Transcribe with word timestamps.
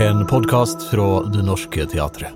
En 0.00 0.26
podkast 0.26 0.90
fra 0.90 1.22
Det 1.30 1.42
Norske 1.46 1.84
Teatret. 1.86 2.32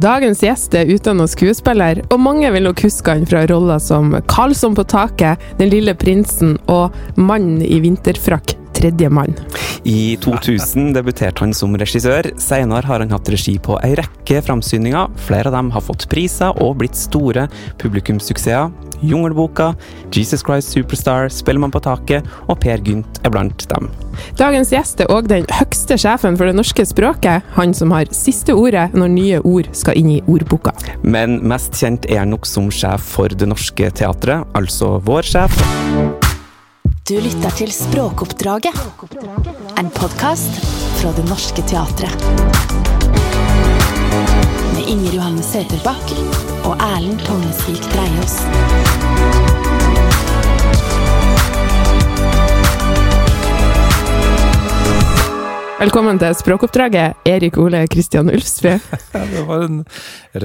Dagens 0.00 0.40
gjest 0.40 0.72
er 0.76 0.88
utdannet 0.92 1.28
skuespiller, 1.28 2.00
og 2.08 2.20
mange 2.24 2.48
vil 2.54 2.64
nok 2.64 2.80
huske 2.86 3.12
han 3.12 3.26
fra 3.28 3.42
roller 3.50 3.80
som 3.84 4.14
Karlsson 4.30 4.76
på 4.76 4.84
taket, 4.88 5.36
Den 5.58 5.68
lille 5.68 5.92
prinsen 5.92 6.56
og 6.72 6.96
Mannen 7.16 7.60
i 7.60 7.80
vinterfrakk, 7.84 8.54
tredje 8.72 9.10
mann. 9.12 9.36
I 9.84 10.16
2000 10.20 10.94
debuterte 10.96 11.44
han 11.44 11.52
som 11.54 11.76
regissør. 11.76 12.30
Senere 12.40 12.88
har 12.88 13.04
han 13.04 13.12
hatt 13.12 13.28
regi 13.28 13.58
på 13.60 13.76
ei 13.84 13.92
rekke 14.00 14.40
framsyninger. 14.48 15.12
Flere 15.28 15.52
av 15.52 15.58
dem 15.58 15.70
har 15.76 15.84
fått 15.84 16.08
priser 16.08 16.56
og 16.64 16.78
blitt 16.80 16.96
store 16.96 17.46
publikumssuksesser. 17.78 18.72
Jungelboka, 19.02 19.72
Jesus 20.14 20.44
Christ 20.46 20.74
Superstar, 20.74 21.30
Spellemann 21.32 21.74
på 21.74 21.82
taket 21.84 22.26
og 22.46 22.60
Per 22.62 22.82
Gynt 22.86 23.20
er 23.24 23.32
blant 23.34 23.66
dem. 23.72 23.90
Dagens 24.38 24.72
gjest 24.72 25.02
er 25.04 25.10
òg 25.12 25.28
den 25.30 25.46
høgste 25.52 25.98
sjefen 26.00 26.38
for 26.38 26.48
det 26.48 26.56
norske 26.56 26.86
språket, 26.88 27.44
han 27.56 27.74
som 27.76 27.92
har 27.94 28.10
siste 28.16 28.56
ordet 28.56 28.88
når 28.96 29.12
nye 29.12 29.40
ord 29.44 29.70
skal 29.76 29.98
inn 30.00 30.14
i 30.16 30.20
ordboka. 30.24 30.74
Men 31.04 31.40
mest 31.46 31.76
kjent 31.76 32.08
er 32.10 32.24
han 32.24 32.32
nok 32.34 32.48
som 32.48 32.70
sjef 32.72 33.04
for 33.16 33.32
Det 33.36 33.48
Norske 33.48 33.90
Teatret, 33.96 34.46
altså 34.56 34.96
vår 35.04 35.26
sjef. 35.26 35.60
Du 37.06 37.14
lytter 37.22 37.52
til 37.54 37.70
Språkoppdraget. 37.70 38.74
En 39.78 39.92
podkast 39.94 40.58
fra 40.98 41.14
Det 41.14 41.28
Norske 41.30 41.62
Teatret. 41.70 42.95
Inger 44.86 45.16
Johanne 45.16 45.42
Søterbakk 45.42 46.12
og 46.62 46.76
Erlend 46.78 47.18
Tongesvik 47.26 47.82
Dreiaas. 47.90 48.36
Velkommen 55.80 56.22
til 56.22 56.38
Språkoppdraget, 56.38 57.18
Erik 57.26 57.58
Ole 57.58 57.82
Kristian 57.90 58.30
Ulfsby. 58.30 58.76
Det 59.34 59.42
var 59.48 59.66
en 59.66 59.82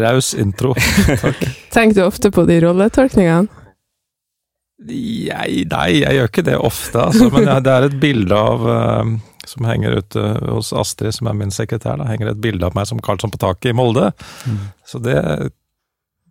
raus 0.01 0.33
intro. 0.33 0.73
Takk. 1.23 1.45
Tenker 1.69 2.01
du 2.01 2.05
ofte 2.07 2.33
på 2.33 2.49
de 2.49 2.57
rolletolkningene? 2.65 3.45
Jeg, 4.89 5.67
nei, 5.69 5.89
jeg 6.01 6.17
gjør 6.17 6.31
ikke 6.31 6.49
det 6.49 6.57
ofte, 6.57 7.03
altså, 7.11 7.29
men 7.29 7.45
det 7.61 7.73
er 7.77 7.91
et 7.91 7.99
bilde 8.01 8.33
av 8.33 8.63
eh, 8.73 9.11
som 9.51 9.67
henger 9.67 9.99
ute 10.01 10.27
hos 10.47 10.71
Astrid, 10.73 11.13
som 11.17 11.29
er 11.29 11.37
min 11.37 11.53
sekretær, 11.53 11.99
da, 11.99 12.07
henger 12.09 12.31
et 12.31 12.43
bilde 12.43 12.67
av 12.67 12.77
meg 12.77 12.87
som 12.89 13.01
Karlsson 13.03 13.33
på 13.33 13.41
taket 13.41 13.71
i 13.71 13.77
Molde. 13.77 14.11
Så 14.87 15.01
det 15.03 15.17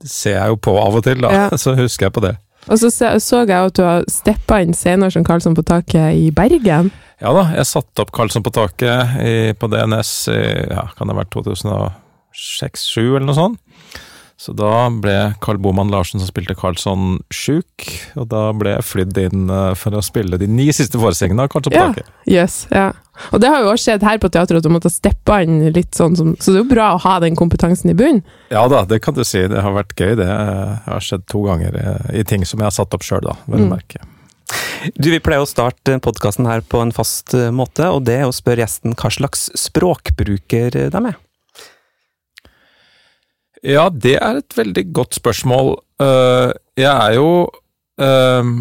ser 0.07 0.39
jeg 0.39 0.55
jo 0.55 0.61
på 0.65 0.77
av 0.81 0.97
og 0.97 1.05
til, 1.05 1.21
da. 1.25 1.33
Ja. 1.35 1.49
Så 1.61 1.77
husker 1.79 2.09
jeg 2.09 2.17
på 2.17 2.25
det. 2.25 2.37
Og 2.69 2.77
så 2.77 2.91
så 2.93 3.39
jeg 3.49 3.57
at 3.57 3.77
du 3.79 3.81
har 3.83 4.03
steppa 4.11 4.59
inn 4.61 4.75
senere 4.77 5.13
som 5.15 5.25
Karlsson 5.25 5.57
på 5.57 5.65
taket 5.65 6.19
i 6.19 6.29
Bergen. 6.35 6.91
Ja 7.21 7.33
da, 7.37 7.47
jeg 7.57 7.69
satte 7.69 8.05
opp 8.05 8.13
Karlsson 8.17 8.45
på 8.45 8.53
taket 8.53 9.17
i, 9.25 9.35
på 9.57 9.69
DNS 9.73 10.13
i 10.33 10.43
ja, 10.69 10.85
kan 10.97 11.09
det 11.09 11.17
ha 11.17 11.23
vært 11.23 11.33
2006-2007 11.37 13.01
eller 13.01 13.27
noe 13.29 13.39
sånt. 13.39 13.61
Så 14.41 14.55
da 14.57 14.87
ble 14.89 15.35
Carl 15.45 15.59
Boman 15.61 15.91
Larsen 15.93 16.17
som 16.23 16.29
spilte 16.31 16.55
Karlsson 16.57 17.19
sjuk, 17.29 17.85
og 18.17 18.31
da 18.33 18.47
ble 18.57 18.71
jeg 18.73 18.87
flydd 18.89 19.19
inn 19.27 19.51
eh, 19.53 19.75
for 19.77 19.93
å 19.99 20.01
spille 20.01 20.39
de 20.41 20.47
ni 20.49 20.71
siste 20.73 20.97
forestillingene 20.97 21.45
av 21.45 21.51
Karlsson 21.53 21.75
på 21.75 21.77
Ja. 21.77 21.89
taket. 21.93 22.09
Yes, 22.25 22.63
ja. 22.73 22.87
Og 23.35 23.43
det 23.43 23.51
har 23.53 23.61
jo 23.61 23.69
også 23.75 23.91
skjedd 23.91 24.07
her 24.09 24.17
på 24.23 24.31
teatret, 24.33 24.63
at 24.63 24.65
du 24.65 24.73
måtte 24.73 24.89
steppe 24.89 25.43
inn 25.45 25.59
litt 25.77 25.93
sånn 25.93 26.17
som 26.17 26.31
Så 26.41 26.55
det 26.55 26.63
er 26.63 26.65
jo 26.65 26.71
bra 26.73 26.87
å 26.97 27.03
ha 27.05 27.19
den 27.21 27.37
kompetansen 27.37 27.91
i 27.93 27.97
bunnen. 27.99 28.23
Ja 28.51 28.65
da, 28.73 28.87
det 28.89 29.03
kan 29.05 29.13
du 29.13 29.21
si. 29.29 29.43
Det 29.47 29.61
har 29.61 29.77
vært 29.77 29.93
gøy, 30.01 30.17
det. 30.17 30.31
Har 30.89 31.05
skjedd 31.05 31.27
to 31.29 31.43
ganger 31.45 31.77
eh, 31.77 32.21
i 32.23 32.25
ting 32.25 32.47
som 32.49 32.65
jeg 32.65 32.71
har 32.71 32.79
satt 32.79 32.97
opp 32.97 33.05
sjøl, 33.05 33.21
da. 33.29 33.37
Vel 33.47 33.67
å 33.67 33.69
Mm. 33.69 33.75
merke. 33.77 34.01
Du, 34.97 35.11
Vi 35.13 35.21
pleier 35.21 35.45
å 35.45 35.47
starte 35.47 36.01
podkasten 36.01 36.47
her 36.49 36.63
på 36.65 36.81
en 36.81 36.93
fast 36.97 37.35
eh, 37.37 37.51
måte, 37.53 37.85
og 37.93 38.07
det 38.09 38.23
er 38.23 38.25
å 38.25 38.33
spørre 38.33 38.65
gjesten 38.65 38.97
hva 38.97 39.13
slags 39.13 39.51
språkbruker 39.53 40.71
de 40.89 41.07
er. 41.13 41.17
Ja, 43.67 43.89
det 43.93 44.17
er 44.17 44.41
et 44.41 44.57
veldig 44.57 44.87
godt 44.97 45.17
spørsmål. 45.19 45.75
Eh, 46.01 46.53
jeg 46.81 46.91
er 46.91 47.17
jo 47.19 47.33
eh, 48.01 48.53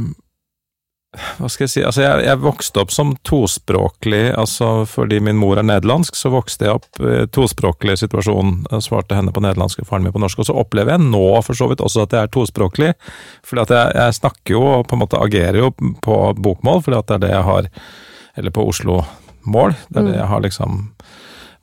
Hva 1.39 1.47
skal 1.47 1.65
jeg 1.65 1.71
si 1.71 1.83
Altså, 1.87 2.03
jeg, 2.03 2.25
jeg 2.27 2.41
vokste 2.43 2.81
opp 2.83 2.91
som 2.91 3.13
tospråklig, 3.25 4.33
altså 4.35 4.83
fordi 4.89 5.21
min 5.23 5.39
mor 5.39 5.61
er 5.61 5.67
nederlandsk, 5.67 6.19
så 6.19 6.33
vokste 6.33 6.67
jeg 6.67 6.81
opp 6.81 6.99
i 6.99 7.23
tospråklig 7.31 7.95
situasjon. 8.01 8.65
Jeg 8.67 8.85
svarte 8.89 9.15
henne 9.15 9.33
på 9.35 9.43
nederlandsk 9.45 9.85
og 9.85 9.89
faren 9.89 10.05
min 10.05 10.15
på 10.15 10.21
norsk. 10.21 10.43
Og 10.43 10.49
så 10.51 10.57
opplever 10.59 10.97
jeg 10.97 11.07
nå 11.07 11.23
for 11.47 11.57
så 11.57 11.69
vidt 11.71 11.85
også 11.85 12.03
at 12.03 12.17
jeg 12.17 12.27
er 12.27 12.35
tospråklig, 12.35 12.91
fordi 13.47 13.65
at 13.65 13.75
jeg, 13.77 13.95
jeg 14.01 14.19
snakker 14.19 14.57
jo 14.57 14.65
og 14.75 14.85
på 14.89 14.99
en 14.99 15.03
måte 15.05 15.23
agerer 15.23 15.63
jo 15.63 15.71
på 16.03 16.19
bokmål, 16.43 16.83
fordi 16.85 16.99
at 16.99 17.07
det 17.07 17.17
er 17.19 17.25
det 17.27 17.33
jeg 17.37 17.49
har 17.53 17.73
Eller 18.37 18.51
på 18.55 18.63
Oslo-mål. 18.67 19.73
Det 19.89 19.99
er 19.99 20.05
det 20.11 20.19
jeg 20.19 20.27
har 20.29 20.43
liksom 20.43 20.83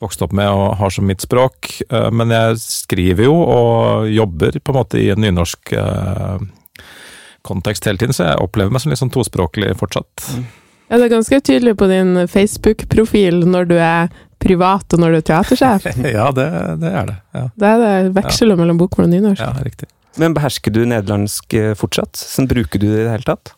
vokst 0.02 0.20
opp 0.22 0.32
med 0.36 0.48
og 0.52 0.74
har 0.80 0.90
som 0.92 1.06
mitt 1.08 1.22
språk. 1.24 1.70
Eh, 1.90 2.10
Men 2.10 2.30
jeg 2.34 2.58
skriver 2.60 3.24
jo 3.28 3.34
og 3.40 4.10
jobber 4.12 4.58
på 4.60 4.72
en 4.74 4.78
måte 4.82 5.00
i 5.00 5.08
en 5.14 5.20
nynorsk 5.24 5.72
eh, 5.72 6.38
kontekst 7.46 7.86
hele 7.86 7.98
tiden, 8.00 8.12
så 8.16 8.26
jeg 8.32 8.40
opplever 8.42 8.72
meg 8.74 8.82
som 8.82 8.90
litt 8.92 8.98
sånn 9.00 9.12
tospråklig 9.14 9.72
fortsatt. 9.78 10.24
Ja, 10.90 10.98
det 10.98 11.06
er 11.08 11.12
ganske 11.16 11.38
tydelig 11.42 11.76
på 11.78 11.88
din 11.90 12.14
Facebook-profil 12.30 13.40
når 13.46 13.68
du 13.70 13.76
er 13.78 14.08
privat 14.42 14.92
og 14.94 15.00
når 15.02 15.14
du 15.14 15.18
er 15.20 15.26
teatersjef. 15.32 15.86
Ja, 16.16 16.28
det, 16.34 16.46
det 16.82 16.90
er 16.92 17.06
det. 17.12 17.16
Ja, 17.34 17.44
Da 17.58 17.70
er 17.74 17.84
det 18.08 18.14
veksler 18.18 18.58
mellom 18.58 18.78
bokmål 18.82 19.08
og 19.08 19.14
nynorsk. 19.14 19.42
ja 19.42 19.52
riktig. 19.66 19.88
Men 20.16 20.32
behersker 20.36 20.72
du 20.72 20.82
nederlandsk 20.88 21.54
eh, 21.58 21.72
fortsatt? 21.78 22.16
Sånn 22.16 22.46
Bruker 22.50 22.80
du 22.82 22.86
det 22.88 23.00
i 23.00 23.04
det 23.06 23.14
hele 23.14 23.26
tatt? 23.30 23.54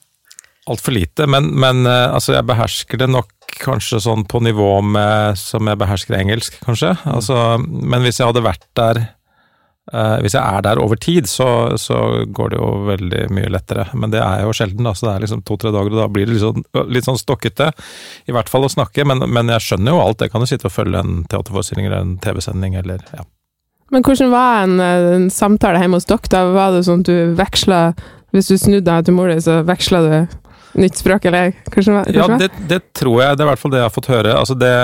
Altfor 0.68 0.92
lite, 0.92 1.24
men, 1.30 1.46
men 1.56 1.86
altså, 1.88 2.34
jeg 2.36 2.44
behersker 2.44 3.00
det 3.00 3.06
nok 3.08 3.30
kanskje 3.62 4.00
sånn 4.04 4.24
på 4.28 4.40
nivå 4.44 4.78
med 4.86 5.38
som 5.40 5.68
jeg 5.68 5.80
behersker 5.80 6.18
engelsk, 6.18 6.58
kanskje. 6.64 6.94
Altså, 7.08 7.58
men 7.60 8.04
hvis 8.04 8.20
jeg 8.20 8.30
hadde 8.30 8.46
vært 8.46 8.68
der 8.78 9.06
Uh, 9.88 10.20
Hvis 10.20 10.34
jeg 10.36 10.44
er 10.44 10.60
der 10.60 10.80
over 10.82 10.98
tid, 11.00 11.28
så, 11.28 11.76
så 11.80 12.26
går 12.28 12.50
det 12.52 12.58
jo 12.58 12.66
veldig 12.90 13.22
mye 13.32 13.48
lettere. 13.48 13.86
Men 13.96 14.12
det 14.12 14.20
er 14.20 14.42
jo 14.44 14.52
sjelden, 14.52 14.84
da, 14.84 14.92
så 14.92 15.06
det 15.06 15.14
er 15.14 15.24
liksom 15.24 15.44
to-tre 15.48 15.72
dager, 15.72 15.94
og 15.94 16.02
da 16.02 16.08
blir 16.12 16.28
det 16.28 16.34
litt 16.34 16.44
sånn, 16.44 16.66
litt 16.92 17.08
sånn 17.08 17.16
stokkete. 17.16 17.70
I 18.28 18.34
hvert 18.36 18.52
fall 18.52 18.68
å 18.68 18.72
snakke, 18.72 19.06
men, 19.08 19.24
men 19.32 19.48
jeg 19.54 19.64
skjønner 19.64 19.96
jo 19.96 20.02
alt. 20.02 20.20
Jeg 20.20 20.34
kan 20.34 20.44
jo 20.44 20.50
sitte 20.50 20.68
og 20.68 20.74
følge 20.74 21.00
en 21.00 21.22
teaterforestilling 21.32 21.88
eller 21.88 22.04
en 22.04 22.18
TV-sending 22.20 22.76
eller 22.82 23.00
ja. 23.14 23.24
Men 23.88 24.04
hvordan 24.04 24.28
var 24.34 24.66
en, 24.66 24.76
en 24.84 25.30
samtale 25.32 25.80
hjemme 25.80 25.96
hos 25.96 26.08
dere? 26.10 26.42
Var 26.52 26.74
det 26.74 26.84
sånn 26.84 27.00
at 27.00 27.08
du 27.08 27.32
veksla 27.38 27.78
Hvis 28.36 28.50
du 28.52 28.58
snudde 28.60 28.84
deg 28.84 29.06
til 29.06 29.16
mora 29.16 29.38
di, 29.38 29.40
så 29.40 29.62
veksla 29.64 30.02
du 30.04 30.16
nytt 30.80 30.98
språk, 31.00 31.28
eller 31.28 31.54
kanskje? 31.72 31.94
var 31.94 32.10
Ja, 32.14 32.28
det, 32.40 32.50
det 32.70 32.80
tror 32.96 33.22
jeg. 33.22 33.36
Det 33.36 33.44
er 33.44 33.48
i 33.48 33.50
hvert 33.52 33.62
fall 33.62 33.74
det 33.74 33.80
jeg 33.82 33.88
har 33.88 33.94
fått 33.94 34.10
høre. 34.12 34.34
Altså 34.38 34.56
det, 34.58 34.74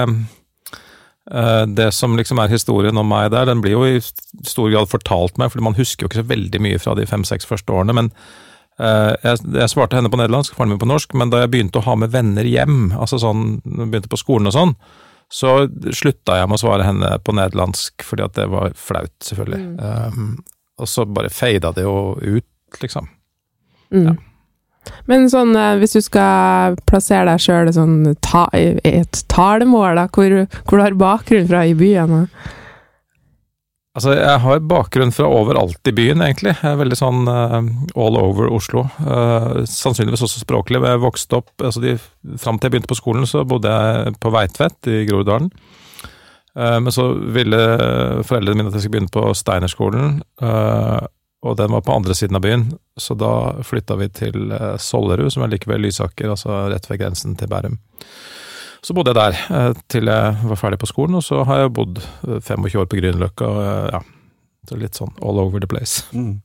eh, 1.31 1.63
det 1.81 1.91
som 1.97 2.17
liksom 2.19 2.41
er 2.43 2.53
historien 2.53 3.01
om 3.01 3.09
meg 3.11 3.31
der, 3.35 3.49
den 3.51 3.63
blir 3.65 3.77
jo 3.77 3.85
i 3.89 4.01
stor 4.03 4.73
grad 4.73 4.91
fortalt 4.91 5.39
meg, 5.41 5.53
fordi 5.53 5.69
man 5.69 5.79
husker 5.79 6.05
jo 6.05 6.11
ikke 6.13 6.23
så 6.23 6.33
veldig 6.35 6.65
mye 6.67 6.83
fra 6.83 6.97
de 6.99 7.07
fem-seks 7.11 7.49
første 7.49 7.75
årene. 7.75 7.97
Men 8.01 8.11
eh, 8.79 9.15
jeg, 9.25 9.45
jeg 9.61 9.73
svarte 9.73 9.99
henne 9.99 10.13
på 10.13 10.21
nederlandsk, 10.21 10.57
faren 10.59 10.75
min 10.75 10.83
på 10.83 10.91
norsk, 10.91 11.17
men 11.21 11.33
da 11.33 11.45
jeg 11.45 11.55
begynte 11.55 11.83
å 11.83 11.87
ha 11.89 11.97
med 12.01 12.15
venner 12.15 12.49
hjem, 12.49 12.93
altså 12.99 13.21
sånn, 13.23 13.59
begynte 13.65 14.13
på 14.13 14.21
skolen 14.21 14.51
og 14.51 14.57
sånn, 14.57 14.77
så 15.33 15.65
slutta 15.97 16.37
jeg 16.39 16.49
med 16.51 16.59
å 16.59 16.63
svare 16.63 16.85
henne 16.87 17.15
på 17.25 17.33
nederlandsk, 17.35 18.05
fordi 18.07 18.27
at 18.27 18.37
det 18.37 18.45
var 18.53 18.75
flaut, 18.79 19.15
selvfølgelig. 19.25 19.63
Um, 19.81 20.37
og 20.79 20.91
så 20.91 21.07
bare 21.09 21.33
fada 21.33 21.73
det 21.75 21.87
jo 21.87 22.15
ut, 22.21 22.79
liksom. 22.83 23.09
Mm. 23.95 24.07
ja. 24.11 24.15
Men 25.11 25.29
sånn, 25.33 25.55
eh, 25.59 25.77
hvis 25.81 25.97
du 25.97 26.03
skal 26.05 26.77
plassere 26.89 27.29
deg 27.31 27.43
sjøl 27.43 27.73
sånn, 27.75 27.97
ta, 28.25 28.47
et 28.55 29.25
talemål, 29.33 30.01
da, 30.01 30.09
hvor, 30.13 30.37
hvor 30.65 30.79
du 30.81 30.85
har 30.85 31.01
bakgrunn 31.01 31.49
fra 31.51 31.65
i 31.69 31.75
byen? 31.79 32.29
Altså, 33.95 34.17
jeg 34.17 34.39
har 34.43 34.65
bakgrunn 34.67 35.13
fra 35.15 35.29
overalt 35.31 35.87
i 35.87 35.95
byen, 35.95 36.25
egentlig. 36.25 36.57
Jeg 36.57 36.67
er 36.73 36.81
veldig 36.81 36.97
sånn 36.99 37.29
uh, 37.31 37.61
all 37.95 38.19
over 38.19 38.51
Oslo. 38.51 38.89
Uh, 38.99 39.63
sannsynligvis 39.71 40.25
også 40.27 40.43
språklig. 40.43 40.81
Jeg 40.83 41.03
vokste 41.05 41.39
opp 41.39 41.63
altså 41.63 41.83
de, 41.85 41.95
Fram 42.43 42.59
til 42.59 42.67
jeg 42.67 42.75
begynte 42.75 42.91
på 42.91 42.99
skolen, 42.99 43.29
så 43.31 43.45
bodde 43.47 43.71
jeg 43.71 44.17
på 44.19 44.33
Veitvet 44.35 44.91
i 44.91 45.05
Groruddalen. 45.07 45.53
Uh, 46.59 46.81
men 46.83 46.91
så 46.95 47.07
ville 47.37 47.61
foreldrene 48.27 48.59
mine 48.59 48.73
at 48.73 48.75
jeg 48.75 48.83
skulle 48.83 48.97
begynne 48.97 49.15
på 49.15 49.29
Steinerskolen, 49.39 50.19
eh, 50.43 51.07
og 51.45 51.59
den 51.61 51.73
var 51.75 51.83
på 51.85 51.93
andre 51.95 52.15
siden 52.17 52.39
av 52.39 52.45
byen. 52.47 52.63
Så 52.97 53.17
da 53.21 53.33
flytta 53.67 53.99
vi 54.01 54.09
til 54.17 54.53
eh, 54.57 54.77
Sollerud, 54.81 55.31
som 55.35 55.45
er 55.45 55.53
like 55.53 55.69
ved 55.69 55.83
Lysaker, 55.85 56.31
altså 56.33 56.63
rett 56.73 56.89
ved 56.91 57.03
grensen 57.03 57.37
til 57.37 57.51
Bærum. 57.53 57.77
Så 58.85 58.93
bodde 58.97 59.13
jeg 59.15 59.21
der 59.21 59.37
eh, 59.57 59.83
til 59.93 60.09
jeg 60.13 60.35
var 60.51 60.61
ferdig 60.61 60.81
på 60.83 60.89
skolen, 60.91 61.17
og 61.21 61.25
så 61.25 61.43
har 61.49 61.63
jeg 61.65 61.75
bodd 61.77 62.01
eh, 62.01 62.41
25 62.41 62.81
år 62.83 62.89
på 62.93 63.01
Grünerløkka. 63.01 63.53
eh, 63.65 63.87
Ja, 63.95 64.03
så 64.69 64.81
litt 64.81 64.97
sånn 64.97 65.13
all 65.21 65.41
over 65.41 65.61
the 65.61 65.69
place. 65.69 66.05
Mm. 66.17 66.39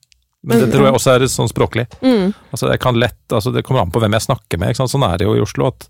Men 0.47 0.61
det 0.61 0.69
tror 0.71 0.85
jeg 0.87 0.95
også 0.95 1.13
er 1.17 1.25
sånn 1.27 1.49
språklig. 1.51 1.83
Mm. 1.99 2.29
Altså 2.53 2.69
jeg 2.71 2.79
kan 2.79 2.95
lett, 2.95 3.17
altså 3.35 3.51
Det 3.51 3.59
kommer 3.67 3.81
an 3.83 3.89
på 3.91 3.99
hvem 3.99 4.13
jeg 4.15 4.23
snakker 4.23 4.57
med. 4.61 4.69
ikke 4.71 4.79
sant? 4.85 4.93
Sånn 4.93 5.03
er 5.03 5.17
det 5.19 5.25
jo 5.27 5.33
i 5.35 5.41
Oslo. 5.43 5.67
at 5.67 5.87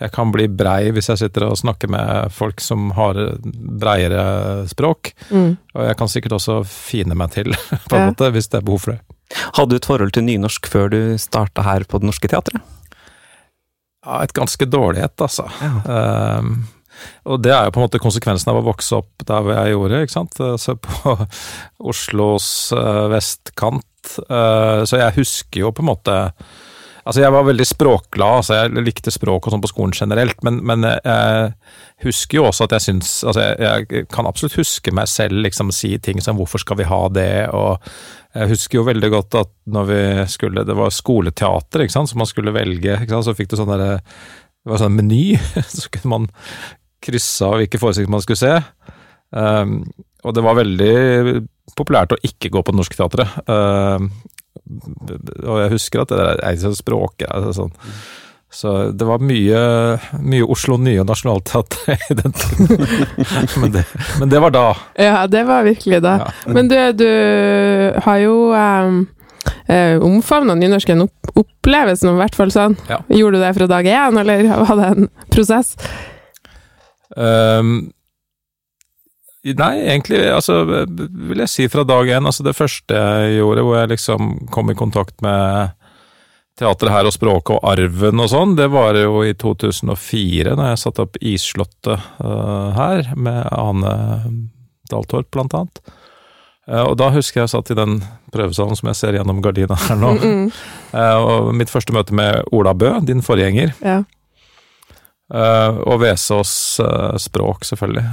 Jeg 0.00 0.12
kan 0.14 0.30
bli 0.30 0.46
brei 0.46 0.92
hvis 0.94 1.08
jeg 1.10 1.18
sitter 1.18 1.48
og 1.48 1.58
snakker 1.58 1.90
med 1.90 2.30
folk 2.30 2.60
som 2.62 2.92
har 2.94 3.18
breiere 3.42 4.68
språk. 4.70 5.10
Mm. 5.34 5.56
Og 5.74 5.82
jeg 5.88 5.98
kan 5.98 6.08
sikkert 6.14 6.36
også 6.38 6.60
fine 6.64 7.18
meg 7.18 7.34
til, 7.34 7.50
på 7.90 7.96
en 7.98 8.06
Ja. 8.06 8.10
måte, 8.12 8.30
hvis 8.30 8.46
det 8.52 8.60
er 8.62 8.66
behov 8.70 8.84
for 8.86 8.94
det. 8.94 9.00
Hadde 9.58 9.70
du 9.74 9.76
et 9.76 9.84
forhold 9.90 10.12
til 10.14 10.24
nynorsk 10.24 10.70
før 10.70 10.88
du 10.94 11.00
starta 11.18 11.66
her 11.66 11.82
på 11.84 11.98
Det 11.98 12.06
Norske 12.08 12.30
Teatret? 12.30 12.62
Ja, 14.06 14.22
et 14.22 14.32
ganske 14.32 14.64
dårlig 14.70 15.02
et, 15.04 15.18
altså. 15.20 15.44
Ja. 15.60 16.38
Um, 16.38 16.68
og 17.28 17.42
det 17.44 17.52
er 17.52 17.66
jo 17.66 17.74
på 17.74 17.78
en 17.82 17.84
måte 17.86 18.00
konsekvensen 18.02 18.48
av 18.50 18.56
å 18.62 18.64
vokse 18.66 18.96
opp 18.96 19.26
der 19.28 19.42
hvor 19.44 19.52
jeg 19.58 19.74
gjorde, 19.74 20.00
ikke 20.06 20.14
sant. 20.16 20.38
Så 20.58 20.74
på 20.82 21.12
Oslos 21.92 22.72
uh, 22.74 23.06
vestkant. 23.12 23.84
Uh, 24.28 24.84
så 24.88 25.02
jeg 25.02 25.18
husker 25.20 25.66
jo 25.66 25.74
på 25.74 25.84
en 25.84 25.92
måte 25.92 26.18
Altså, 27.08 27.22
jeg 27.22 27.32
var 27.32 27.46
veldig 27.46 27.64
språkglad, 27.64 28.34
altså 28.42 28.56
jeg 28.58 28.82
likte 28.84 29.08
språk 29.08 29.46
og 29.46 29.54
sånn 29.54 29.62
på 29.64 29.70
skolen 29.70 29.94
generelt, 29.96 30.42
men, 30.44 30.58
men 30.68 30.84
jeg 30.84 31.54
husker 32.04 32.36
jo 32.36 32.42
også 32.50 32.66
at 32.66 32.74
jeg 32.76 32.84
syns 32.84 33.12
Altså, 33.24 33.46
jeg, 33.56 34.02
kan 34.12 34.28
absolutt 34.28 34.58
huske 34.58 34.92
meg 34.92 35.08
selv 35.08 35.40
liksom 35.46 35.72
si 35.72 35.94
ting 36.04 36.20
som 36.20 36.36
'hvorfor 36.36 36.60
skal 36.60 36.76
vi 36.76 36.88
ha 36.90 37.00
det', 37.08 37.48
og 37.56 37.80
jeg 38.36 38.52
husker 38.52 38.78
jo 38.78 38.84
veldig 38.90 39.10
godt 39.14 39.38
at 39.40 39.50
når 39.64 39.88
vi 39.88 40.02
skulle 40.28 40.66
Det 40.68 40.76
var 40.76 40.92
skoleteater, 40.92 41.80
ikke 41.80 41.96
sant, 41.96 42.10
så 42.10 42.20
man 42.20 42.28
skulle 42.28 42.52
velge, 42.52 43.00
ikke 43.00 43.14
sant, 43.14 43.24
så 43.24 43.36
fikk 43.38 43.48
du 43.48 43.56
sånn 43.56 43.72
derre 43.72 44.02
Det 44.04 44.68
var 44.68 44.84
sånn 44.84 44.98
meny, 45.00 45.38
så 45.78 45.88
kunne 45.88 46.12
man 46.12 46.28
krysse 47.00 47.46
av 47.46 47.56
hvilke 47.56 47.80
forestillinger 47.80 48.10
man 48.10 48.24
skulle 48.24 48.42
se. 48.42 48.54
Um, 49.30 49.84
og 50.26 50.34
det 50.34 50.44
var 50.44 50.58
veldig 50.58 51.46
populært 51.76 52.14
å 52.14 52.20
ikke 52.24 52.52
gå 52.54 52.62
på 52.64 52.74
Norskteatret. 52.76 53.42
Uh, 53.48 54.08
og 55.44 55.60
jeg 55.62 55.74
husker 55.74 56.02
at 56.02 56.12
det 56.12 56.18
der 56.20 56.40
er 56.44 56.56
sånn 56.60 56.76
språket 56.76 57.28
altså 57.32 57.54
sånn. 57.62 57.76
Så 58.48 58.72
det 58.96 59.04
var 59.04 59.20
mye, 59.20 59.58
mye 60.24 60.46
Oslo 60.48 60.78
Nye 60.80 61.04
Nationaltheatret 61.04 62.06
i 62.08 62.16
den 62.16 62.32
tiden. 62.32 62.86
men, 63.60 63.74
det, 63.74 63.84
men, 64.20 64.30
det, 64.32 64.40
var 64.40 64.54
da. 64.54 64.64
Ja, 64.96 65.26
det 65.28 65.44
var 65.44 65.66
virkelig 65.68 66.00
da. 66.04 66.14
Ja. 66.22 66.54
Men 66.56 66.70
du, 66.72 66.78
du 66.96 67.10
har 68.06 68.22
jo 68.22 68.38
um, 68.56 69.02
uh, 69.68 70.00
omfavna 70.04 70.56
nynorsken, 70.56 71.04
opp, 71.04 71.32
opplevelsen 71.36 72.14
i 72.14 72.16
hvert 72.22 72.40
fall 72.40 72.54
sånn. 72.54 72.78
Ja. 72.88 73.02
Gjorde 73.12 73.36
du 73.36 73.44
det 73.44 73.52
fra 73.60 73.68
dag 73.68 73.90
én, 73.92 74.20
eller 74.24 74.48
var 74.64 74.74
det 74.80 74.90
en 74.94 75.12
prosess? 75.28 75.76
Um, 77.16 77.90
Nei, 79.44 79.74
egentlig 79.86 80.18
altså, 80.34 80.64
vil 80.66 81.38
jeg 81.44 81.50
si 81.52 81.68
fra 81.70 81.84
dag 81.86 82.08
én. 82.10 82.26
Altså 82.26 82.42
det 82.42 82.56
første 82.58 82.94
jeg 82.94 83.36
gjorde 83.38 83.62
hvor 83.64 83.78
jeg 83.78 83.92
liksom 83.94 84.32
kom 84.50 84.72
i 84.72 84.78
kontakt 84.78 85.22
med 85.22 85.76
teatret 86.58 86.92
her 86.92 87.06
og 87.06 87.14
språket 87.14 87.54
og 87.54 87.70
arven 87.70 88.22
og 88.22 88.30
sånn, 88.32 88.56
det 88.58 88.68
var 88.72 88.98
jo 88.98 89.22
i 89.26 89.34
2004, 89.38 90.56
da 90.58 90.72
jeg 90.72 90.82
satte 90.82 91.06
opp 91.06 91.18
Isslottet 91.22 92.08
uh, 92.18 92.74
her, 92.74 93.12
med 93.14 93.46
Ane 93.54 93.94
Daltorp 94.90 95.30
blant 95.34 95.54
annet. 95.54 95.80
Uh, 96.68 96.82
og 96.90 96.98
da 97.00 97.12
husker 97.14 97.44
jeg 97.44 97.52
satt 97.54 97.70
i 97.72 97.78
den 97.78 98.00
prøvesalen 98.34 98.78
som 98.78 98.90
jeg 98.90 98.98
ser 98.98 99.18
gjennom 99.20 99.42
gardina 99.44 99.78
her 99.86 99.96
nå. 100.02 100.12
Mm 100.18 100.22
-mm. 100.22 100.52
Uh, 100.92 101.18
og 101.22 101.54
mitt 101.54 101.70
første 101.70 101.92
møte 101.92 102.14
med 102.14 102.42
Ola 102.52 102.74
Bø, 102.74 103.00
din 103.00 103.22
forgjenger. 103.22 103.74
Ja. 103.82 104.02
og 105.84 106.00
Vesaas 106.00 106.80
språk, 107.20 107.64
selvfølgelig. 107.64 108.04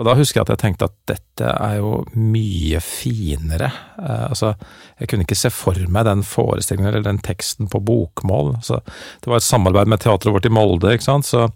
Og 0.00 0.06
da 0.08 0.14
husker 0.16 0.40
jeg 0.40 0.46
at 0.46 0.52
jeg 0.54 0.60
tenkte 0.62 0.86
at 0.88 0.94
dette 1.10 1.48
er 1.52 1.74
jo 1.82 1.98
mye 2.16 2.80
finere. 2.84 3.68
Eh, 4.00 4.24
altså, 4.30 4.54
jeg 5.00 5.10
kunne 5.10 5.26
ikke 5.26 5.36
se 5.36 5.50
for 5.52 5.76
meg 5.92 6.06
den 6.08 6.24
forestillingen 6.24 6.88
eller 6.88 7.04
den 7.04 7.20
teksten 7.24 7.68
på 7.72 7.82
bokmål. 7.84 8.54
Så 8.64 8.80
det 8.84 9.28
var 9.28 9.40
et 9.40 9.48
samarbeid 9.48 9.92
med 9.92 10.00
teatret 10.00 10.32
vårt 10.32 10.48
i 10.48 10.52
Molde, 10.52 10.94
ikke 10.96 11.10
sant, 11.10 11.28
så 11.28 11.50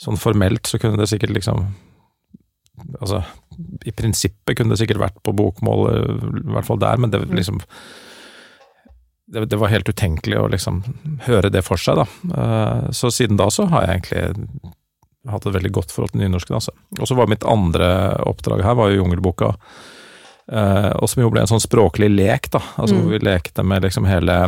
sånn 0.00 0.18
formelt 0.18 0.66
så 0.66 0.78
kunne 0.82 0.98
det 1.00 1.10
sikkert 1.10 1.34
liksom 1.36 1.66
Altså, 2.98 3.20
i 3.86 3.92
prinsippet 3.94 4.56
kunne 4.58 4.74
det 4.74 4.80
sikkert 4.80 4.98
vært 4.98 5.20
på 5.22 5.30
bokmål, 5.38 5.84
i 5.94 6.54
hvert 6.56 6.66
fall 6.66 6.80
der, 6.82 6.98
men 6.98 7.12
det 7.12 7.20
liksom 7.30 7.60
det, 9.30 9.44
det, 9.46 9.58
var 9.60 9.70
helt 9.70 9.88
utenkelig 9.88 10.40
å 10.40 10.48
liksom 10.50 10.80
høre 11.28 11.52
det 11.54 11.62
for 11.62 11.78
seg, 11.80 12.02
da. 12.02 12.34
Eh, 12.34 12.88
så 12.90 13.12
siden 13.14 13.38
da 13.38 13.46
så 13.54 13.68
har 13.70 13.86
jeg 13.86 13.94
egentlig 13.94 14.72
hatt 15.30 15.46
et 15.46 15.56
veldig 15.56 15.72
godt 15.72 15.92
forhold 15.94 16.14
til 16.14 16.24
nynorsken. 16.24 16.58
Altså. 16.58 16.74
Og 16.98 17.08
så 17.08 17.16
var 17.16 17.30
mitt 17.30 17.46
andre 17.48 17.88
oppdrag 18.28 18.64
her 18.64 18.76
var 18.78 18.92
jo 18.92 19.00
Jungelboka, 19.02 19.54
eh, 20.52 20.92
og 20.98 21.08
som 21.10 21.24
jo 21.24 21.32
ble 21.32 21.44
en 21.44 21.50
sånn 21.54 21.64
språklig 21.64 22.10
lek, 22.12 22.50
da. 22.52 22.62
Altså 22.76 22.96
mm. 22.96 23.02
hvor 23.02 23.14
vi 23.14 23.24
lekte 23.24 23.66
med 23.66 23.86
liksom 23.86 24.08
hele 24.08 24.38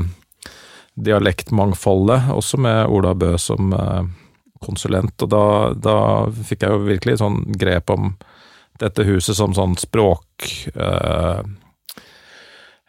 dialektmangfoldet, 0.97 2.31
også 2.33 2.61
med 2.61 2.87
Ola 2.93 3.13
Bø 3.15 3.35
som 3.41 3.73
eh, 3.77 4.09
konsulent. 4.65 5.17
Og 5.23 5.33
da, 5.33 5.45
da, 5.77 5.99
fikk 6.49 6.65
jeg 6.65 6.73
jo 6.73 6.89
virkelig 6.89 7.21
sånn 7.21 7.43
grep 7.59 7.93
om 7.93 8.15
dette 8.81 9.07
huset 9.09 9.39
som 9.39 9.57
sånn 9.57 9.79
språk... 9.81 10.51
Eh, 10.75 11.47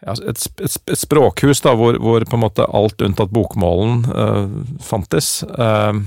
ja, 0.05 0.13
et, 0.29 0.43
et, 0.61 0.91
språkhus 0.93 1.63
da, 1.65 1.71
hvor, 1.75 1.97
hvor, 1.97 2.21
på 2.21 2.37
en 2.37 2.43
måte 2.43 2.67
alt 2.69 3.01
unntatt 3.01 3.31
bokmålen 3.33 4.03
uh, 4.05 4.43
fantes. 4.85 5.41
Uh, 5.57 5.97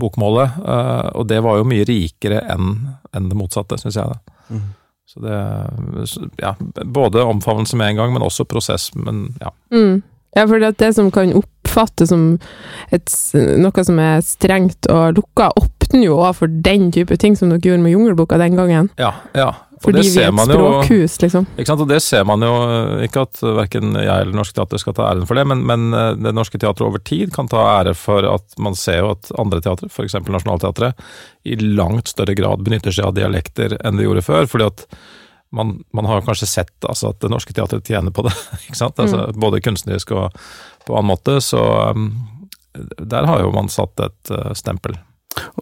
bokmålet, 0.00 0.56
uh, 0.64 1.10
og 1.14 1.28
det 1.30 1.42
var 1.44 1.60
jo 1.60 1.68
mye 1.68 1.86
rikere 1.88 2.40
enn 2.54 2.72
en 3.14 3.28
det 3.30 3.38
motsatte, 3.38 3.78
syns 3.80 3.98
jeg. 4.00 4.18
Mm. 4.50 4.64
Så 5.06 5.20
det 5.20 5.38
Ja, 6.42 6.54
både 6.84 7.22
omfavnelse 7.22 7.76
med 7.76 7.92
en 7.92 7.96
gang, 8.02 8.12
men 8.12 8.22
også 8.22 8.44
prosess, 8.44 8.90
men 8.94 9.36
ja. 9.40 9.52
Mm. 9.70 10.02
Ja, 10.34 10.46
for 10.46 10.58
det, 10.58 10.72
det 10.78 10.94
som 10.96 11.10
kan 11.14 11.30
oppfattes 11.38 12.10
som 12.10 12.38
et, 12.90 13.12
noe 13.34 13.84
som 13.86 14.00
er 14.02 14.24
strengt 14.26 14.88
og 14.90 15.20
lukka, 15.20 15.52
åpner 15.60 16.08
jo 16.08 16.18
òg 16.18 16.34
for 16.40 16.50
den 16.66 16.90
type 16.94 17.16
ting 17.22 17.38
som 17.38 17.52
dere 17.52 17.62
gjorde 17.62 17.84
med 17.84 17.94
Jungelboka 17.94 18.38
den 18.40 18.58
gangen. 18.58 18.90
Ja, 18.98 19.12
ja. 19.38 19.52
Fordi 19.84 20.02
vi 20.04 20.22
er 20.22 20.30
et 20.30 20.50
språkhus, 20.50 21.16
liksom. 21.22 21.46
Ikke 21.54 21.68
sant, 21.68 21.82
og 21.84 21.90
det 21.90 22.00
ser 22.04 22.24
man 22.28 22.44
jo, 22.44 22.52
ikke 23.04 23.24
at 23.26 23.42
verken 23.44 23.98
jeg 24.00 24.26
eller 24.26 24.36
Norsk 24.36 24.56
Teater 24.56 24.80
skal 24.80 24.96
ta 24.96 25.08
æren 25.10 25.26
for 25.28 25.38
det, 25.38 25.44
men, 25.50 25.64
men 25.68 25.88
eh, 25.94 26.12
Det 26.24 26.34
Norske 26.36 26.60
Teatret 26.60 26.86
over 26.86 27.02
tid 27.04 27.34
kan 27.34 27.50
ta 27.52 27.62
ære 27.76 27.96
for 27.98 28.26
at 28.28 28.56
man 28.62 28.78
ser 28.78 29.02
jo 29.02 29.12
at 29.14 29.32
andre 29.40 29.60
teatre, 29.64 29.90
f.eks. 29.92 30.16
Nationaltheatret, 30.24 31.04
i 31.44 31.58
langt 31.60 32.08
større 32.12 32.36
grad 32.38 32.64
benytter 32.64 32.94
seg 32.94 33.10
av 33.10 33.18
dialekter 33.18 33.76
enn 33.84 34.00
de 34.00 34.08
gjorde 34.08 34.24
før. 34.24 34.48
fordi 34.50 34.70
at 34.72 34.86
man, 35.54 35.76
man 35.94 36.08
har 36.10 36.24
kanskje 36.26 36.48
sett 36.50 36.88
altså, 36.88 37.12
at 37.12 37.20
Det 37.22 37.30
Norske 37.30 37.54
Teatret 37.54 37.86
tjener 37.86 38.14
på 38.14 38.24
det, 38.26 38.34
ikke 38.66 38.78
sant? 38.78 38.98
Altså, 38.98 39.28
mm. 39.28 39.40
både 39.40 39.62
kunstnerisk 39.64 40.14
og 40.16 40.38
på 40.86 40.96
annen 40.96 41.12
måte. 41.12 41.38
Så 41.44 41.60
um, 41.94 42.08
der 42.98 43.28
har 43.28 43.44
jo 43.44 43.52
man 43.54 43.70
satt 43.72 44.00
et 44.02 44.34
uh, 44.34 44.50
stempel. 44.56 44.96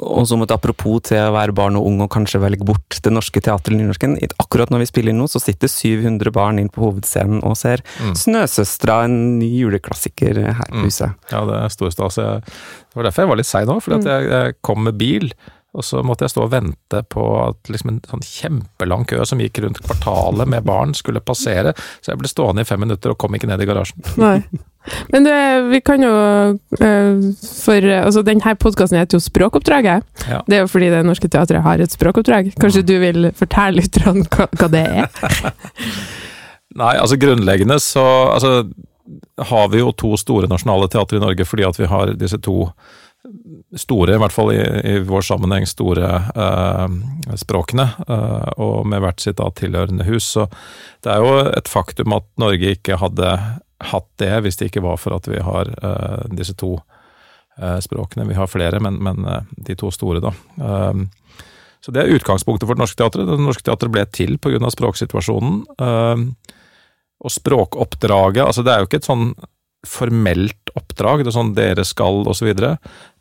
Og 0.02 0.26
som 0.28 0.42
et 0.44 0.52
apropos 0.54 1.00
til 1.08 1.20
å 1.22 1.32
være 1.34 1.54
barn 1.56 1.78
og 1.80 1.86
ung 1.88 2.02
og 2.04 2.10
kanskje 2.12 2.42
velge 2.42 2.66
bort 2.68 2.98
det 3.04 3.12
norske 3.12 3.40
teatret 3.44 3.78
nynorsken. 3.78 4.18
Akkurat 4.42 4.72
når 4.72 4.84
vi 4.84 4.90
spiller 4.90 5.14
inn 5.14 5.22
nå, 5.22 5.28
så 5.30 5.40
sitter 5.42 5.70
700 5.70 6.34
barn 6.34 6.60
inn 6.60 6.70
på 6.72 6.84
hovedscenen 6.84 7.40
og 7.48 7.56
ser 7.60 7.84
mm. 8.02 8.12
'Snøsøstera', 8.18 9.06
en 9.06 9.38
ny 9.40 9.48
juleklassiker 9.62 10.44
her 10.44 10.68
på 10.68 10.82
mm. 10.82 10.86
huset. 10.86 11.16
Mm. 11.16 11.32
Ja, 11.32 11.42
det 11.48 11.58
er 11.62 11.74
stor 11.78 11.96
stas. 11.96 12.20
Det 12.20 13.00
var 13.00 13.08
derfor 13.08 13.24
jeg 13.24 13.32
var 13.32 13.40
litt 13.40 13.50
sein 13.50 13.72
òg, 13.72 13.82
fordi 13.84 14.02
mm. 14.02 14.08
jeg, 14.12 14.30
jeg 14.36 14.60
kom 14.60 14.84
med 14.88 15.00
bil. 15.00 15.32
Og 15.72 15.84
så 15.84 16.02
måtte 16.04 16.26
jeg 16.26 16.34
stå 16.34 16.42
og 16.44 16.50
vente 16.52 16.98
på 17.08 17.22
at 17.40 17.70
liksom 17.72 17.94
en 17.94 18.02
sånn 18.04 18.24
kjempelang 18.26 19.06
kø 19.08 19.22
som 19.24 19.40
gikk 19.40 19.62
rundt 19.64 19.80
kvartalet 19.80 20.50
med 20.52 20.66
barn, 20.68 20.92
skulle 20.96 21.22
passere. 21.24 21.72
Så 22.04 22.12
jeg 22.12 22.20
ble 22.20 22.28
stående 22.28 22.66
i 22.66 22.68
fem 22.68 22.82
minutter 22.84 23.14
og 23.14 23.20
kom 23.22 23.32
ikke 23.38 23.48
ned 23.48 23.64
i 23.64 23.68
garasjen. 23.70 24.04
Nei. 24.20 24.36
Men 25.12 25.26
det, 25.26 25.36
vi 25.70 25.80
kan 25.84 26.02
jo 26.02 26.12
eh, 26.80 27.20
For 27.46 27.88
altså, 27.98 28.24
denne 28.26 28.54
podkasten 28.58 28.98
heter 28.98 29.18
jo 29.18 29.24
Språkoppdraget. 29.24 30.06
Ja. 30.28 30.40
Det 30.46 30.58
er 30.58 30.64
jo 30.64 30.70
fordi 30.72 30.90
Det 30.92 31.04
Norske 31.06 31.30
Teatret 31.30 31.62
har 31.64 31.82
et 31.82 31.94
språkoppdrag. 31.94 32.52
Kanskje 32.60 32.84
du 32.86 32.96
vil 33.02 33.30
fortelle 33.38 33.84
om 34.10 34.24
hva, 34.26 34.48
hva 34.58 34.70
det 34.72 34.86
er? 35.04 35.22
Nei, 36.82 36.94
altså 36.96 37.18
grunnleggende 37.20 37.76
så 37.84 38.04
altså, 38.32 38.64
har 39.50 39.68
vi 39.68 39.82
jo 39.82 39.92
to 39.92 40.14
store 40.20 40.48
nasjonale 40.48 40.88
teatre 40.92 41.18
i 41.18 41.22
Norge 41.22 41.44
fordi 41.44 41.66
at 41.68 41.80
vi 41.80 41.88
har 41.90 42.14
disse 42.18 42.40
to 42.42 42.70
store, 43.78 44.16
i 44.16 44.20
hvert 44.20 44.34
fall 44.34 44.50
i, 44.52 44.60
i 44.60 44.94
vår 45.06 45.24
sammenheng, 45.24 45.66
store 45.68 46.08
eh, 46.34 47.36
språkene, 47.38 47.86
eh, 48.02 48.48
og 48.62 48.88
med 48.90 49.02
hvert 49.04 49.22
sitt 49.22 49.38
da 49.38 49.48
tilhørende 49.54 50.06
hus. 50.08 50.32
Så 50.34 50.48
det 51.04 51.14
er 51.14 51.22
jo 51.22 51.36
et 51.46 51.70
faktum 51.70 52.16
at 52.16 52.26
Norge 52.42 52.74
ikke 52.76 52.98
hadde 53.00 53.36
hatt 53.90 54.08
det 54.22 54.32
hvis 54.44 54.58
det 54.60 54.70
ikke 54.70 54.84
var 54.84 55.00
for 55.00 55.16
at 55.16 55.28
vi 55.30 55.40
har 55.42 55.70
uh, 55.82 56.24
disse 56.34 56.54
to 56.58 56.76
uh, 56.78 57.78
språkene. 57.82 58.28
Vi 58.28 58.38
har 58.38 58.50
flere, 58.50 58.80
men, 58.82 59.00
men 59.02 59.26
uh, 59.26 59.40
de 59.66 59.76
to 59.78 59.90
store, 59.94 60.22
da. 60.22 60.32
så 61.82 61.94
det 61.94 62.02
er 62.02 62.16
utgangspunktet 62.16 62.68
for 62.68 62.78
Det 62.78 62.84
Norske 62.84 63.00
Teatret. 63.00 63.28
Det 63.28 63.38
Norske 63.40 63.66
Teatret 63.66 63.94
ble 63.94 64.04
til 64.14 64.36
pga. 64.38 64.70
språksituasjonen. 64.70 65.64
og 67.22 67.30
språkoppdraget, 67.30 68.44
altså 68.44 68.62
det 68.62 68.72
er 68.72 68.82
jo 68.82 68.88
ikke 68.88 69.02
et 69.02 69.08
sånn 69.08 69.32
formelt 69.86 70.70
oppdrag, 70.78 71.24
det 71.24 71.32
er 71.32 71.34
sånn 71.34 71.54
dere 71.56 71.84
skal 71.86 72.22
osv., 72.30 72.52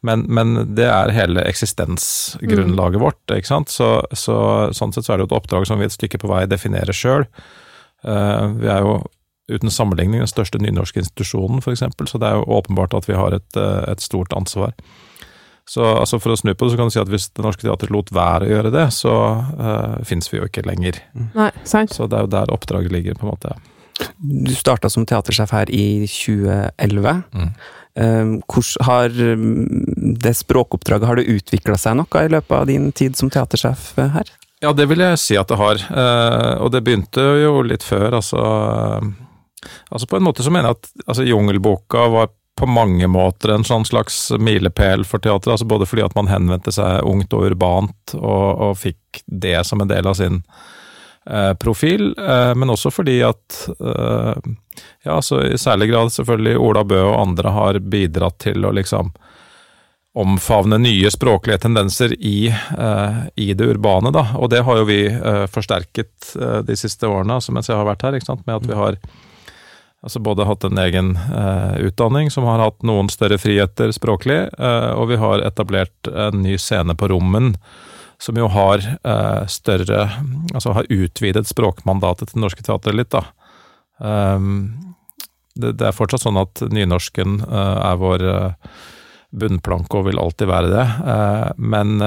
men, 0.06 0.26
men 0.30 0.76
det 0.78 0.86
er 0.90 1.14
hele 1.14 1.42
eksistensgrunnlaget 1.50 3.02
mm. 3.02 3.04
vårt, 3.04 3.34
ikke 3.34 3.50
sant. 3.50 3.74
Så, 3.74 3.90
så, 4.14 4.36
sånn 4.78 4.94
sett 4.94 5.06
så 5.08 5.14
er 5.14 5.20
det 5.20 5.26
jo 5.26 5.32
et 5.32 5.38
oppdrag 5.40 5.66
som 5.70 5.82
vi 5.82 5.90
et 5.90 5.96
stykke 5.96 6.22
på 6.22 6.30
vei 6.30 6.44
definerer 6.50 6.94
sjøl. 6.94 7.26
vi 8.02 8.70
er 8.70 8.86
jo 8.86 9.00
uten 9.52 9.72
sammenligning 9.74 10.24
den 10.24 10.30
største 10.30 10.62
nynorske 10.62 11.04
institusjonen, 11.04 11.62
f.eks., 11.62 11.84
så 12.10 12.22
det 12.22 12.30
er 12.30 12.40
jo 12.40 12.50
åpenbart 12.58 12.96
at 12.98 13.08
vi 13.10 13.18
har 13.18 13.36
et, 13.36 13.50
eh, 13.60 13.84
et 13.92 14.04
stort 14.04 14.34
ansvar. 14.38 14.76
Så 15.70 15.86
altså 15.86 16.18
For 16.20 16.34
å 16.34 16.40
snu 16.40 16.52
på 16.52 16.66
det, 16.66 16.74
så 16.74 16.80
kan 16.80 16.90
du 16.90 16.94
si 16.94 17.00
at 17.00 17.12
hvis 17.12 17.30
Det 17.32 17.44
Norske 17.46 17.64
Teatret 17.64 17.94
lot 17.94 18.10
være 18.12 18.48
å 18.48 18.50
gjøre 18.50 18.72
det, 18.74 18.88
så 18.96 19.14
uh, 19.40 20.00
finnes 20.04 20.28
vi 20.28 20.40
jo 20.40 20.48
ikke 20.50 20.66
lenger. 20.68 20.98
Nei, 21.38 21.52
sant. 21.64 21.94
Så 21.96 22.10
det 22.12 22.18
er 22.18 22.26
jo 22.26 22.32
der 22.34 22.52
oppdraget 22.52 22.92
ligger, 22.92 23.16
på 23.16 23.28
en 23.28 23.32
måte. 23.32 23.54
Du 24.18 24.52
starta 24.58 24.90
som 24.92 25.06
teatersjef 25.08 25.54
her 25.54 25.72
i 25.72 26.10
2011. 26.10 27.22
Mm. 27.38 27.54
Um, 28.02 28.34
hvordan 28.50 28.88
har 28.90 29.16
um, 29.38 29.56
det 30.26 30.34
språkoppdraget 30.42 31.08
har 31.08 31.22
det 31.22 31.30
utvikla 31.38 31.78
seg 31.80 32.00
noe 32.02 32.26
i 32.26 32.34
løpet 32.34 32.58
av 32.58 32.68
din 32.68 32.92
tid 32.98 33.20
som 33.20 33.32
teatersjef 33.32 33.94
her? 34.02 34.36
Ja, 34.62 34.70
det 34.78 34.86
vil 34.92 35.02
jeg 35.02 35.18
si 35.18 35.38
at 35.40 35.50
det 35.50 35.58
har. 35.58 35.80
Eh, 35.90 36.56
og 36.62 36.70
det 36.74 36.84
begynte 36.86 37.24
jo 37.42 37.64
litt 37.66 37.82
før, 37.86 38.20
altså. 38.20 38.42
Altså 39.90 40.08
På 40.08 40.18
en 40.18 40.24
måte 40.24 40.44
så 40.44 40.54
mener 40.54 40.72
jeg 40.72 40.80
at 40.80 40.92
altså, 41.06 41.26
Jungelboka 41.28 42.08
var 42.14 42.32
på 42.60 42.68
mange 42.68 43.08
måter 43.08 43.54
en 43.56 43.64
sånn 43.66 43.86
slags 43.88 44.32
milepæl 44.38 45.06
for 45.08 45.24
teatret. 45.24 45.54
altså 45.54 45.66
Både 45.66 45.88
fordi 45.90 46.04
at 46.06 46.16
man 46.18 46.30
henvendte 46.30 46.74
seg 46.76 47.06
ungt 47.08 47.34
og 47.34 47.48
urbant, 47.48 48.16
og, 48.18 48.46
og 48.68 48.78
fikk 48.78 49.24
det 49.26 49.62
som 49.66 49.82
en 49.82 49.90
del 49.90 50.08
av 50.08 50.18
sin 50.20 50.42
eh, 51.26 51.54
profil, 51.58 52.12
eh, 52.20 52.52
men 52.54 52.74
også 52.74 52.92
fordi 52.94 53.22
at 53.26 53.62
eh, 53.72 54.52
ja, 55.08 55.18
så 55.24 55.42
i 55.48 55.58
særlig 55.58 55.90
grad 55.94 56.14
selvfølgelig 56.14 56.60
Ola 56.60 56.84
Bø 56.86 57.00
og 57.08 57.20
andre 57.22 57.56
har 57.56 57.80
bidratt 57.80 58.42
til 58.44 58.68
å 58.68 58.74
liksom 58.76 59.14
omfavne 60.14 60.78
nye 60.78 61.12
språklige 61.12 61.58
tendenser 61.58 62.14
i, 62.20 62.48
eh, 62.78 63.20
i, 63.36 63.54
det 63.54 63.68
urbane, 63.68 64.12
da. 64.12 64.26
Og 64.38 64.50
det 64.52 64.64
har 64.68 64.82
jo 64.82 64.88
vi 64.90 65.06
eh, 65.08 65.46
forsterket 65.48 66.34
eh, 66.36 66.58
de 66.68 66.76
siste 66.76 67.08
årene, 67.08 67.40
altså 67.40 67.56
mens 67.56 67.72
jeg 67.72 67.80
har 67.80 67.88
vært 67.88 68.04
her, 68.04 68.18
ikke 68.20 68.28
sant? 68.28 68.44
med 68.48 68.60
at 68.60 68.68
vi 68.68 68.76
har 68.76 69.00
Altså 70.02 70.22
både 70.24 70.48
hatt 70.50 70.66
en 70.66 70.80
egen 70.82 71.14
eh, 71.14 71.76
utdanning 71.86 72.32
som 72.34 72.48
har 72.50 72.62
hatt 72.64 72.80
noen 72.88 73.10
større 73.14 73.38
friheter 73.38 73.94
språklig, 73.94 74.40
eh, 74.58 74.92
og 74.98 75.12
vi 75.12 75.20
har 75.22 75.44
etablert 75.46 76.10
en 76.10 76.42
ny 76.42 76.56
scene 76.58 76.96
på 76.98 77.12
Rommen 77.12 77.54
som 78.22 78.38
jo 78.38 78.48
har 78.54 78.82
eh, 78.86 79.44
større 79.50 80.08
Altså 80.54 80.74
har 80.78 80.90
utvidet 80.90 81.48
språkmandatet 81.50 82.30
til 82.30 82.40
Det 82.40 82.44
Norske 82.44 82.66
Teatret 82.66 82.98
litt, 82.98 83.14
da. 83.14 83.24
Um, 84.02 84.92
det, 85.56 85.74
det, 85.80 85.88
er 85.88 85.96
fortsatt 85.96 86.24
sånn 86.24 86.40
at 86.42 86.64
nynorsken 86.72 87.42
eh, 87.44 87.78
er 87.84 88.00
vår 88.02 88.26
eh, 88.30 88.72
bunnplanke 89.32 90.00
og 90.00 90.08
vil 90.10 90.22
alltid 90.22 90.50
være 90.50 90.72
det, 90.72 90.88
eh, 91.14 91.50
men 91.58 92.02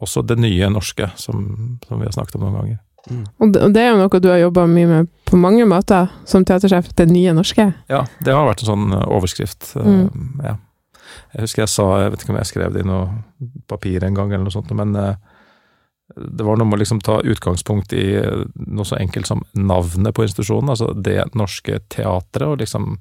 også 0.00 0.22
det 0.28 0.36
nye 0.40 0.68
norske, 0.72 1.10
som, 1.20 1.44
som 1.86 2.00
vi 2.00 2.08
har 2.08 2.16
snakket 2.16 2.36
om 2.38 2.46
noen 2.46 2.58
ganger. 2.58 2.78
Mm. 3.08 3.24
Og, 3.40 3.52
det, 3.72 3.80
er 3.80 3.92
jo 3.92 4.00
noe 4.00 4.20
du 4.20 4.28
har 4.30 4.40
jobba 4.42 4.66
mye 4.68 4.88
med 4.88 5.10
på 5.30 5.38
mange 5.40 5.64
måter 5.68 6.10
som 6.28 6.44
teatersjef, 6.46 6.90
det 6.98 7.06
nye 7.10 7.32
norske? 7.36 7.70
Ja, 7.90 8.04
det 8.24 8.34
har 8.34 8.48
vært 8.48 8.64
en 8.64 8.70
sånn 8.72 8.96
eh, 8.96 9.06
overskrift. 9.08 9.72
Eh, 9.78 9.90
mm. 10.04 10.44
Ja. 10.44 10.56
Jeg 11.34 11.46
husker 11.46 11.64
jeg 11.64 11.72
sa, 11.72 11.86
jeg 12.02 12.12
vet 12.12 12.24
ikke 12.24 12.34
om 12.34 12.40
jeg 12.40 12.50
skrev 12.50 12.74
det 12.74 12.84
i 12.84 12.88
noe 12.88 13.52
papir 13.70 14.04
en 14.06 14.16
gang 14.16 14.32
eller 14.32 14.46
noe 14.46 14.54
sånt, 14.54 14.72
men 14.76 14.94
eh, 14.98 15.18
det 16.10 16.46
var 16.46 16.58
noe 16.58 16.66
med 16.66 16.80
å 16.80 16.82
liksom 16.82 17.02
ta 17.06 17.20
utgangspunkt 17.22 17.94
i 17.94 18.06
noe 18.18 18.86
så 18.86 18.98
enkelt 18.98 19.30
som 19.30 19.44
navnet 19.54 20.14
på 20.16 20.24
institusjonen, 20.26 20.72
altså 20.72 20.90
Det 20.98 21.20
Norske 21.38 21.78
Teatret, 21.86 22.48
og 22.48 22.58
liksom 22.58 22.96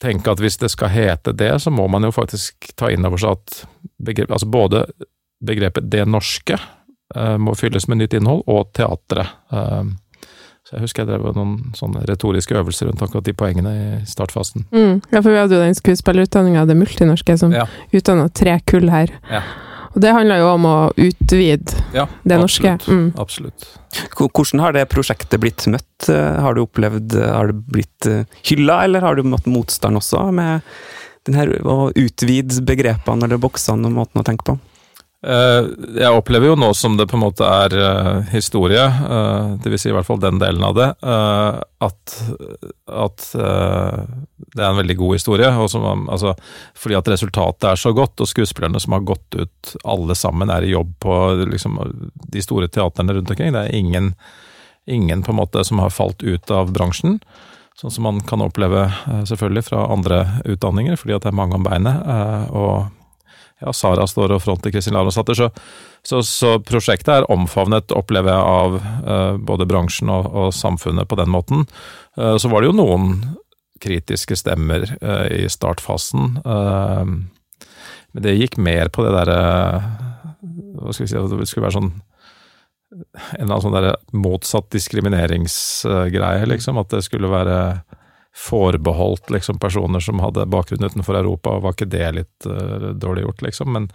tenke 0.00 0.32
at 0.32 0.40
hvis 0.40 0.56
det 0.60 0.70
skal 0.72 0.92
hete 0.92 1.34
det, 1.36 1.52
så 1.60 1.72
må 1.72 1.84
man 1.92 2.08
jo 2.08 2.14
faktisk 2.16 2.72
ta 2.80 2.88
inn 2.92 3.04
over 3.04 3.20
seg 3.20 3.36
at 3.36 3.60
begrep, 4.00 4.32
altså 4.32 4.48
både 4.48 4.86
begrepet 5.44 5.92
Det 5.92 6.06
Norske 6.08 6.58
må 7.38 7.54
fylles 7.58 7.88
med 7.90 8.00
nytt 8.00 8.16
innhold, 8.16 8.42
og 8.50 8.72
teatret. 8.76 9.34
Eh, 9.52 9.92
så 10.64 10.78
jeg 10.78 10.86
husker 10.86 11.04
jeg 11.04 11.10
drev 11.10 11.36
noen 11.36 11.74
sånne 11.76 12.06
retoriske 12.08 12.56
øvelser 12.56 12.88
rundt 12.88 13.02
akkurat 13.04 13.26
de 13.26 13.34
poengene 13.36 13.72
i 13.76 13.88
startfasen. 14.08 14.64
Mm, 14.72 15.02
ja, 15.12 15.20
for 15.20 15.28
vi 15.28 15.36
hadde 15.42 15.58
jo 15.58 15.60
den 15.60 15.76
skuespillerutdanninga, 15.76 16.64
det 16.70 16.78
multinorske, 16.80 17.36
som 17.40 17.52
ja. 17.52 17.66
utdanna 17.92 18.30
tre 18.32 18.56
kull 18.64 18.88
her. 18.92 19.12
Ja. 19.28 19.42
Og 19.94 20.00
det 20.02 20.14
handler 20.16 20.40
jo 20.40 20.48
om 20.54 20.64
å 20.66 20.78
utvide 20.98 21.84
ja, 21.94 22.08
det 22.24 22.40
norske. 22.40 22.78
Mm. 22.88 23.12
Absolutt. 23.20 23.68
Hvordan 24.16 24.64
har 24.64 24.74
det 24.74 24.88
prosjektet 24.90 25.38
blitt 25.42 25.68
møtt? 25.70 26.08
Eh, 26.08 26.40
har 26.42 26.56
du 26.56 26.64
opplevd 26.64 27.14
Har 27.20 27.52
det 27.52 27.60
blitt 27.68 28.08
hylla, 28.48 28.80
eller 28.88 29.04
har 29.04 29.20
du 29.20 29.28
møtt 29.28 29.46
motstand 29.46 30.00
også, 30.00 30.24
med 30.34 30.64
den 31.28 31.36
her, 31.38 31.52
å 31.60 31.92
utvide 31.92 32.64
begrepene 32.64 33.28
eller 33.28 33.40
boksene 33.40 33.86
og 33.92 34.00
måten 34.00 34.24
å 34.24 34.26
tenke 34.26 34.48
på? 34.48 34.56
Eh, 35.24 35.66
jeg 35.96 36.12
opplever 36.12 36.50
jo 36.50 36.56
nå 36.58 36.68
som 36.76 36.98
det 36.98 37.06
på 37.08 37.16
en 37.16 37.22
måte 37.22 37.46
er 37.48 37.72
uh, 37.72 38.26
historie, 38.28 38.82
dvs. 38.84 39.62
det 39.64 39.72
vil 39.72 39.80
si 39.80 39.88
i 39.88 39.94
hvert 39.96 40.08
fall 40.08 40.20
den 40.20 40.40
delen 40.42 40.64
av 40.66 40.74
det, 40.76 40.88
at, 41.84 42.14
at 42.92 43.24
det 43.32 44.60
er 44.60 44.66
en 44.68 44.80
veldig 44.80 44.96
god 45.00 45.14
historie. 45.16 45.48
Som, 45.70 46.06
altså, 46.12 46.34
fordi 46.76 46.98
at 46.98 47.08
resultatet 47.14 47.68
er 47.70 47.80
så 47.80 47.94
godt, 47.96 48.20
og 48.20 48.28
skuespillerne 48.28 48.80
som 48.82 48.96
har 48.96 49.06
gått 49.08 49.38
ut, 49.38 49.74
alle 49.84 50.16
sammen 50.18 50.52
er 50.52 50.66
i 50.66 50.74
jobb 50.74 50.92
på 51.04 51.16
liksom, 51.54 51.80
de 52.34 52.44
store 52.44 52.68
teaterne 52.68 53.16
rundt 53.16 53.32
omkring. 53.32 53.54
Det 53.56 53.64
er 53.64 53.78
ingen, 53.78 54.12
ingen 54.84 55.24
på 55.24 55.32
en 55.32 55.40
måte 55.40 55.64
som 55.64 55.80
har 55.82 55.94
falt 55.94 56.24
ut 56.24 56.52
av 56.52 56.74
bransjen. 56.74 57.20
Sånn 57.80 57.90
som 57.90 58.06
man 58.06 58.20
kan 58.28 58.44
oppleve 58.44 58.86
selvfølgelig 59.26 59.64
fra 59.70 59.88
andre 59.90 60.20
utdanninger, 60.44 61.00
fordi 61.00 61.16
at 61.16 61.24
det 61.24 61.32
er 61.32 61.40
mange 61.40 61.58
om 61.58 61.64
beinet. 61.66 62.04
og 62.52 62.92
ja, 63.64 63.72
Sara 63.72 64.06
står 64.08 64.36
og 64.36 64.42
fronter 64.44 64.72
Kristin 64.74 64.96
Lavransdatter. 64.96 65.38
Så, 65.38 65.50
så, 66.04 66.22
så, 66.26 66.56
prosjektet 66.64 67.12
er 67.14 67.28
omfavnet, 67.32 67.94
opplever 67.96 68.34
jeg, 68.34 68.44
av 68.44 68.78
eh, 68.80 69.38
både 69.50 69.68
bransjen 69.68 70.12
og, 70.12 70.28
og, 70.30 70.50
samfunnet 70.56 71.08
på 71.08 71.18
den 71.20 71.32
måten. 71.32 71.66
Eh, 72.18 72.36
så 72.40 72.50
var 72.52 72.62
det 72.62 72.72
jo 72.72 72.78
noen 72.78 73.14
kritiske 73.84 74.36
stemmer 74.38 74.86
eh, 75.00 75.44
i 75.44 75.44
startfasen. 75.50 76.40
men 76.44 78.22
det 78.24 78.36
gikk 78.38 78.56
mer 78.56 78.88
på 78.94 79.04
det 79.04 79.12
derre 79.12 79.38
Hva 80.78 80.92
skal 80.94 81.04
vi 81.04 81.10
si, 81.10 81.18
det 81.18 81.48
skulle 81.50 81.66
være 81.66 81.78
sånn 81.80 81.94
en 82.94 83.42
eller 83.42 83.56
annen 83.56 83.62
sånn 83.64 83.74
der 83.74 83.88
motsatt 84.14 84.68
diskrimineringsgreie, 84.70 86.46
liksom. 86.46 86.78
At 86.78 86.92
det 86.94 87.00
skulle 87.02 87.26
være 87.32 87.56
forbeholdt 88.34 89.30
liksom, 89.30 89.58
personer 89.58 90.00
som 90.00 90.18
hadde 90.18 90.46
bakgrunn 90.50 90.84
utenfor 90.84 91.14
Europa, 91.14 91.58
var 91.62 91.76
ikke 91.76 91.90
det 91.90 92.10
litt 92.16 92.48
uh, 92.50 92.90
dårlig 92.98 93.28
gjort, 93.28 93.42
liksom? 93.46 93.72
Men 93.76 93.88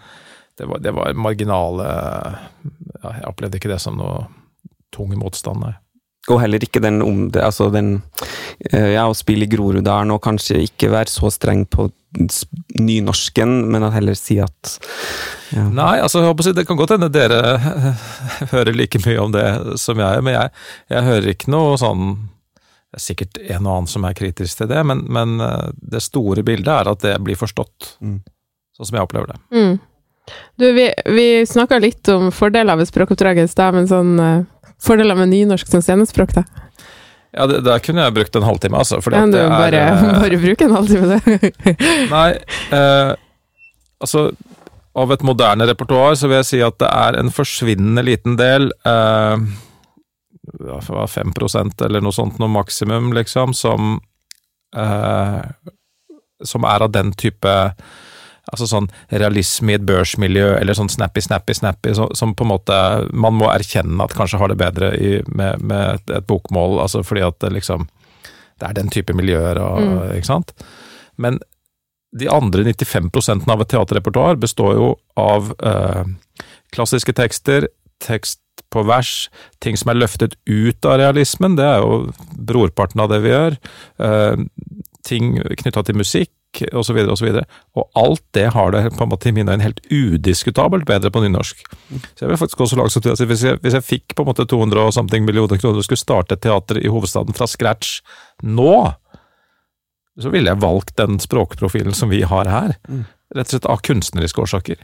det 0.60 0.68
var, 0.70 0.80
det 0.84 0.92
var 0.96 1.14
marginale 1.16 1.86
ja, 3.04 3.12
Jeg 3.14 3.28
opplevde 3.30 3.60
ikke 3.60 3.72
det 3.72 3.80
som 3.84 4.00
noe 4.00 4.26
tung 4.96 5.12
motstand, 5.20 5.64
nei. 5.64 5.76
Og 6.30 6.42
heller 6.42 6.62
ikke 6.64 6.82
den 6.84 7.02
om 7.04 7.28
det, 7.34 7.44
altså 7.44 7.70
den 7.74 8.00
uh, 8.72 8.90
Ja, 8.96 9.08
å 9.08 9.18
spille 9.18 9.48
i 9.48 9.52
Groruddalen 9.52 10.16
og 10.16 10.24
kanskje 10.24 10.64
ikke 10.70 10.92
være 10.96 11.12
så 11.12 11.32
streng 11.34 11.66
på 11.68 11.90
nynorsken, 12.80 13.68
men 13.70 13.86
at 13.86 13.94
heller 14.00 14.16
si 14.18 14.40
at 14.42 14.80
ja. 15.54 15.68
Nei, 15.68 16.00
altså 16.02 16.24
det 16.54 16.66
kan 16.66 16.78
godt 16.78 16.96
hende 16.96 17.12
dere 17.12 17.58
hører 18.54 18.74
like 18.74 19.02
mye 19.04 19.22
om 19.22 19.32
det 19.34 19.46
som 19.82 20.00
jeg, 20.00 20.24
men 20.26 20.36
jeg, 20.36 20.52
jeg 20.94 21.08
hører 21.10 21.32
ikke 21.34 21.54
noe 21.54 21.78
sånn 21.82 22.12
det 22.90 22.98
er 22.98 23.04
sikkert 23.04 23.38
en 23.38 23.68
og 23.68 23.74
annen 23.76 23.90
som 23.90 24.06
er 24.08 24.16
kritisk 24.18 24.64
til 24.64 24.70
det, 24.72 24.80
men, 24.90 25.04
men 25.14 25.38
eh, 25.46 25.70
det 25.94 26.02
store 26.02 26.42
bildet 26.46 26.72
er 26.74 26.90
at 26.90 27.04
det 27.06 27.14
blir 27.22 27.38
forstått. 27.38 27.94
Mm. 28.02 28.18
Sånn 28.78 28.90
som 28.90 28.98
jeg 28.98 29.06
opplever 29.06 29.30
det. 29.30 29.38
Mm. 29.54 29.76
Du, 30.58 30.66
vi, 30.74 30.88
vi 31.06 31.28
snakka 31.46 31.78
litt 31.82 32.10
om 32.10 32.32
fordeler 32.34 32.80
ved 32.80 32.90
språkoppdraget 32.90 33.46
i 33.46 33.52
stad, 33.52 33.78
men 33.78 33.90
sånn 33.90 34.18
uh, 34.22 34.74
fordeler 34.82 35.18
med 35.18 35.32
nynorsk 35.34 35.70
som 35.70 35.84
scenespråk, 35.86 36.34
da? 36.38 36.44
Ja, 37.34 37.46
det, 37.50 37.62
der 37.66 37.82
kunne 37.86 38.06
jeg 38.08 38.16
brukt 38.18 38.38
en 38.38 38.46
halvtime, 38.46 38.82
altså. 38.82 38.98
ja, 39.06 39.24
du, 39.30 39.38
må 39.38 39.62
bare, 39.62 39.86
uh, 39.94 40.12
bare 40.26 40.42
bruk 40.42 40.66
en 40.66 40.76
halvtime, 40.78 41.18
det. 41.18 41.74
nei, 42.16 42.30
uh, 42.74 43.14
altså 44.02 44.32
Av 45.00 45.12
et 45.14 45.22
moderne 45.24 45.68
repertoar 45.70 46.18
så 46.18 46.28
vil 46.28 46.40
jeg 46.40 46.48
si 46.48 46.60
at 46.66 46.80
det 46.82 46.90
er 46.90 47.20
en 47.20 47.30
forsvinnende 47.32 48.02
liten 48.04 48.34
del 48.40 48.72
uh, 50.70 51.08
5% 51.08 51.86
eller 51.86 52.04
noe 52.04 52.16
sånt, 52.16 52.40
noe 52.40 52.52
maksimum, 52.52 53.12
liksom, 53.18 53.54
som 53.54 54.00
eh, 54.76 55.42
Som 56.46 56.64
er 56.64 56.86
av 56.86 56.92
den 56.92 57.12
type 57.14 57.56
Altså 58.50 58.66
sånn 58.66 58.88
realisme 59.14 59.74
i 59.74 59.78
et 59.78 59.86
børsmiljø, 59.86 60.56
eller 60.58 60.74
sånn 60.74 60.90
snappy, 60.90 61.22
snappy, 61.22 61.54
snappy, 61.54 61.94
så, 61.94 62.08
som 62.18 62.34
på 62.34 62.48
en 62.48 62.54
måte 62.54 62.78
Man 63.14 63.38
må 63.38 63.50
erkjenne 63.52 64.04
at 64.04 64.16
kanskje 64.18 64.40
har 64.42 64.50
det 64.50 64.58
bedre 64.58 64.94
i, 64.98 65.12
med, 65.28 65.62
med 65.62 66.00
et, 66.00 66.16
et, 66.18 66.26
bokmål, 66.26 66.80
altså 66.86 67.04
fordi 67.06 67.26
at 67.28 67.40
det 67.44 67.54
liksom 67.60 67.88
Det 68.60 68.70
er 68.70 68.76
den 68.80 68.90
type 68.90 69.14
miljøer 69.14 69.62
og 69.62 69.82
mm. 69.84 69.98
Ikke 70.18 70.32
sant? 70.32 70.56
Men 71.18 71.40
de 72.16 72.30
andre 72.32 72.64
95 72.66 73.12
av 73.52 73.62
et 73.62 73.70
teaterrepertoar 73.70 74.40
består 74.42 74.74
jo 74.74 74.88
av 75.20 75.52
eh, 75.62 76.08
klassiske 76.74 77.14
tekster, 77.14 77.68
tekst 78.02 78.42
på 78.74 78.84
vers, 78.88 79.30
ting 79.64 79.78
som 79.80 79.92
er 79.92 80.02
løftet 80.02 80.36
ut 80.46 80.86
av 80.86 81.00
realismen, 81.02 81.58
det 81.58 81.66
er 81.66 81.82
jo 81.82 82.12
brorparten 82.50 83.02
av 83.04 83.10
det 83.12 83.24
vi 83.26 83.34
gjør. 83.34 83.58
Uh, 84.02 84.46
ting 85.06 85.38
knytta 85.40 85.86
til 85.88 85.98
musikk 85.98 86.34
osv. 86.74 86.98
Og, 87.06 87.18
så 87.18 87.26
videre, 87.28 87.46
og, 87.78 87.84
og 87.84 88.00
alt 88.02 88.24
det 88.34 88.48
har 88.56 88.72
det 88.74 88.84
på 88.98 89.06
en 89.06 89.12
måte 89.12 89.30
i 89.30 89.34
mine 89.36 89.54
øyne 89.54 89.66
helt 89.66 89.82
udiskutabelt 89.92 90.88
bedre 90.90 91.12
på 91.14 91.22
nynorsk. 91.24 91.62
Så 92.16 92.26
jeg 92.26 92.32
vil 92.32 92.40
faktisk 92.42 92.64
også 92.66 92.80
lage 92.80 92.94
sånn 92.94 93.30
hvis, 93.30 93.46
jeg, 93.46 93.60
hvis 93.62 93.78
jeg 93.78 93.86
fikk 93.86 94.16
på 94.16 94.26
en 94.26 94.32
måte 94.32 94.48
200 94.50 94.82
og 94.88 94.96
something 94.96 95.28
millioner 95.28 95.62
kroner 95.62 95.82
og 95.82 95.88
skulle 95.88 96.02
starte 96.02 96.36
et 96.36 96.44
teater 96.46 96.82
i 96.82 96.90
hovedstaden 96.90 97.38
fra 97.38 97.48
scratch 97.50 98.00
nå, 98.44 98.76
så 100.20 100.34
ville 100.34 100.52
jeg 100.52 100.62
valgt 100.62 100.98
den 101.00 101.20
språkprofilen 101.22 101.96
som 101.96 102.12
vi 102.12 102.24
har 102.28 102.50
her. 102.50 102.76
Mm. 102.90 103.06
Rett 103.38 103.52
og 103.52 103.56
slett 103.56 103.70
av 103.70 103.84
kunstneriske 103.86 104.42
årsaker. 104.44 104.82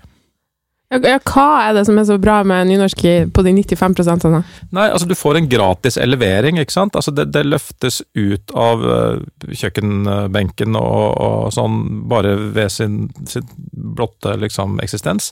Ja, 0.94 1.18
hva 1.18 1.46
er 1.66 1.74
det 1.74 1.84
som 1.88 1.98
er 1.98 2.06
så 2.06 2.16
bra 2.22 2.38
med 2.46 2.68
nynorsk 2.70 3.00
på 3.34 3.44
de 3.46 3.54
95% 3.58 4.28
da? 4.30 4.42
Nei, 4.76 4.86
altså 4.86 5.08
du 5.10 5.16
får 5.18 5.40
en 5.40 5.48
gratis 5.50 5.98
elevering, 5.98 6.60
ikke 6.62 6.76
sant. 6.76 6.98
Altså 6.98 7.12
det, 7.16 7.32
det 7.34 7.42
løftes 7.48 8.04
ut 8.14 8.54
av 8.54 8.84
uh, 8.86 9.24
kjøkkenbenken 9.50 10.78
og, 10.78 11.06
og, 11.10 11.48
sånn 11.56 11.80
bare 12.12 12.36
ved 12.54 12.70
sin, 12.74 13.00
sin 13.26 13.48
blotte 13.74 14.36
liksom 14.44 14.78
eksistens. 14.86 15.32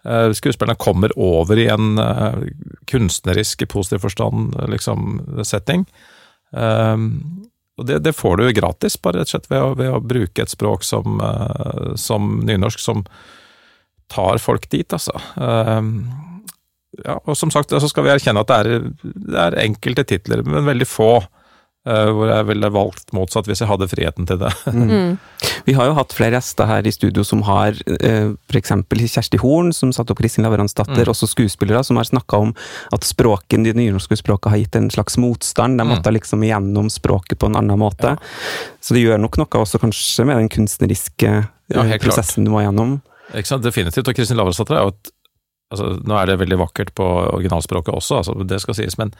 Uh, 0.00 0.32
skuespillerne 0.32 0.80
kommer 0.80 1.12
over 1.20 1.60
i 1.60 1.66
en 1.68 2.00
uh, 2.00 2.40
kunstnerisk, 2.88 3.66
i 3.66 3.68
positiv 3.68 4.00
forstand, 4.06 4.56
liksom 4.72 5.44
setting. 5.44 5.84
og 6.50 7.84
det, 7.86 8.00
det, 8.02 8.16
får 8.16 8.40
du 8.40 8.48
gratis, 8.56 8.96
bare 8.96 9.20
rett 9.20 9.28
og 9.28 9.34
slett 9.36 9.52
ved 9.52 9.60
å, 9.60 9.74
ved 9.76 9.92
å 9.92 10.00
bruke 10.00 10.42
et 10.42 10.50
språk 10.50 10.82
som, 10.88 11.20
som 12.00 12.32
nynorsk, 12.48 12.80
som 12.82 13.04
tar 14.10 14.40
folk 14.42 14.68
dit, 14.72 14.92
altså. 14.92 15.14
Ehm, 15.40 15.92
ja, 17.04 17.18
og 17.24 17.36
som 17.38 17.52
sagt, 17.54 17.70
så 17.70 17.90
skal 17.90 18.06
vi 18.06 18.14
erkjenne 18.14 18.42
at 18.42 18.50
det 18.50 18.60
er, 18.60 18.88
det 19.02 19.44
er 19.44 19.60
enkelte 19.64 20.06
titler, 20.14 20.42
men 20.46 20.66
veldig 20.68 20.88
få. 20.88 21.12
Uh, 21.88 22.10
hvor 22.12 22.28
jeg 22.28 22.44
ville 22.44 22.68
valgt 22.74 23.14
motsatt 23.16 23.46
hvis 23.48 23.62
jeg 23.62 23.70
hadde 23.70 23.86
friheten 23.88 24.26
til 24.28 24.36
det. 24.42 24.50
Mm. 24.68 24.90
mm. 24.90 25.14
Vi 25.64 25.72
har 25.78 25.88
jo 25.88 25.94
hatt 25.96 26.12
flere 26.12 26.36
gjester 26.36 26.68
her 26.68 26.84
i 26.84 26.92
studio 26.92 27.24
som 27.24 27.40
har 27.46 27.72
uh, 27.72 28.34
f.eks. 28.52 28.74
Kjersti 29.14 29.40
Horn, 29.40 29.70
som 29.72 29.88
satt 29.96 30.12
opp 30.12 30.20
Kristin 30.20 30.44
Lavransdatter, 30.44 31.08
mm. 31.08 31.12
også 31.14 31.30
skuespillere 31.32 31.80
som 31.88 31.96
har 31.96 32.04
snakka 32.04 32.42
om 32.44 32.52
at 32.92 33.08
språken, 33.08 33.64
de 33.64 33.72
nynorske 33.78 34.20
språkene 34.20 34.52
har 34.52 34.60
gitt 34.60 34.76
en 34.76 34.90
slags 34.92 35.16
motstand. 35.24 35.80
De 35.80 35.88
mm. 35.88 35.94
måtte 35.94 36.12
liksom 36.12 36.44
igjennom 36.44 36.92
språket 36.92 37.40
på 37.40 37.48
en 37.48 37.56
annen 37.62 37.80
måte. 37.80 38.12
Ja. 38.12 38.68
Så 38.84 38.98
det 38.98 39.06
gjør 39.06 39.24
nok 39.24 39.40
noe 39.40 39.64
også 39.64 39.80
kanskje 39.80 40.28
med 40.28 40.36
den 40.36 40.52
kunstneriske 40.52 41.32
ja, 41.32 41.86
prosessen 41.96 42.42
klart. 42.42 42.44
du 42.44 42.52
må 42.52 42.60
gjennom. 42.66 42.98
Ikke 43.34 43.48
sant, 43.48 43.64
Definitivt. 43.64 44.08
Og 44.10 44.16
Kristin 44.16 44.38
Lavransdatter 44.40 44.78
er 44.78 44.86
jo 44.86 44.94
et 44.94 45.12
altså, 45.70 45.92
Nå 46.06 46.18
er 46.18 46.30
det 46.30 46.40
veldig 46.40 46.58
vakkert 46.64 46.92
på 46.98 47.06
originalspråket 47.30 47.94
også, 47.94 48.20
altså, 48.20 48.36
det 48.44 48.60
skal 48.62 48.78
sies, 48.78 48.98
men, 48.98 49.14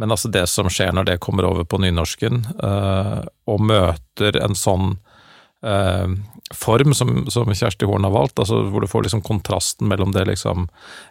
men 0.00 0.14
altså 0.14 0.30
det 0.32 0.46
som 0.50 0.70
skjer 0.72 0.94
når 0.96 1.10
det 1.10 1.20
kommer 1.24 1.48
over 1.48 1.66
på 1.68 1.80
nynorsken, 1.82 2.44
øh, 2.64 3.20
og 3.50 3.64
møter 3.68 4.40
en 4.40 4.56
sånn 4.58 4.94
øh, 5.66 6.14
form 6.54 6.94
som, 6.94 7.12
som, 7.30 7.50
Kjersti 7.54 7.86
Horn 7.86 8.04
har 8.04 8.14
valgt, 8.14 8.38
altså 8.42 8.62
hvor 8.72 8.82
du 8.82 8.88
får 8.90 9.06
liksom 9.06 9.22
kontrasten 9.26 9.88
mellom 9.90 10.14
det 10.14 10.26
liksom 10.26 10.68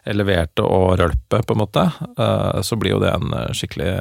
eleverte 0.08 0.64
og 0.66 0.98
rølpet, 1.00 1.46
på 1.46 1.56
en 1.56 1.62
måte, 1.62 1.86
eh, 2.10 2.60
så 2.66 2.76
blir 2.80 2.96
jo 2.96 3.02
det 3.02 3.14
en 3.14 3.32
skikkelig 3.56 3.94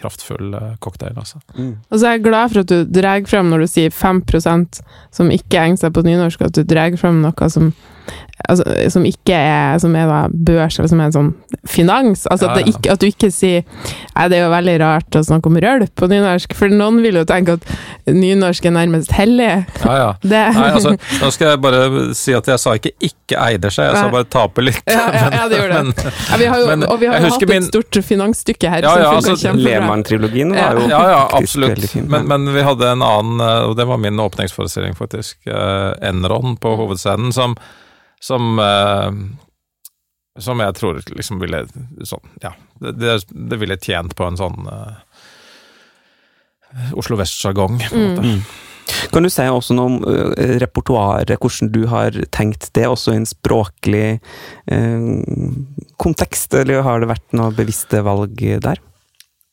kraftfull 0.00 0.56
cocktail, 0.84 1.16
altså. 1.16 1.40
Mm. 1.56 1.78
Og 1.88 1.96
så 1.96 2.06
er 2.06 2.18
jeg 2.18 2.26
glad 2.26 2.52
for 2.52 2.64
at 2.64 2.74
du 2.74 2.98
drar 3.00 3.24
frem, 3.30 3.52
når 3.52 3.64
du 3.64 3.70
sier 3.72 3.94
5% 3.94 4.82
som 5.16 5.32
ikke 5.32 5.64
egner 5.64 5.80
seg 5.80 5.96
på 5.96 6.04
nynorsk, 6.06 6.44
at 6.44 6.58
du 6.58 6.64
drar 6.68 6.96
frem 7.00 7.22
noe 7.24 7.50
som 7.52 7.72
altså, 8.48 8.64
som 8.92 9.06
ikke 9.08 9.36
er, 9.36 9.78
som 9.82 9.94
er 9.98 10.08
da 10.10 10.20
børs, 10.30 10.78
eller 10.78 10.90
som 10.90 11.02
er 11.02 11.12
sånn 11.14 11.30
finans. 11.68 12.26
Altså 12.30 12.48
ja, 12.48 12.54
ja. 12.54 12.62
At, 12.62 12.70
ikke, 12.72 12.94
at, 12.94 13.02
du 13.02 13.08
ikke 13.10 13.30
sier 13.34 13.64
Nei, 14.14 14.26
det 14.30 14.38
er 14.38 14.44
jo 14.44 14.50
veldig 14.52 14.76
rart 14.82 15.16
å 15.16 15.22
snakke 15.24 15.50
om 15.50 15.58
rølp 15.62 15.92
på 15.96 16.08
nynorsk, 16.10 16.54
for 16.56 16.72
noen 16.72 17.00
vil 17.04 17.20
jo 17.20 17.24
tenke 17.28 17.56
at 17.58 17.66
nynorsk 18.10 18.66
er 18.68 18.74
nærmest 18.76 19.14
hellig. 19.16 19.48
Ja, 19.84 19.94
ja. 19.96 20.10
Det. 20.22 20.42
Nei, 20.56 20.68
altså, 20.76 20.94
nå 21.22 21.30
skal 21.34 21.52
jeg 21.52 21.62
bare 21.64 21.82
si 22.16 22.36
at 22.36 22.48
jeg 22.50 22.62
sa 22.62 22.76
ikke 22.78 22.92
'ikke 23.00 23.40
eider 23.40 23.72
seg', 23.72 23.90
jeg 23.90 23.96
sa 23.98 24.12
bare 24.12 24.28
'taper 24.28 24.66
litt'. 24.68 24.82
Ja, 24.90 25.06
ja, 25.14 25.44
det 25.48 25.60
gjorde 25.60 25.82
det. 25.90 26.12
Ja, 26.30 26.40
vi 26.40 26.48
har 26.52 26.62
jo, 26.62 26.70
men, 26.72 26.86
og 26.86 27.00
vi 27.00 27.10
har 27.10 27.20
jo 27.20 27.32
hatt 27.32 27.46
min... 27.48 27.62
et 27.62 27.70
stort 27.70 28.00
finansstykke 28.04 28.72
her. 28.72 28.86
Ja, 28.86 28.94
ja, 28.98 29.12
altså, 29.16 29.54
Lehmann-trilogien 29.56 30.54
var 30.56 30.78
jo 30.78 30.88
Ja, 30.90 31.02
ja, 31.14 31.20
absolutt. 31.38 31.94
Men, 31.94 32.26
men, 32.28 32.48
vi 32.54 32.64
hadde 32.66 32.88
en 32.90 33.04
annen, 33.04 33.40
eh, 33.44 33.68
og 33.68 33.76
det 33.78 33.86
var 33.88 34.00
min 34.02 34.18
åpningsforestilling, 34.20 34.96
faktisk, 34.98 35.38
uh, 35.46 35.94
Enron 36.02 36.56
på 36.60 36.74
hovedscenen, 36.80 37.32
som 37.32 37.56
som 38.20 38.58
eh, 38.62 39.20
som 40.38 40.60
jeg 40.62 40.76
tror 40.78 41.00
liksom 41.10 41.40
ville 41.42 41.64
sånn, 42.06 42.32
ja, 42.42 42.54
det, 42.80 43.18
det, 43.28 43.60
ville 43.60 43.78
tjent 43.80 44.14
på 44.16 44.26
en 44.26 44.38
sånn 44.38 44.66
uh, 44.70 45.00
Oslo 46.98 47.18
Vest-sjargong, 47.18 47.80
på 47.82 47.96
en 47.98 48.04
måte. 48.12 48.26
Mm. 48.26 48.42
Kan 49.14 49.26
du 49.26 49.30
si 49.30 49.46
også 49.46 49.74
noe 49.76 49.90
om 49.90 49.96
uh, 50.06 50.30
repertoaret, 50.62 51.34
hvordan 51.40 51.72
du 51.74 51.82
har 51.90 52.16
tenkt 52.34 52.70
det, 52.78 52.86
også 52.88 53.14
i 53.14 53.20
en 53.20 53.28
språklig 53.28 54.20
uh, 54.70 55.18
kontekst, 56.00 56.54
eller 56.62 56.86
har 56.86 57.02
det 57.02 57.10
vært 57.10 57.36
noe 57.36 57.54
bevisste 57.56 58.02
valg 58.06 58.38
der? 58.38 58.80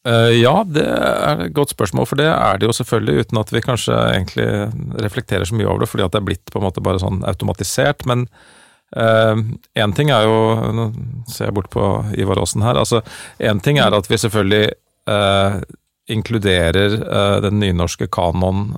Uh, 0.08 0.32
ja, 0.32 0.62
det 0.64 0.86
er 0.88 1.48
et 1.48 1.56
godt 1.58 1.74
spørsmål, 1.74 2.08
for 2.08 2.22
det 2.22 2.30
er 2.32 2.62
det 2.62 2.70
jo 2.70 2.78
selvfølgelig, 2.78 3.26
uten 3.26 3.42
at 3.42 3.50
vi 3.52 3.66
kanskje 3.66 3.98
egentlig 4.14 4.48
reflekterer 5.04 5.50
så 5.50 5.58
mye 5.58 5.68
over 5.68 5.84
det, 5.84 5.92
fordi 5.92 6.06
at 6.06 6.14
det 6.14 6.22
er 6.22 6.30
blitt 6.30 6.54
på 6.54 6.62
en 6.62 6.70
måte 6.70 6.86
bare 6.86 7.02
sånn 7.02 7.26
automatisert. 7.28 8.08
Men 8.08 8.30
Én 8.96 9.90
uh, 9.92 9.96
ting 9.96 10.10
er 10.16 10.24
jo 10.24 10.36
Nå 10.72 10.86
ser 11.28 11.50
jeg 11.50 11.56
bort 11.58 11.68
på 11.74 11.84
Ivar 12.16 12.40
Aasen 12.40 12.64
her. 12.64 12.80
altså 12.80 13.02
Én 13.40 13.60
ting 13.64 13.82
er 13.84 13.92
at 13.92 14.08
vi 14.08 14.18
selvfølgelig 14.18 14.70
uh, 15.12 15.60
inkluderer 16.08 16.96
uh, 17.04 17.38
den 17.44 17.60
nynorske 17.60 18.08
kanon 18.08 18.78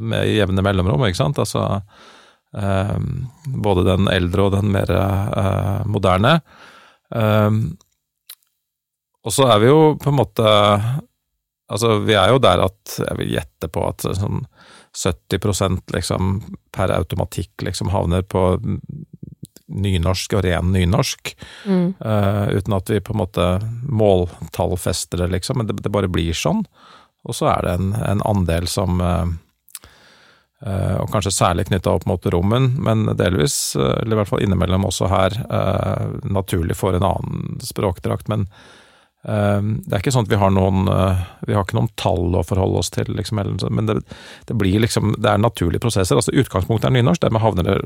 med 0.00 0.30
jevne 0.32 0.64
mellomrom, 0.64 1.04
ikke 1.04 1.20
sant. 1.20 1.38
Altså 1.38 1.82
både 2.52 3.84
den 3.86 4.08
eldre 4.12 4.42
og 4.44 4.50
den 4.52 4.68
mer 4.74 4.90
moderne. 5.88 6.34
og 9.24 9.32
så 9.32 9.46
er 9.48 9.62
vi 9.62 9.70
jo 9.70 9.94
på 9.96 10.10
en 10.10 10.18
måte 10.18 10.52
Altså, 11.72 11.98
vi 12.04 12.12
er 12.12 12.28
jo 12.28 12.40
der 12.42 12.60
at 12.66 12.98
jeg 12.98 13.16
vil 13.16 13.30
gjette 13.32 13.70
på 13.72 13.86
at 13.88 14.04
sånn 14.04 14.42
70% 14.92 15.94
liksom 15.94 16.34
per 16.74 16.92
automatikk 16.92 17.64
liksom 17.64 17.88
havner 17.94 18.26
på 18.28 18.42
nynorsk 19.72 20.36
og 20.38 20.44
ren 20.46 20.72
nynorsk. 20.74 21.34
Mm. 21.66 21.86
Uh, 22.00 22.48
uten 22.56 22.76
at 22.76 22.90
vi 22.90 23.00
på 23.00 23.14
en 23.14 23.22
måte 23.22 23.46
måltallfester 23.88 25.24
det, 25.24 25.30
liksom. 25.36 25.60
Men 25.60 25.70
det, 25.70 25.80
det 25.82 25.92
bare 25.92 26.10
blir 26.12 26.36
sånn. 26.36 26.64
Og 27.28 27.36
så 27.38 27.52
er 27.52 27.64
det 27.64 27.78
en, 27.78 27.94
en 27.94 28.22
andel 28.26 28.66
som 28.70 29.00
uh, 29.00 29.24
uh, 30.66 30.96
Og 31.00 31.10
kanskje 31.12 31.34
særlig 31.34 31.68
knytta 31.70 31.94
opp 31.94 32.06
mot 32.10 32.26
rommen, 32.34 32.72
men 32.82 33.06
delvis, 33.18 33.76
eller 33.78 34.16
i 34.16 34.20
hvert 34.22 34.30
fall 34.32 34.44
innimellom 34.44 34.86
også 34.88 35.10
her, 35.12 35.36
naturlig 36.26 36.78
for 36.78 36.96
en 36.96 37.06
annen 37.06 37.58
språkdrakt. 37.62 38.30
Men 38.32 38.48
det 39.22 39.92
er 39.94 40.00
ikke 40.00 40.10
sånn 40.10 40.24
at 40.26 40.32
vi 40.32 40.38
har 40.40 40.50
noen 40.50 40.88
Vi 41.46 41.54
har 41.54 41.62
ikke 41.62 41.76
noen 41.78 41.92
tall 41.94 42.34
å 42.34 42.40
forholde 42.42 42.80
oss 42.80 42.88
til, 42.90 43.06
liksom, 43.14 43.38
men 43.70 43.86
det, 43.86 44.00
det, 44.48 44.56
blir 44.58 44.82
liksom 44.82 45.12
Det 45.14 45.30
er 45.30 45.38
naturlige 45.38 45.84
prosesser. 45.84 46.18
altså 46.18 46.34
Utgangspunktet 46.34 46.88
er 46.88 46.96
nynorsk, 46.96 47.22
dermed 47.22 47.44
havner 47.44 47.68
det 47.68 47.76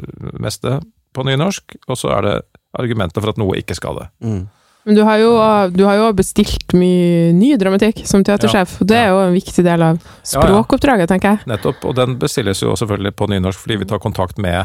meste 0.41 0.79
på 1.17 1.25
nynorsk, 1.27 1.79
og 1.89 1.99
så 1.99 2.13
er 2.19 2.29
det 2.29 2.37
argumenter 2.77 3.25
for 3.25 3.33
at 3.33 3.41
noe 3.41 3.57
ikke 3.59 3.77
skal 3.79 4.03
det. 4.03 4.07
Mm. 4.25 4.45
Men 4.87 4.95
du 4.95 5.03
har, 5.03 5.19
jo, 5.19 5.33
du 5.75 5.83
har, 5.83 5.97
jo, 5.99 6.11
bestilt 6.15 6.71
mye 6.79 7.33
ny 7.35 7.57
dramatikk 7.59 8.05
som 8.07 8.23
teatersjef, 8.23 8.77
ja, 8.77 8.85
og 8.85 8.91
det 8.93 8.99
er 9.01 9.09
jo 9.11 9.23
en 9.25 9.35
viktig 9.35 9.65
del 9.67 9.83
av 9.83 9.97
språkoppdraget, 10.23 11.11
tenker 11.11 11.33
jeg. 11.33 11.49
Nettopp, 11.51 11.89
og 11.91 11.97
den 11.99 12.15
bestilles 12.23 12.63
jo 12.63 12.77
selvfølgelig 12.79 13.17
på 13.19 13.27
nynorsk 13.33 13.65
fordi 13.65 13.81
vi 13.81 13.89
tar 13.91 14.03
kontakt 14.03 14.39
med 14.39 14.63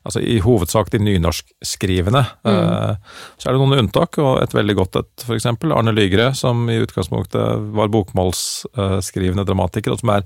altså 0.00 0.22
i 0.24 0.38
hovedsak 0.40 0.88
de 0.94 1.00
nynorskskrivende. 1.04 2.22
Mm. 2.48 2.56
Uh, 2.56 3.26
så 3.36 3.50
er 3.50 3.56
det 3.56 3.60
noen 3.60 3.82
unntak, 3.82 4.16
og 4.22 4.40
et 4.40 4.54
veldig 4.56 4.76
godt 4.78 5.00
et, 5.02 5.26
f.eks. 5.26 5.48
Arne 5.50 5.92
Lygre, 5.92 6.30
som 6.36 6.64
i 6.72 6.78
utgangspunktet 6.80 7.68
var 7.76 7.92
bokmålsskrivende 7.92 9.44
dramatiker, 9.48 9.92
og 9.92 10.00
som 10.00 10.14
er 10.16 10.24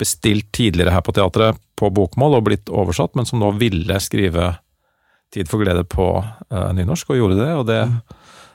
bestilt 0.00 0.50
tidligere 0.52 0.92
her 0.92 1.04
på 1.04 1.16
teatret 1.16 1.60
på 1.80 1.88
bokmål 1.94 2.38
og 2.38 2.46
blitt 2.50 2.68
oversatt, 2.68 3.16
men 3.16 3.26
som 3.28 3.40
nå 3.40 3.54
ville 3.56 3.96
skrive 4.02 4.52
Tid 5.34 5.50
for 5.50 5.64
glede 5.64 5.82
på 5.90 6.10
uh, 6.22 6.68
nynorsk, 6.76 7.10
og 7.10 7.18
gjorde 7.18 7.40
det. 7.42 7.50
og 7.58 7.66
det 7.70 7.80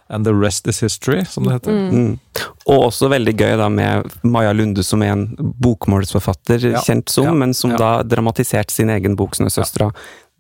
And 0.10 0.26
the 0.26 0.34
rest 0.34 0.68
is 0.68 0.80
history, 0.82 1.26
som 1.26 1.46
det 1.46 1.60
heter. 1.60 1.72
Mm. 1.72 1.89
Mm. 1.89 2.46
Og 2.65 2.88
også 2.88 3.12
veldig 3.12 3.36
gøy 3.38 3.52
da 3.62 3.68
med 3.70 4.08
Maja 4.26 4.56
Lunde, 4.56 4.82
som 4.84 5.04
er 5.06 5.13
en 5.13 5.28
bokmålsforfatter, 5.38 6.65
ja. 6.72 6.82
kjent 6.82 7.13
som, 7.13 7.28
ja. 7.30 7.36
men 7.38 7.54
som 7.54 7.76
ja. 7.76 7.78
da 7.78 7.92
dramatiserte 8.15 8.74
sin 8.74 8.89
egen 8.89 9.20
bok 9.20 9.38
'Snøsøstera' 9.38 9.92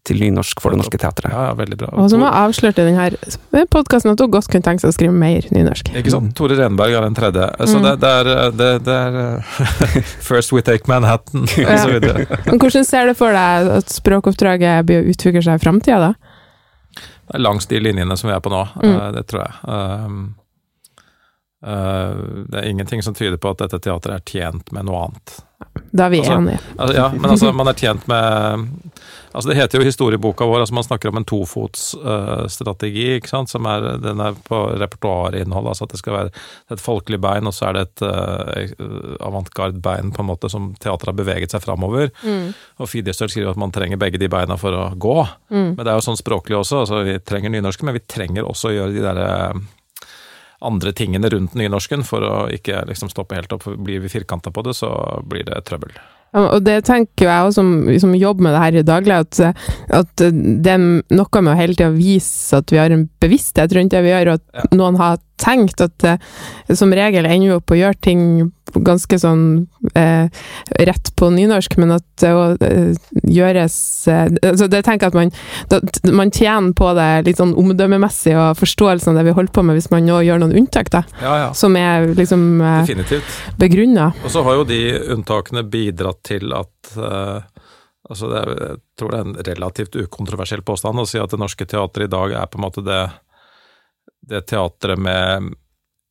til 0.07 0.21
nynorsk 0.23 0.61
for 0.63 0.73
Det 0.73 0.79
Norske 0.79 0.97
Teatret. 0.97 1.31
Ja, 1.31 1.49
ja, 1.49 1.53
veldig 1.57 1.77
bra. 1.77 1.89
Og 1.99 2.09
som 2.11 2.23
har 2.25 2.37
avslørt 2.45 2.79
i 2.81 2.85
denne 2.87 3.65
podkasten 3.69 4.13
at 4.13 4.21
hun 4.23 4.31
godt 4.33 4.49
kunne 4.51 4.65
tenke 4.65 4.81
seg 4.83 4.93
å 4.93 4.95
skrive 4.95 5.13
mer 5.13 5.45
nynorsk. 5.53 5.91
Ikke 5.99 6.13
sant. 6.13 6.31
Tore 6.37 6.57
Renberg 6.57 6.95
er 6.95 7.05
den 7.05 7.17
tredje. 7.17 7.49
Så 7.59 7.77
mm. 7.77 7.85
det, 7.85 7.93
det, 8.01 8.13
er, 8.21 8.55
det, 8.55 8.71
det, 8.87 8.97
er 8.97 10.09
First 10.29 10.55
we 10.55 10.63
take 10.65 10.89
Manhattan, 10.89 11.45
og 11.45 11.75
så 11.83 11.91
videre. 11.91 12.25
Men 12.47 12.61
hvordan 12.63 12.87
ser 12.87 13.11
du 13.11 13.15
for 13.19 13.35
deg 13.35 13.69
at 13.79 13.93
språkoppdraget 13.93 14.87
blir 14.87 15.03
å 15.03 15.13
utvikle 15.13 15.45
seg 15.45 15.59
i 15.59 15.65
framtida, 15.67 16.09
da? 16.09 16.28
Langs 17.37 17.67
de 17.69 17.79
linjene 17.79 18.17
som 18.17 18.29
vi 18.29 18.35
er 18.35 18.41
på 18.41 18.51
nå, 18.53 18.61
mm. 18.81 18.93
Eh, 18.95 19.09
det 19.17 19.25
tror 19.29 19.45
jeg. 19.45 19.57
Um, 19.69 20.21
Uh, 21.59 22.45
det 22.47 22.55
er 22.55 22.69
ingenting 22.69 23.01
som 23.03 23.11
tyder 23.13 23.35
på 23.35 23.49
at 23.51 23.59
dette 23.59 23.81
teatret 23.83 24.13
er 24.15 24.21
tjent 24.23 24.69
med 24.71 24.85
noe 24.87 25.01
annet. 25.09 25.33
Da 25.91 26.05
er 26.05 26.13
vi 26.13 26.21
altså, 26.21 26.37
enige. 26.37 26.59
Altså, 26.77 26.95
ja, 26.95 27.07
men 27.15 27.31
altså, 27.33 27.51
man 27.55 27.71
er 27.71 27.77
tjent 27.79 28.07
med 28.07 28.67
altså 29.31 29.49
Det 29.49 29.57
heter 29.59 29.79
jo 29.79 29.85
historieboka 29.85 30.45
vår, 30.45 30.63
altså 30.63 30.73
man 30.73 30.85
snakker 30.85 31.11
om 31.11 31.19
en 31.19 31.25
tofotsstrategi, 31.29 33.05
uh, 33.11 33.17
ikke 33.19 33.29
sant, 33.29 33.51
som 33.51 33.67
er, 33.69 33.85
den 34.01 34.21
er 34.25 34.37
på 34.47 34.61
repertoarinnhold, 34.81 35.69
altså 35.69 35.85
at 35.85 35.93
det 35.93 36.01
skal 36.01 36.15
være 36.15 36.31
et 36.73 36.81
folkelig 36.81 37.19
bein, 37.21 37.47
og 37.49 37.53
så 37.53 37.69
er 37.69 37.77
det 37.77 37.83
et 37.85 38.05
uh, 38.09 39.17
avantgarde-bein 39.29 40.09
på 40.15 40.23
en 40.25 40.29
måte 40.31 40.49
som 40.49 40.71
teatret 40.81 41.13
har 41.13 41.19
beveget 41.19 41.53
seg 41.53 41.61
framover. 41.61 42.09
Mm. 42.23 42.55
Og 42.81 42.89
Fidjestøl 42.89 43.29
skriver 43.29 43.53
at 43.53 43.61
man 43.61 43.73
trenger 43.75 44.01
begge 44.01 44.21
de 44.21 44.31
beina 44.31 44.57
for 44.57 44.75
å 44.75 44.89
gå, 44.97 45.17
mm. 45.53 45.75
men 45.75 45.83
det 45.83 45.91
er 45.91 45.99
jo 45.99 46.07
sånn 46.09 46.19
språklig 46.19 46.57
også, 46.63 46.83
altså 46.85 47.03
vi 47.05 47.19
trenger 47.21 47.53
nynorske, 47.53 47.85
men 47.85 47.99
vi 47.99 48.07
trenger 48.09 48.49
også 48.49 48.71
å 48.71 48.77
gjøre 48.79 48.97
de 48.97 49.05
derre 49.05 49.29
andre 50.65 50.93
tingene 50.95 51.29
rundt 51.31 51.55
nynorsken 51.57 52.03
for 52.07 52.25
å 52.25 52.37
ikke 52.53 52.83
liksom 52.89 53.11
stoppe 53.11 53.37
helt 53.37 53.53
opp. 53.55 53.67
Blir 53.79 54.03
vi 54.03 54.11
firkanta 54.11 54.51
på 54.51 54.63
det, 54.67 54.75
så 54.77 54.91
blir 55.27 55.45
det 55.47 55.61
trøbbel. 55.67 55.93
Ja, 56.29 56.43
og 56.53 56.61
det 56.61 56.83
tenker 56.85 57.25
jeg 57.25 57.45
også 57.47 57.57
som, 57.57 57.69
som 58.01 58.11
jobber 58.13 58.45
med 58.45 58.53
det 58.53 58.61
her 58.61 58.75
i 58.77 58.85
daglig, 58.85 59.15
at, 59.23 59.39
at, 59.97 60.11
det 60.21 60.75
er 60.75 60.83
noe 60.83 61.41
med 61.41 61.53
å 61.53 61.57
hele 61.57 61.73
tida 61.73 61.89
vise 61.95 62.59
at 62.59 62.69
vi 62.69 62.77
har 62.77 62.93
en 62.93 63.07
bevissthet 63.21 63.73
rundt 63.73 63.95
det 63.95 64.03
vi 64.05 64.11
gjør, 64.11 64.35
og 64.35 64.37
at 64.37 64.61
ja. 64.61 64.67
noen 64.77 64.99
har 65.01 65.17
tenkt 65.41 65.81
at 65.81 66.05
uh, 66.05 66.19
som 66.75 66.93
regel 66.93 67.25
ender 67.25 67.47
vi 67.47 67.55
opp 67.55 67.73
å 67.73 67.79
gjøre 67.79 68.01
ting 68.05 68.23
ganske 68.73 69.19
sånn 69.19 69.43
eh, 69.97 70.29
rett 70.87 71.11
på 71.19 71.29
nynorsk, 71.33 71.77
men 71.81 71.95
at 71.97 72.05
det 72.21 72.31
òg 72.35 72.63
eh, 72.65 72.97
gjøres 73.29 73.77
eh, 74.11 74.25
altså 74.51 74.67
Det 74.71 74.81
tenker 74.85 75.09
at 75.09 75.17
man, 75.17 75.31
da, 75.71 75.79
man 76.15 76.31
tjener 76.31 76.75
på 76.77 76.91
det 76.97 77.09
litt 77.27 77.39
sånn 77.41 77.55
omdømmemessig 77.59 78.35
og 78.37 78.59
forståelsen 78.59 79.13
av 79.13 79.19
det 79.19 79.29
vi 79.29 79.35
holder 79.37 79.55
på 79.55 79.63
med, 79.65 79.79
hvis 79.79 79.91
man 79.93 80.07
nå 80.07 80.21
gjør 80.25 80.43
noen 80.43 80.57
unntak, 80.61 80.91
da. 80.93 81.03
Ja, 81.21 81.37
ja. 81.45 81.53
Som 81.57 81.77
er 81.79 82.11
liksom 82.17 82.61
eh, 82.61 83.15
begrunna. 83.59 84.11
Og 84.23 84.33
så 84.33 84.43
har 84.45 84.59
jo 84.59 84.67
de 84.69 84.81
unntakene 85.15 85.65
bidratt 85.67 86.21
til 86.27 86.53
at 86.55 86.93
eh, 86.97 87.39
altså 88.09 88.29
er, 88.35 88.53
Jeg 88.59 88.77
tror 88.99 89.13
det 89.13 89.17
er 89.19 89.27
en 89.27 89.41
relativt 89.53 89.97
ukontroversiell 89.99 90.63
påstand 90.65 90.99
å 90.99 91.07
si 91.07 91.19
at 91.21 91.31
Det 91.31 91.39
Norske 91.39 91.67
Teatret 91.69 92.09
i 92.09 92.11
dag 92.11 92.35
er 92.35 92.47
på 92.51 92.59
en 92.59 92.65
måte 92.67 92.85
det 92.85 93.01
det 94.29 94.41
teatret 94.41 94.99
med 94.99 95.53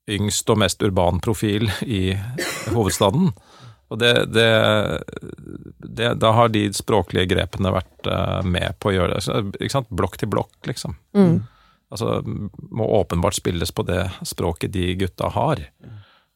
yngst 0.09 0.51
og 0.51 0.61
mest 0.63 0.83
urban 0.83 1.21
profil 1.25 1.69
i 1.87 2.13
hovedstaden. 2.73 3.31
Og 3.89 4.01
det, 4.01 4.13
det, 4.35 4.49
det, 5.79 6.15
Da 6.21 6.33
har 6.37 6.51
de 6.53 6.67
språklige 6.77 7.29
grepene 7.31 7.73
vært 7.73 8.11
uh, 8.11 8.41
med 8.45 8.77
på 8.81 8.91
å 8.91 8.97
gjøre 8.97 9.17
det. 9.17 9.39
Ikke 9.63 9.79
sant? 9.79 9.89
Blokk 9.89 10.19
til 10.21 10.29
blokk, 10.33 10.59
liksom. 10.69 10.97
Mm. 11.17 11.39
Altså, 11.89 12.19
må 12.25 12.89
åpenbart 12.99 13.39
spilles 13.39 13.73
på 13.73 13.87
det 13.89 14.03
språket 14.29 14.75
de 14.75 14.91
gutta 15.01 15.31
har. 15.33 15.63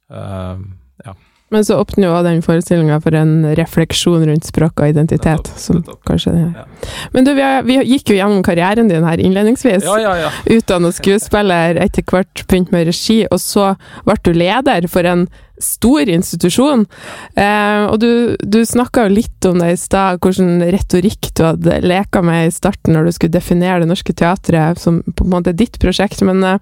Uh, 0.08 0.64
ja. 1.04 1.16
Men 1.52 1.64
så 1.68 1.76
åpner 1.80 2.08
jo 2.08 2.14
den 2.24 2.42
forestillinga 2.44 2.98
for 3.04 3.16
en 3.18 3.34
refleksjon 3.58 4.24
rundt 4.28 4.48
språk 4.48 4.80
og 4.80 4.94
identitet. 4.94 5.52
Som 5.60 5.82
kanskje 6.08 6.32
det 6.32 6.44
ja. 6.46 6.66
Men 7.12 7.28
du, 7.28 7.34
vi, 7.36 7.44
har, 7.44 7.66
vi, 7.68 7.78
gikk 7.92 8.12
jo 8.12 8.18
gjennom 8.18 8.42
karrieren 8.46 8.88
din 8.90 9.04
her 9.06 9.20
innledningsvis. 9.20 9.84
Ja, 9.84 9.98
ja, 10.00 10.16
ja. 10.24 10.32
Utdanna 10.56 10.92
skuespiller, 10.96 11.78
etter 11.82 12.06
hvert 12.08 12.46
begynt 12.48 12.72
med 12.74 12.88
regi, 12.88 13.22
og 13.28 13.40
så 13.42 13.74
ble 14.06 14.18
du 14.24 14.32
leder 14.36 14.88
for 14.90 15.06
en 15.08 15.26
stor 15.62 16.08
institusjon. 16.10 16.86
Eh, 17.38 17.84
og 17.84 18.00
du, 18.02 18.34
du 18.40 18.62
snakka 18.66 19.06
jo 19.06 19.14
litt 19.20 19.46
om 19.46 19.60
det 19.62 19.74
i 19.74 19.78
stad, 19.78 20.18
hvordan 20.24 20.64
retorikk 20.74 21.30
du 21.36 21.44
hadde 21.46 21.78
leka 21.84 22.22
med 22.24 22.48
i 22.48 22.54
starten 22.54 22.96
når 22.96 23.06
du 23.06 23.14
skulle 23.14 23.36
definere 23.36 23.84
Det 23.84 23.92
Norske 23.92 24.16
Teatret 24.16 24.80
som 24.82 25.02
på 25.06 25.28
en 25.28 25.34
måte 25.36 25.54
ditt 25.54 25.78
prosjekt. 25.82 26.24
Men 26.26 26.42
Eh, 26.42 26.58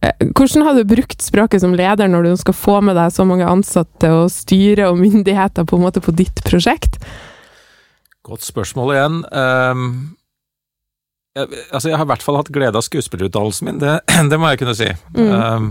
hvordan 0.00 0.64
har 0.64 0.74
du 0.74 0.84
brukt 0.88 1.20
språket 1.22 1.60
som 1.60 1.74
leder 1.76 2.08
når 2.08 2.30
du 2.30 2.30
skal 2.40 2.56
få 2.56 2.78
med 2.84 2.96
deg 2.96 3.12
så 3.12 3.26
mange 3.28 3.44
ansatte 3.48 4.08
og 4.16 4.30
styre 4.32 4.88
og 4.88 5.00
myndigheter 5.00 5.66
på 5.68 5.76
en 5.76 5.84
måte 5.84 6.00
på 6.00 6.14
ditt 6.16 6.40
prosjekt? 6.46 6.96
Godt 8.24 8.44
spørsmål 8.46 8.94
igjen. 8.94 9.20
Um, 9.28 9.84
jeg, 11.36 11.50
altså 11.68 11.92
jeg 11.92 12.00
har 12.00 12.08
i 12.08 12.10
hvert 12.14 12.24
fall 12.24 12.40
hatt 12.40 12.52
glede 12.52 12.80
av 12.80 12.86
skuespillerutdannelsen 12.86 13.68
min, 13.68 13.80
det, 13.82 13.98
det, 14.32 14.40
må 14.40 14.50
jeg 14.52 14.62
kunne 14.62 14.76
si. 14.78 14.88
Mm. 15.16 15.30
Um, 15.36 15.68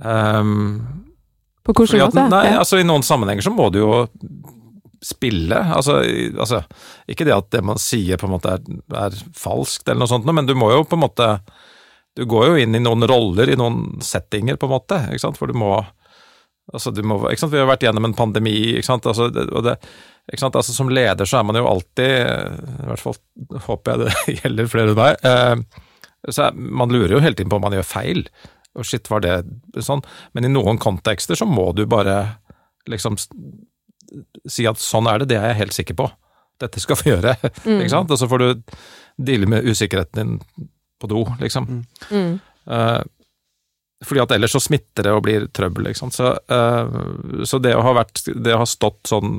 um, 0.00 0.64
på 1.64 1.76
hvilken 1.76 2.06
måte? 2.06 2.26
Nei, 2.32 2.46
altså 2.56 2.80
I 2.80 2.88
noen 2.88 3.04
sammenhenger 3.04 3.44
så 3.44 3.52
må 3.52 3.68
du 3.72 3.82
jo 3.82 3.92
spille. 5.04 5.60
Altså, 5.76 5.98
altså, 6.40 6.62
ikke 7.10 7.28
det 7.28 7.36
at 7.36 7.52
det 7.52 7.60
man 7.68 7.80
sier 7.80 8.16
på 8.20 8.28
en 8.28 8.34
måte 8.38 8.56
er, 8.56 8.64
er 8.96 9.16
falskt, 9.36 9.84
eller 9.88 10.06
noe 10.06 10.12
sånt, 10.12 10.28
men 10.28 10.48
du 10.48 10.56
må 10.56 10.70
jo 10.72 10.86
på 10.88 10.96
en 10.96 11.04
måte 11.04 11.28
du 12.14 12.24
går 12.30 12.46
jo 12.48 12.56
inn 12.62 12.76
i 12.78 12.82
noen 12.82 13.06
roller, 13.10 13.50
i 13.50 13.58
noen 13.58 14.00
settinger, 14.04 14.58
på 14.60 14.68
en 14.68 14.74
måte. 14.76 14.98
ikke 15.10 15.24
sant? 15.26 15.40
For 15.40 15.50
du 15.50 15.58
må 15.58 15.76
Altså, 16.72 16.88
du 16.96 17.02
må 17.04 17.18
ikke 17.28 17.42
sant? 17.42 17.52
Vi 17.52 17.58
har 17.60 17.68
vært 17.68 17.82
gjennom 17.84 18.06
en 18.08 18.14
pandemi, 18.16 18.54
ikke 18.78 18.86
sant. 18.86 19.04
Altså, 19.10 19.26
det, 19.28 19.42
og 19.52 19.66
det, 19.66 19.74
ikke 20.32 20.40
sant? 20.40 20.54
Altså, 20.56 20.72
som 20.72 20.88
leder 20.88 21.28
så 21.28 21.36
er 21.36 21.44
man 21.44 21.58
jo 21.60 21.66
alltid 21.68 22.14
I 22.24 22.86
hvert 22.88 23.02
fall 23.02 23.18
håper 23.66 23.92
jeg 23.92 24.00
det 24.00 24.36
gjelder 24.38 24.70
flere 24.72 24.94
enn 24.94 25.00
meg. 25.02 25.26
Eh, 25.28 26.32
så 26.32 26.48
man 26.56 26.94
lurer 26.94 27.18
jo 27.18 27.20
hele 27.20 27.36
tiden 27.36 27.52
på 27.52 27.58
om 27.60 27.66
man 27.66 27.76
gjør 27.76 27.84
feil. 27.84 28.24
Og 28.74 28.88
shit, 28.88 29.10
var 29.12 29.20
det 29.26 29.84
sånn? 29.84 30.00
Men 30.32 30.48
i 30.48 30.54
noen 30.54 30.80
kontekster 30.80 31.36
så 31.36 31.44
må 31.44 31.68
du 31.76 31.84
bare 31.90 32.16
liksom 32.90 33.20
si 34.48 34.64
at 34.68 34.80
sånn 34.80 35.08
er 35.10 35.20
det, 35.20 35.34
det 35.34 35.38
er 35.40 35.50
jeg 35.52 35.60
helt 35.60 35.76
sikker 35.76 35.98
på. 36.00 36.08
Dette 36.62 36.80
skal 36.82 37.00
vi 37.02 37.12
gjøre. 37.12 37.36
Mm. 37.64 37.80
ikke 37.80 37.92
sant? 37.92 38.10
Og 38.12 38.20
så 38.20 38.28
får 38.30 38.40
du 38.42 38.48
deale 39.28 39.48
med 39.48 39.68
usikkerheten 39.68 40.16
din 40.20 40.68
på 41.04 41.10
do, 41.10 41.22
liksom. 41.40 41.68
Mm. 42.10 42.32
Uh, 42.70 43.02
fordi 44.04 44.24
at 44.24 44.34
ellers 44.36 44.56
så 44.56 44.60
smitter 44.60 45.06
det 45.06 45.14
og 45.14 45.22
blir 45.24 45.46
trøbbel, 45.54 45.90
ikke 45.90 46.02
sant. 46.02 46.16
Så, 46.16 46.34
uh, 46.50 47.44
så 47.46 47.60
det 47.62 47.76
å 47.76 47.84
ha 47.84 47.94
vært 47.96 48.24
Det 48.26 48.56
å 48.56 48.62
ha 48.64 48.68
stått 48.68 49.08
sånn 49.08 49.38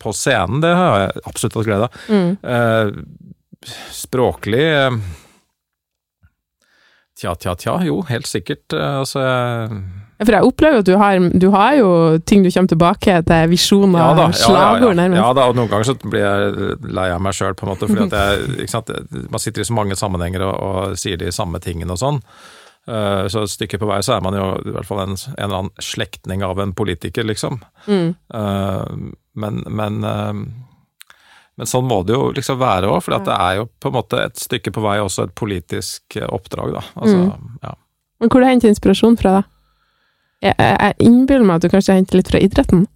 på 0.00 0.12
scenen, 0.16 0.62
det 0.64 0.72
har 0.72 1.02
jeg 1.02 1.24
absolutt 1.28 1.58
hatt 1.58 1.68
glede 1.68 1.88
av. 1.88 2.04
Mm. 2.08 2.30
Uh, 2.44 3.66
språklig 3.92 4.64
Tja, 7.20 7.34
tja, 7.36 7.52
tja. 7.52 7.74
Jo, 7.84 7.98
helt 8.08 8.24
sikkert. 8.24 8.72
Altså 8.72 9.20
jeg 9.20 9.80
for 10.20 10.36
jeg 10.36 10.48
opplever 10.50 10.82
at 10.82 10.88
du 10.88 10.94
har, 11.00 11.18
du 11.42 11.48
har 11.54 11.74
jo 11.78 11.90
ting 12.28 12.42
du 12.44 12.50
kommer 12.52 12.68
tilbake 12.68 13.14
til, 13.24 13.50
visjoner, 13.50 14.00
ja, 14.02 14.08
da, 14.18 14.26
slagord, 14.36 14.82
ja, 14.82 14.88
ja, 14.90 14.96
nærmest. 14.98 15.20
Ja 15.22 15.28
da, 15.38 15.46
og 15.48 15.56
noen 15.56 15.70
ganger 15.70 15.88
så 15.88 15.94
blir 16.02 16.24
jeg 16.24 16.78
lei 16.92 17.06
av 17.14 17.22
meg 17.24 17.36
sjøl, 17.36 17.56
på 17.56 17.64
en 17.64 17.72
måte. 17.72 17.88
fordi 17.88 18.04
at 18.04 18.16
jeg, 18.18 18.68
sant, 18.68 18.92
Man 19.32 19.40
sitter 19.40 19.64
i 19.64 19.68
så 19.68 19.76
mange 19.76 19.96
sammenhenger 19.96 20.44
og, 20.44 20.56
og 20.60 20.98
sier 21.00 21.20
de 21.20 21.32
samme 21.32 21.62
tingene 21.64 21.96
og 21.96 22.02
sånn. 22.02 22.20
Uh, 22.88 23.28
så 23.32 23.44
et 23.44 23.52
stykke 23.52 23.78
på 23.80 23.88
vei 23.88 24.00
så 24.02 24.16
er 24.16 24.22
man 24.24 24.36
jo 24.36 24.46
i 24.64 24.72
hvert 24.74 24.88
fall 24.88 25.02
en, 25.04 25.12
en 25.16 25.36
eller 25.36 25.58
annen 25.58 25.84
slektning 25.84 26.44
av 26.44 26.60
en 26.60 26.72
politiker, 26.76 27.24
liksom. 27.28 27.60
Mm. 27.86 28.10
Uh, 28.34 29.12
men, 29.40 29.60
men, 29.68 30.00
uh, 30.04 31.14
men 31.60 31.70
sånn 31.70 31.88
må 31.88 32.00
det 32.08 32.16
jo 32.16 32.30
liksom 32.36 32.58
være 32.60 32.90
òg, 32.90 32.98
for 33.04 33.16
det 33.16 33.36
er 33.36 33.60
jo 33.60 33.68
på 33.80 33.92
en 33.92 33.96
måte 33.96 34.24
et 34.24 34.40
stykke 34.40 34.72
på 34.74 34.84
vei 34.84 34.98
også 35.00 35.28
et 35.28 35.36
politisk 35.38 36.18
oppdrag, 36.28 36.76
da. 36.76 36.84
Altså, 36.96 37.24
mm. 37.24 37.56
ja. 37.64 37.74
Men 38.20 38.32
hvor 38.32 38.44
du 38.44 38.48
henter 38.48 38.72
inspirasjon 38.72 39.16
fra, 39.20 39.38
da? 39.40 39.59
Jeg, 40.40 40.56
jeg 40.56 40.96
innbiller 41.04 41.44
meg 41.44 41.60
at 41.60 41.66
du 41.66 41.72
kanskje 41.72 41.98
henter 41.98 42.20
litt 42.20 42.30
fra 42.32 42.40
idretten? 42.40 42.86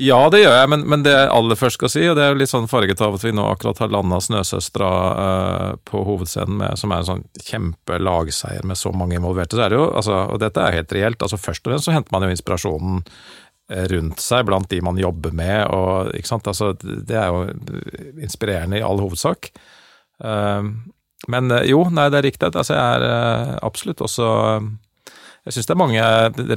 Ja, 0.00 0.20
det 0.30 0.44
gjør 0.44 0.54
jeg, 0.54 0.68
men, 0.70 0.84
men, 0.86 1.02
det 1.02 1.10
jeg 1.10 1.30
aller 1.34 1.58
først 1.58 1.80
skal 1.80 1.90
si, 1.90 2.04
og 2.06 2.14
det 2.14 2.22
er 2.22 2.30
jo 2.30 2.38
litt 2.38 2.52
sånn 2.52 2.68
farget 2.70 3.00
av 3.02 3.16
at 3.16 3.24
vi 3.24 3.32
nå 3.34 3.42
akkurat 3.50 3.80
har 3.82 3.90
landa 3.90 4.20
'Snøsøstera' 4.22 4.90
uh, 5.18 5.72
på 5.84 6.04
hovedscenen, 6.06 6.60
med, 6.60 6.78
som 6.78 6.94
er 6.94 7.02
en 7.02 7.08
sånn 7.08 7.24
kjempelagseier 7.42 8.64
med 8.70 8.78
så 8.78 8.94
mange 8.94 9.18
involverte, 9.18 9.58
så 9.58 9.66
er 9.66 9.74
det 9.74 9.80
jo, 9.80 9.88
altså, 9.90 10.20
og 10.30 10.38
dette 10.40 10.62
er 10.62 10.78
helt 10.78 10.94
reelt, 10.94 11.26
altså 11.26 11.40
først 11.42 11.66
og 11.66 11.72
fremst 11.72 11.90
så 11.90 11.96
henter 11.96 12.14
man 12.14 12.24
jo 12.24 12.36
inspirasjonen 12.36 13.02
eh, 13.02 13.84
rundt 13.90 14.22
seg 14.22 14.46
blant 14.46 14.70
de 14.70 14.78
man 14.86 15.00
jobber 15.00 15.34
med, 15.34 15.58
og 15.74 16.14
ikke 16.14 16.32
sant, 16.32 16.48
altså 16.48 16.70
det 16.78 17.18
er 17.18 17.34
jo 17.34 17.42
inspirerende 18.22 18.78
i 18.78 18.86
all 18.86 19.02
hovedsak. 19.02 19.50
Uh, 20.22 20.70
men 21.28 21.50
jo, 21.66 21.82
nei, 21.90 22.06
det 22.14 22.22
er 22.22 22.28
riktig, 22.30 22.54
altså 22.54 22.78
jeg 22.78 23.02
er 23.02 23.08
uh, 23.10 23.58
absolutt 23.66 24.06
også 24.06 24.30
jeg 25.46 25.56
syns 25.56 25.68
det 25.70 25.74
er 25.74 25.80
mange 25.80 26.02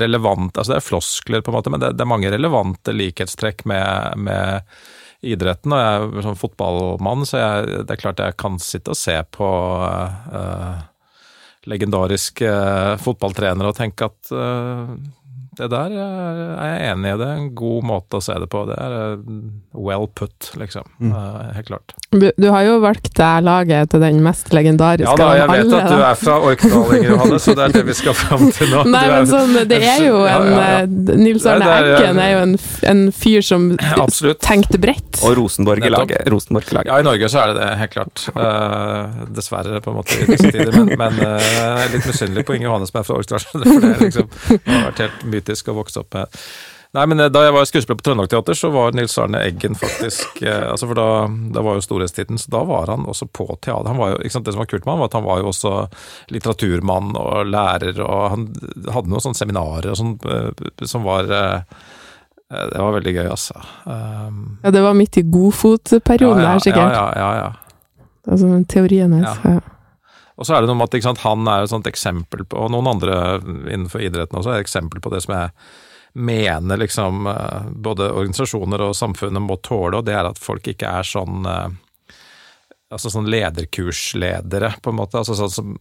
relevante 0.01 0.59
altså 0.59 0.73
Det 0.73 0.79
er 0.81 0.85
floskler, 0.85 1.43
på 1.43 1.51
en 1.51 1.57
måte, 1.57 1.71
men 1.71 1.83
det, 1.83 1.93
det 1.95 2.03
er 2.03 2.11
mange 2.11 2.31
relevante 2.33 2.95
likhetstrekk 2.95 3.63
med, 3.69 4.19
med 4.27 4.73
idretten. 5.23 5.73
Og 5.73 5.79
jeg 5.79 6.07
er 6.19 6.25
sånn 6.27 6.39
fotballmann, 6.39 7.23
så 7.27 7.39
jeg, 7.39 7.83
det 7.87 7.95
er 7.95 8.01
klart 8.01 8.23
jeg 8.23 8.37
kan 8.39 8.59
sitte 8.61 8.93
og 8.93 8.99
se 8.99 9.15
på 9.33 9.49
uh, 9.79 10.81
legendariske 11.69 12.49
uh, 12.49 12.95
fotballtrenere 13.01 13.71
og 13.71 13.79
tenke 13.79 14.11
at 14.11 14.33
uh, 14.35 14.91
det 15.57 15.69
der 15.71 15.93
er 15.93 16.71
jeg 16.71 16.91
enig 16.93 17.11
i. 17.11 17.17
Det 17.19 17.27
er 17.27 17.41
en 17.41 17.49
god 17.57 17.85
måte 17.89 18.19
å 18.19 18.23
se 18.23 18.35
det 18.41 18.47
på. 18.51 18.63
Det 18.69 18.77
er 18.79 18.95
eh, 18.99 19.33
well 19.77 20.07
put, 20.15 20.49
liksom. 20.59 20.87
Mm. 20.99 21.13
Helt 21.57 21.69
klart. 21.69 21.95
Du, 22.13 22.27
du, 22.37 22.47
har 22.53 22.65
jo 22.67 22.79
valgt 22.83 23.11
deg 23.17 23.45
laget 23.45 23.91
til 23.93 24.03
den 24.03 24.21
mest 24.25 24.51
legendariske 24.53 25.13
av 25.13 25.21
alle. 25.23 25.37
Ja 25.39 25.47
da, 25.47 25.53
jeg 25.55 25.65
vet 25.65 25.75
at 25.77 25.89
du 25.91 26.05
er 26.07 26.19
fra 26.21 26.37
Orkdal, 26.49 27.05
Johanne, 27.07 27.39
så 27.41 27.55
det 27.57 27.67
er 27.67 27.75
det 27.77 27.83
vi 27.89 27.97
skal 27.97 28.17
fram 28.17 28.45
til 28.53 28.73
nå. 28.73 28.83
Nei, 28.93 29.03
men 29.11 29.29
sånn, 29.29 29.57
det 29.69 29.79
er 29.81 30.05
jo 30.05 30.19
en 30.21 30.49
ja, 30.49 30.59
ja, 30.63 30.71
ja. 30.83 31.17
Nils 31.23 31.47
Arne 31.49 31.69
Eggen 31.79 32.21
er 32.21 32.33
jo 32.33 32.43
en, 32.47 32.55
en 32.91 33.03
fyr 33.15 33.45
som 33.45 33.69
tenkte 34.43 34.81
bredt. 34.81 35.21
Og 35.23 35.37
Rosenborg-laget. 35.39 36.27
Rosenborg 36.33 36.69
ja, 36.83 36.99
i 36.99 37.05
Norge 37.05 37.29
så 37.31 37.43
er 37.43 37.53
det 37.53 37.59
det, 37.59 37.69
helt 37.81 37.93
klart. 37.93 38.25
Uh, 38.35 39.23
dessverre, 39.33 39.81
på 39.83 39.93
en 39.93 39.99
måte, 39.99 40.17
i 40.17 40.27
disse 40.29 40.49
tider. 40.49 40.73
Men, 40.77 40.93
men 40.99 41.19
uh, 41.21 41.37
jeg 41.37 41.85
er 41.85 41.93
litt 41.93 42.07
misunnelig 42.09 42.45
på 42.47 42.57
Inger 42.57 42.69
Johanne 42.69 42.89
som 42.89 42.99
er 43.01 43.07
fra 43.07 43.19
Orkdal. 43.19 43.45
For 43.49 43.63
det 43.63 43.93
liksom, 44.01 44.29
har 44.67 44.87
vært 44.89 45.03
helt 45.05 45.25
mytisk 45.43 45.69
og 45.69 45.83
vokste 45.83 46.01
opp 46.01 46.17
med. 46.17 46.41
Nei, 46.93 47.05
men 47.09 47.23
eh, 47.23 47.31
Da 47.33 47.41
jeg 47.45 47.55
var 47.55 47.65
skuespiller 47.67 47.97
på 47.99 48.05
Trøndelag 48.05 48.29
Teater, 48.29 48.57
så 48.57 48.69
var 48.73 48.93
Nils 48.93 49.15
Arne 49.21 49.41
Eggen 49.47 49.77
faktisk 49.79 50.43
eh, 50.45 50.67
altså 50.69 50.89
for 50.89 50.99
da, 50.99 51.07
da 51.55 51.63
var 51.65 51.79
jo 51.79 51.85
storhetstiden, 51.85 52.37
så 52.41 52.53
da 52.53 52.61
var 52.69 52.91
han 52.93 53.07
også 53.09 53.27
på 53.33 53.47
teater. 53.55 53.89
Han 53.89 54.01
var 54.01 54.13
jo, 54.13 54.21
ikke 54.21 54.37
sant, 54.37 54.45
Det 54.45 54.53
som 54.53 54.61
var 54.63 54.69
kult 54.69 54.85
med 54.85 54.93
han, 54.93 55.01
var 55.01 55.11
at 55.11 55.17
han 55.17 55.25
var 55.25 55.41
jo 55.41 55.49
også 55.53 55.73
litteraturmann 56.33 57.17
og 57.17 57.49
lærer, 57.49 57.97
og 58.05 58.23
han 58.35 58.47
hadde 58.93 59.09
noen 59.09 59.25
sånne 59.25 59.41
seminarer 59.41 59.91
og 59.93 59.99
sånn 59.99 60.15
eh, 60.29 60.87
som 60.89 61.05
var 61.07 61.33
eh, 61.33 61.83
Det 62.53 62.77
var 62.77 62.93
veldig 62.99 63.17
gøy, 63.17 63.25
altså. 63.33 63.57
Um, 63.89 64.59
ja, 64.61 64.69
det 64.75 64.83
var 64.85 64.93
midt 64.93 65.17
i 65.17 65.25
godfotperioden 65.25 66.43
ja, 66.43 66.45
ja, 66.45 66.51
her, 66.53 66.65
sikkert. 66.67 66.93
Ja, 66.93 67.05
ja, 67.17 67.29
ja. 67.33 67.45
ja. 67.47 68.09
Altså 68.29 68.49
teorien 68.69 69.15
hans. 69.17 69.41
Ja. 69.43 69.72
Og 70.35 70.47
så 70.47 70.55
er 70.55 70.63
det 70.63 70.69
noe 70.71 70.79
med 70.79 70.89
at 70.89 71.05
sant, 71.05 71.23
han 71.25 71.47
er 71.47 71.63
et 71.63 71.71
sånt 71.71 71.87
eksempel 71.89 72.45
på, 72.49 72.57
og 72.57 72.71
noen 72.73 72.89
andre 72.95 73.17
innenfor 73.43 74.01
idretten 74.01 74.39
også, 74.39 74.53
er 74.53 74.61
et 74.61 74.67
eksempel 74.67 75.03
på 75.03 75.11
det 75.13 75.21
som 75.25 75.35
jeg 75.35 75.53
mener 76.13 76.77
liksom 76.77 77.27
eh, 77.27 77.69
både 77.85 78.11
organisasjoner 78.11 78.81
og 78.85 78.97
samfunnet 78.97 79.41
må 79.41 79.57
tåle, 79.65 79.99
og 79.99 80.05
det 80.05 80.17
er 80.17 80.29
at 80.29 80.41
folk 80.41 80.67
ikke 80.69 80.89
er 80.89 81.07
sånn 81.09 81.47
eh, 81.49 81.69
altså 82.93 83.09
sånn 83.09 83.29
lederkursledere, 83.31 84.75
på 84.81 84.93
en 84.93 84.99
måte. 84.99 85.17
altså 85.21 85.35
Sånn 85.37 85.53
som 85.53 85.73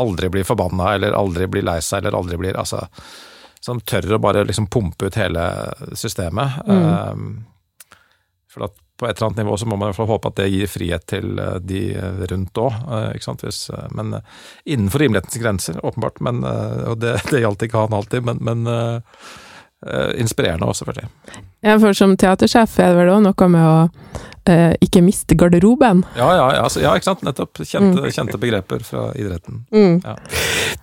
aldri 0.00 0.30
blir 0.32 0.48
forbanna, 0.48 0.94
eller 0.96 1.16
aldri 1.16 1.48
blir 1.50 1.64
lei 1.66 1.78
seg, 1.84 2.02
eller 2.02 2.18
aldri 2.18 2.38
blir 2.40 2.56
altså 2.60 2.86
Som 3.60 3.80
tør 3.80 4.14
å 4.14 4.20
bare 4.22 4.44
liksom 4.46 4.68
pumpe 4.70 5.08
ut 5.08 5.16
hele 5.18 5.42
systemet. 5.98 6.60
Mm. 6.68 6.84
Um, 6.84 7.96
for 8.46 8.68
at 8.68 8.76
på 8.98 9.06
et 9.06 9.16
eller 9.16 9.26
annet 9.26 9.36
nivå 9.44 9.56
så 9.56 9.66
må 9.66 9.76
man 9.76 9.86
i 9.86 9.92
hvert 9.92 10.00
fall 10.00 10.10
håpe 10.10 10.30
at 10.32 10.38
det 10.40 10.48
gir 10.50 10.70
frihet 10.70 11.04
til 11.06 11.38
eh, 11.38 11.58
de 11.62 11.82
rundt 12.32 12.58
òg. 12.58 12.78
Eh, 12.98 13.82
men 13.94 14.16
eh, 14.18 14.38
innenfor 14.74 15.04
rimelighetens 15.04 15.42
grenser, 15.42 15.78
åpenbart. 15.86 16.18
Men, 16.24 16.42
og 16.42 16.98
det, 17.02 17.14
det 17.30 17.44
gjaldt 17.44 17.62
ikke 17.68 17.84
han 17.86 17.94
alltid, 17.94 18.26
men, 18.26 18.42
men 18.42 18.66
inspirerende 20.18 20.66
òg, 20.66 20.74
selvfølgelig. 20.74 21.10
Ja, 21.66 21.76
for 21.78 21.94
som 21.94 22.16
teatersjef 22.18 22.78
er 22.82 22.92
det 22.92 22.98
vel 23.00 23.12
òg 23.14 23.22
noe 23.24 23.48
med 23.50 23.66
å 23.66 23.76
eh, 24.48 24.74
ikke 24.84 25.02
miste 25.04 25.36
garderoben. 25.38 26.02
Ja, 26.16 26.28
ja, 26.36 26.46
ja, 26.54 26.62
altså, 26.64 26.82
ja 26.82 26.94
ikke 26.96 27.10
sant. 27.10 27.24
Nettopp. 27.26 27.60
Kjente, 27.62 28.02
mm. 28.02 28.10
kjente 28.14 28.40
begreper 28.40 28.84
fra 28.86 29.08
idretten. 29.18 29.62
Mm. 29.74 30.00
Ja. 30.04 30.16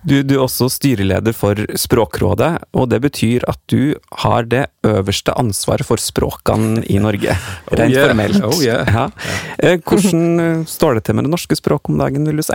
Du, 0.06 0.16
du, 0.22 0.36
er 0.36 0.44
også 0.44 0.68
styreleder 0.72 1.34
for 1.36 1.58
Språkrådet, 1.80 2.52
og 2.76 2.90
det 2.92 3.00
betyr 3.06 3.46
at 3.50 3.60
du 3.72 3.96
har 4.22 4.48
det 4.50 4.66
øverste 4.86 5.34
ansvaret 5.38 5.86
for 5.88 6.02
språkene 6.02 6.84
i 6.86 7.00
Norge. 7.02 7.36
Oh, 7.66 7.74
rent 7.78 7.94
yeah. 7.94 8.06
formelt. 8.06 8.36
Oh, 8.46 8.58
yeah. 8.62 8.86
ja. 8.86 9.06
Eh, 9.58 9.80
hvordan 9.82 10.42
eh, 10.42 10.60
står 10.70 10.98
det 10.98 11.06
til 11.06 11.16
med 11.18 11.26
det 11.26 11.32
norske 11.32 11.56
språket 11.58 11.90
om 11.90 11.98
dagen, 11.98 12.26
vil 12.28 12.38
du 12.38 12.44
si? 12.46 12.54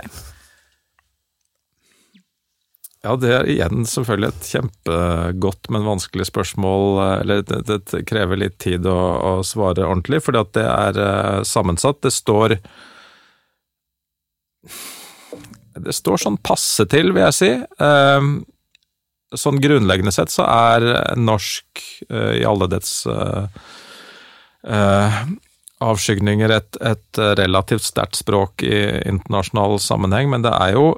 Ja, 3.02 3.16
det 3.18 3.30
er 3.34 3.48
igjen 3.50 3.82
selvfølgelig 3.88 4.28
et 4.30 4.48
kjempegodt, 4.52 5.66
men 5.74 5.88
vanskelig 5.88 6.28
spørsmål. 6.28 6.84
Eller 7.24 7.42
det, 7.42 7.80
det 7.90 8.04
krever 8.06 8.38
litt 8.38 8.60
tid 8.62 8.86
å, 8.86 8.94
å 8.94 9.32
svare 9.46 9.88
ordentlig, 9.88 10.20
fordi 10.22 10.38
at 10.38 10.52
det 10.54 10.66
er 10.68 11.00
uh, 11.02 11.42
sammensatt. 11.42 11.98
Det 12.06 12.14
står 12.14 12.56
Det 15.82 15.96
står 15.96 16.22
sånn 16.22 16.38
passe 16.46 16.86
til, 16.86 17.10
vil 17.10 17.26
jeg 17.26 17.38
si. 17.40 17.50
Uh, 17.82 18.38
sånn 19.34 19.58
grunnleggende 19.64 20.14
sett 20.14 20.30
så 20.30 20.46
er 20.46 20.86
norsk 21.18 21.82
uh, 22.06 22.34
i 22.38 22.46
alle 22.46 22.70
dets 22.70 23.00
avskygninger 25.82 26.52
et, 26.54 26.76
et 26.86 27.18
relativt 27.40 27.82
sterkt 27.82 28.14
språk 28.14 28.62
i 28.62 28.76
internasjonal 29.10 29.80
sammenheng, 29.82 30.28
men 30.30 30.44
det 30.46 30.52
er 30.54 30.76
jo 30.76 30.92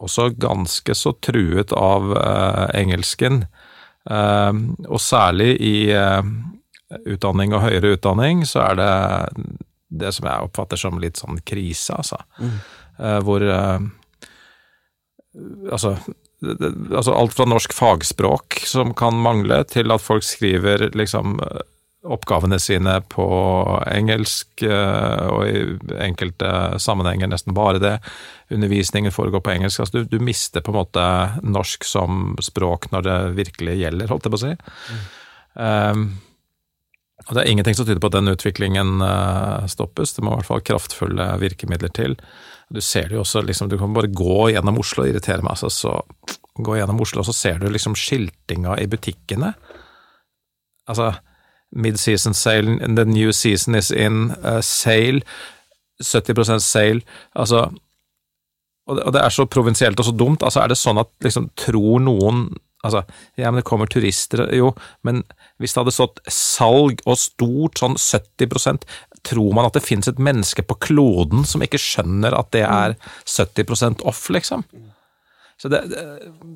også 0.00 0.30
ganske 0.40 0.94
så 0.96 1.12
truet 1.22 1.72
av 1.76 2.12
eh, 2.16 2.66
engelsken. 2.80 3.44
Eh, 4.10 4.52
og 4.88 5.00
særlig 5.02 5.52
i 5.60 5.74
eh, 5.94 6.22
utdanning 7.04 7.54
og 7.54 7.66
høyere 7.66 7.94
utdanning 7.96 8.44
så 8.48 8.64
er 8.70 8.80
det 8.80 8.92
det 10.00 10.12
som 10.14 10.28
jeg 10.30 10.46
oppfatter 10.46 10.78
som 10.80 11.00
litt 11.02 11.18
sånn 11.18 11.40
krise, 11.42 11.96
altså. 11.98 12.20
Mm. 12.38 12.58
hvor 13.26 13.42
Altså, 15.70 15.96
altså 16.94 17.14
alt 17.14 17.34
fra 17.34 17.46
norsk 17.46 17.74
fagspråk 17.74 18.60
som 18.66 18.92
kan 18.98 19.18
mangle, 19.18 19.60
til 19.66 19.90
at 19.90 20.02
folk 20.02 20.22
skriver 20.26 20.88
liksom 20.94 21.40
oppgavene 22.00 22.56
sine 22.58 22.94
på 23.12 23.26
engelsk, 23.90 24.62
eh, 24.62 25.26
og 25.28 25.42
i 25.48 25.64
enkelte 26.00 26.78
sammenhenger 26.80 27.28
nesten 27.28 27.56
bare 27.56 27.82
det. 27.82 27.92
Undervisningen 28.48 29.12
foregår 29.12 29.44
på 29.44 29.52
engelsk. 29.52 29.82
Altså 29.82 30.00
du, 30.00 30.16
du, 30.16 30.24
mister 30.24 30.64
på 30.64 30.72
en 30.72 30.80
måte 30.80 31.04
norsk 31.44 31.84
som 31.84 32.34
språk 32.40 32.88
når 32.94 33.06
det 33.06 33.18
virkelig 33.36 33.76
gjelder, 33.82 34.08
holdt 34.12 34.26
jeg 34.26 34.34
på 34.34 34.40
å 34.40 34.44
si. 34.46 34.54
Mm. 34.90 35.06
Um, 35.60 36.04
og 37.28 37.36
Det 37.36 37.42
er 37.42 37.52
ingenting 37.52 37.76
som 37.76 37.84
tyder 37.84 38.00
på 38.00 38.08
at 38.08 38.16
den 38.16 38.32
utviklingen 38.32 39.04
uh, 39.04 39.68
stoppes. 39.68 40.16
Det 40.16 40.24
må 40.24 40.32
i 40.32 40.40
hvert 40.40 40.48
fall 40.48 40.64
kraftfulle 40.64 41.26
virkemidler 41.42 41.92
til. 41.92 42.16
Du 42.72 42.80
ser 42.80 43.10
det 43.10 43.18
jo 43.18 43.26
også, 43.26 43.44
liksom, 43.44 43.68
du 43.68 43.76
kan 43.78 43.92
bare 43.92 44.08
gå 44.08 44.54
gjennom 44.54 44.80
Oslo 44.80 45.04
og 45.04 45.10
irritere 45.10 45.44
meg, 45.44 45.58
altså, 45.58 45.68
så 45.68 46.64
gå 46.64 46.78
gjennom 46.78 47.00
Oslo, 47.02 47.20
og 47.20 47.28
så 47.28 47.34
ser 47.36 47.60
du 47.60 47.68
liksom 47.68 47.96
skiltinga 47.98 48.78
i 48.80 48.88
butikkene. 48.88 49.52
Altså, 50.88 51.12
mid-season 51.70 52.34
sale, 52.34 52.78
the 52.96 53.04
new 53.04 53.32
season 53.32 53.74
is 53.78 53.90
in, 53.90 54.30
uh, 54.42 54.60
sale, 54.60 55.22
70% 56.02 56.64
sale, 56.64 57.00
altså 57.36 57.68
og 58.90 59.12
det, 59.14 59.20
er 59.20 59.30
så 59.30 59.46
provinsielt 59.46 60.00
og 60.00 60.08
så 60.08 60.12
dumt. 60.16 60.42
altså 60.42 60.62
Er 60.64 60.72
det 60.72 60.80
sånn 60.80 60.98
at 60.98 61.12
liksom 61.22 61.52
tror 61.58 62.02
noen 62.02 62.48
Altså, 62.80 63.02
ja, 63.36 63.50
men 63.50 63.58
det 63.60 63.66
kommer 63.68 63.90
turister 63.92 64.46
Jo, 64.56 64.70
men 65.04 65.18
hvis 65.60 65.74
det 65.74 65.82
hadde 65.82 65.92
stått 65.92 66.22
salg 66.32 67.02
og 67.04 67.18
stort, 67.20 67.76
sånn 67.76 67.98
70% 68.00 68.86
tror 69.28 69.50
man 69.52 69.66
at 69.68 69.76
det 69.76 69.84
finnes 69.84 70.08
et 70.08 70.22
menneske 70.22 70.64
på 70.64 70.78
kloden 70.80 71.44
som 71.44 71.60
ikke 71.60 71.76
skjønner 71.76 72.32
at 72.32 72.48
det 72.56 72.62
er 72.64 72.94
70% 73.28 74.00
off, 74.08 74.22
liksom? 74.32 74.64
Så 75.60 75.68
det, 75.68 75.82
det, 75.92 76.06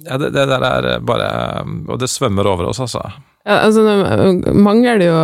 ja, 0.07 0.17
det, 0.17 0.31
det 0.33 0.47
der 0.49 0.65
er 0.65 1.05
bare 1.05 1.29
Og 1.93 2.01
det 2.01 2.09
svømmer 2.09 2.49
over 2.49 2.71
oss, 2.71 2.81
altså. 2.81 3.05
Ja, 3.45 3.61
altså, 3.67 3.85
det 3.85 4.53
mangler 4.57 5.03
jo 5.05 5.17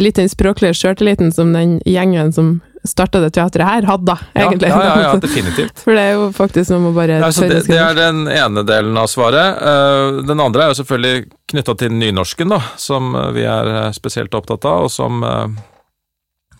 litt 0.00 0.16
den 0.16 0.30
språklige 0.32 0.76
sjøltilliten 0.76 1.32
som 1.36 1.52
den 1.52 1.80
gjengen 1.84 2.32
som 2.32 2.54
starta 2.88 3.20
det 3.22 3.30
teatret 3.36 3.62
her, 3.62 3.84
hadde, 3.86 4.14
egentlig. 4.34 4.70
Ja, 4.72 4.78
ja, 4.84 4.94
ja, 5.04 5.10
definitivt. 5.22 5.82
For 5.84 5.94
det 5.94 6.02
er 6.02 6.16
jo 6.16 6.30
faktisk 6.34 6.72
noe 6.72 6.88
med 6.88 6.96
bare 6.96 7.18
ja, 7.20 7.28
det, 7.30 7.60
det, 7.68 7.76
er 7.78 7.98
den 7.98 8.24
ene 8.26 8.64
delen 8.66 8.96
av 8.98 9.06
svaret. 9.12 9.60
Eh, 9.62 10.22
den 10.26 10.42
andre 10.42 10.64
er 10.64 10.72
jo 10.72 10.78
selvfølgelig 10.80 11.28
knytta 11.52 11.76
til 11.78 11.94
nynorsken, 11.94 12.50
da, 12.56 12.58
som 12.80 13.12
vi 13.36 13.44
er 13.46 13.92
spesielt 13.94 14.34
opptatt 14.34 14.66
av, 14.66 14.88
og 14.88 14.90
som 14.92 15.22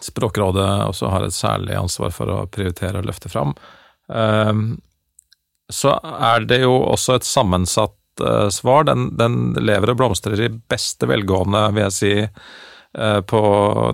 Språkrådet 0.03 0.67
også 0.89 1.11
har 1.13 1.27
et 1.27 1.35
særlig 1.35 1.77
ansvar 1.79 2.11
for 2.15 2.31
å 2.33 2.39
prioritere 2.51 2.99
og 2.99 3.07
løfte 3.07 3.31
fram. 3.31 3.53
Eh, 4.11 4.53
så 5.73 5.97
er 6.03 6.47
det 6.49 6.63
jo 6.65 6.75
også 6.75 7.17
et 7.19 7.27
sammensatt 7.27 7.95
svar. 8.51 8.85
Den, 8.85 9.17
den, 9.17 9.55
lever 9.61 9.93
og 9.93 10.01
blomstrer 10.01 10.41
i 10.41 10.51
beste 10.51 11.09
velgående, 11.09 11.69
vil 11.73 11.87
jeg 11.87 11.97
si, 11.97 12.13
uh, 12.99 13.21
på 13.21 13.41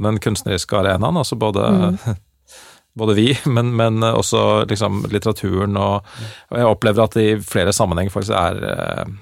den 0.02 0.18
kunstneriske 0.22 0.78
arenaen. 0.78 1.20
Altså 1.20 1.38
både, 1.38 1.68
mm. 1.68 2.18
både 2.98 3.16
vi, 3.18 3.28
men, 3.46 3.74
men, 3.76 4.02
også 4.02 4.64
liksom 4.70 5.04
litteraturen, 5.12 5.78
og, 5.78 6.11
og, 6.50 6.59
jeg 6.61 6.74
opplever 6.74 7.04
at 7.04 7.16
det 7.18 7.28
i 7.28 7.38
flere 7.42 7.74
sammenhenger 7.76 8.14
faktisk 8.14 8.37
er 8.38 8.62
uh, 8.64 9.16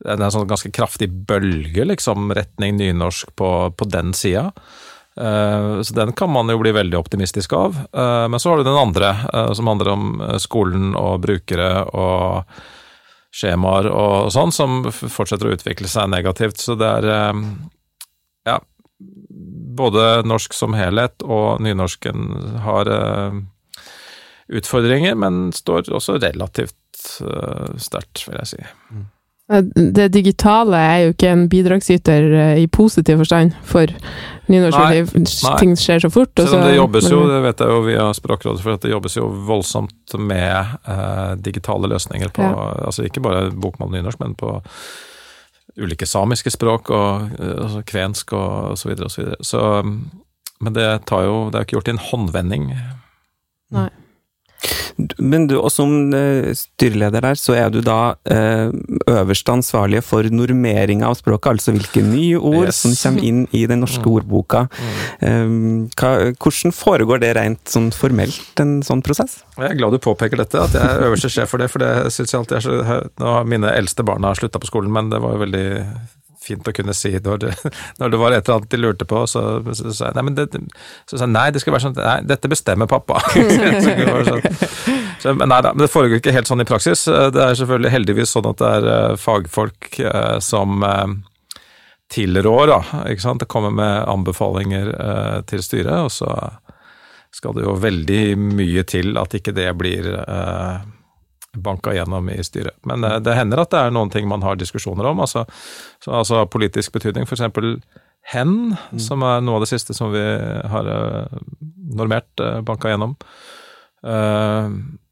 det 0.00 0.14
er 0.14 0.22
en 0.24 0.32
sånn 0.32 0.48
ganske 0.48 0.70
kraftig 0.72 1.10
bølge, 1.28 1.84
liksom, 1.84 2.30
retning 2.32 2.78
nynorsk 2.78 3.34
på, 3.36 3.50
på 3.76 3.88
den 3.92 4.14
sida. 4.16 4.46
Så 5.12 5.92
den 5.92 6.14
kan 6.16 6.30
man 6.32 6.48
jo 6.48 6.56
bli 6.62 6.72
veldig 6.72 6.96
optimistisk 6.96 7.52
av. 7.52 7.76
Men 7.92 8.40
så 8.40 8.48
har 8.48 8.62
du 8.62 8.64
den 8.64 8.78
andre, 8.80 9.10
som 9.52 9.68
handler 9.68 9.90
om 9.92 10.06
skolen 10.40 10.94
og 10.96 11.20
brukere 11.26 11.68
og 11.92 12.48
skjemaer 13.34 13.88
og 13.90 14.32
sånn, 14.34 14.52
som 14.54 14.82
fortsetter 14.90 15.48
å 15.48 15.54
utvikle 15.54 15.90
seg 15.90 16.10
negativt. 16.10 16.60
Så 16.62 16.76
det 16.78 16.88
er 17.00 17.08
eh, 17.14 17.44
ja, 18.50 18.58
både 19.80 20.22
norsk 20.26 20.56
som 20.56 20.74
helhet 20.78 21.22
og 21.24 21.62
nynorsken 21.64 22.58
har 22.66 22.90
eh, 22.90 23.40
utfordringer, 24.50 25.14
men 25.14 25.50
står 25.54 25.92
også 25.94 26.18
relativt 26.18 26.76
uh, 27.22 27.70
sterkt, 27.78 28.24
vil 28.26 28.40
jeg 28.40 28.50
si. 28.50 28.64
Det 29.50 30.06
digitale 30.14 30.78
er 30.78 30.98
jo 31.02 31.14
ikke 31.14 31.30
en 31.32 31.48
bidragsyter 31.50 32.26
eh, 32.38 32.58
i 32.62 32.66
positiv 32.70 33.18
forstand 33.18 33.56
for 33.66 33.90
nynorsk, 34.50 34.78
Nei, 34.78 35.00
nei. 35.02 35.54
ting 35.58 35.74
skjer 35.78 36.04
så 36.04 36.10
fort. 36.12 36.30
Selv 36.38 36.60
om 36.60 36.66
det 36.68 36.76
jobbes 36.76 37.08
jo, 37.10 37.20
det 37.26 37.40
vet 37.48 37.62
jeg 37.62 37.74
jo 37.74 37.80
via 37.86 38.04
Språkrådet, 38.14 38.62
for 38.62 38.78
at 38.78 38.84
det 38.86 38.92
jobbes 38.92 39.18
jo 39.18 39.26
voldsomt 39.48 40.14
med 40.18 40.54
eh, 40.86 41.32
digitale 41.42 41.90
løsninger 41.90 42.30
på 42.34 42.46
Altså 42.46 43.06
ikke 43.06 43.22
bare 43.24 43.48
bokmål 43.50 43.90
og 43.90 43.96
nynorsk, 43.96 44.22
men 44.22 44.36
på 44.38 44.60
ulike 45.80 46.06
samiske 46.06 46.52
språk 46.54 46.90
og 46.94 47.34
eh, 47.40 47.56
altså 47.64 47.82
kvensk 47.90 48.34
og, 48.38 48.78
så 48.78 48.90
videre 48.90 49.10
og 49.10 49.14
så 49.14 49.22
videre. 49.24 49.50
Så, 49.50 49.64
mm, 49.82 49.98
men 50.60 50.76
det 50.76 50.88
tar 51.10 51.26
jo 51.26 51.36
Det 51.50 51.58
er 51.58 51.64
jo 51.64 51.68
ikke 51.68 51.78
gjort 51.78 51.90
i 51.90 51.96
en 51.96 52.04
håndvending. 52.06 52.70
Men 55.18 55.46
du, 55.48 55.54
og 55.60 55.70
som 55.72 56.12
eh, 56.14 56.50
styreleder 56.56 57.24
der, 57.24 57.38
så 57.40 57.54
er 57.56 57.70
du 57.72 57.78
da 57.84 58.14
eh, 58.28 58.68
øverste 59.08 59.54
ansvarlige 59.54 60.02
for 60.04 60.26
normeringa 60.30 61.08
av 61.08 61.16
språket, 61.20 61.54
altså 61.54 61.74
hvilke 61.76 62.02
nye 62.04 62.36
ord 62.38 62.68
Yes. 62.68 62.82
som 62.84 62.92
kommer 62.98 63.24
inn 63.24 63.40
i 63.56 63.62
den 63.70 63.80
norske 63.80 64.04
ordboka. 64.10 64.66
Eh, 65.24 65.46
hva, 65.96 66.10
hvordan 66.36 66.74
foregår 66.76 67.22
det 67.24 67.32
rent 67.38 67.72
sånn 67.72 67.88
formelt, 67.94 68.52
en 68.60 68.80
sånn 68.86 69.00
prosess? 69.06 69.40
Jeg 69.56 69.70
er 69.72 69.78
glad 69.80 69.96
du 69.96 70.02
påpeker 70.02 70.40
dette, 70.40 70.60
at 70.60 70.76
jeg 70.76 70.84
er 70.84 71.06
øverste 71.08 71.30
sjef 71.32 71.50
for 71.54 71.62
det, 71.62 71.70
for 71.72 71.82
det 71.82 72.12
syns 72.12 72.32
jeg 72.34 72.40
alltid 72.42 72.58
er 72.60 72.64
så 72.66 73.00
Nå 73.20 73.34
har 73.38 73.48
mine 73.48 73.70
eldste 73.76 74.04
barna 74.06 74.34
slutta 74.36 74.60
på 74.60 74.68
skolen, 74.68 74.92
men 74.92 75.08
det 75.12 75.20
var 75.24 75.36
jo 75.36 75.42
veldig 75.46 75.66
fint 76.50 76.68
å 76.68 76.74
kunne 76.74 76.94
si 76.96 77.12
når 77.22 77.42
det, 77.44 77.54
når 78.00 78.12
det 78.12 78.20
var 78.20 78.34
et 78.34 78.44
eller 78.44 78.60
annet 78.60 78.74
de 78.74 78.80
lurte 78.80 79.06
på, 79.08 79.22
så 79.30 79.44
sa 79.76 80.10
jeg 80.10 80.18
nei, 80.18 80.34
det, 80.38 80.62
så 81.08 81.28
nei, 81.28 81.48
det 81.54 81.62
skal 81.62 81.76
være 81.76 81.86
sånn 81.88 81.98
Nei, 82.00 82.20
dette 82.24 82.48
bestemmer 82.50 82.88
pappa. 82.90 83.18
så, 83.84 84.20
sånn. 84.26 84.44
så, 85.20 85.34
men 85.36 85.50
nei 85.50 85.60
da, 85.64 85.72
men 85.74 85.84
det 85.84 85.90
foregår 85.92 86.20
ikke 86.20 86.34
helt 86.34 86.48
sånn 86.50 86.62
i 86.64 86.68
praksis. 86.68 87.04
Det 87.06 87.42
er 87.44 87.58
selvfølgelig 87.58 87.92
heldigvis 87.92 88.32
sånn 88.36 88.48
at 88.50 88.60
det 88.62 88.70
er 88.78 88.88
eh, 88.94 89.16
fagfolk 89.20 89.98
eh, 90.00 90.38
som 90.44 90.84
eh, 90.86 91.16
tilrår, 92.10 92.72
da. 92.72 92.80
Ikke 93.12 93.26
sant? 93.26 93.42
Det 93.42 93.50
kommer 93.50 93.74
med 93.74 94.08
anbefalinger 94.10 94.94
til 95.50 95.62
styret, 95.62 96.08
og 96.08 96.10
så 96.14 96.32
skal 97.34 97.54
det 97.54 97.62
jo 97.62 97.76
veldig 97.78 98.22
mye 98.58 98.82
til 98.90 99.14
at 99.20 99.36
ikke 99.38 99.54
det 99.54 99.68
blir 99.78 100.08
banka 101.56 101.94
gjennom 101.94 102.30
i 102.30 102.38
styret. 102.44 102.78
Men 102.86 103.04
eh, 103.04 103.18
det 103.24 103.36
hender 103.38 103.62
at 103.62 103.72
det 103.72 103.80
er 103.80 103.94
noen 103.94 104.12
ting 104.12 104.28
man 104.30 104.44
har 104.46 104.58
diskusjoner 104.60 105.10
om, 105.10 105.22
altså, 105.24 105.46
så, 106.04 106.14
altså 106.22 106.44
politisk 106.50 106.94
betydning. 106.96 107.26
Eksempel 107.26 107.78
hen, 108.30 108.76
som 109.00 109.24
er 109.26 109.40
noe 109.42 109.58
av 109.58 109.64
det 109.64 109.70
siste 109.72 109.96
som 109.96 110.12
vi 110.12 110.22
har 110.70 110.90
eh, 110.92 111.38
normert 111.96 112.42
uh, 112.44 112.60
banka 112.62 112.92
gjennom. 112.92 113.16
Eh, 114.06 114.68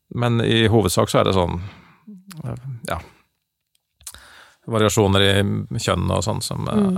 men 0.08 0.40
i 0.40 0.66
hovedsak 0.68 1.10
så 1.10 1.20
er 1.20 1.28
det 1.28 1.36
sånn, 1.36 1.60
eh, 2.44 2.66
ja 2.88 3.00
Variasjoner 4.68 5.22
i 5.24 5.80
kjønn 5.80 6.10
og 6.12 6.20
sånn 6.24 6.42
som 6.44 6.66
mm. 6.68 6.96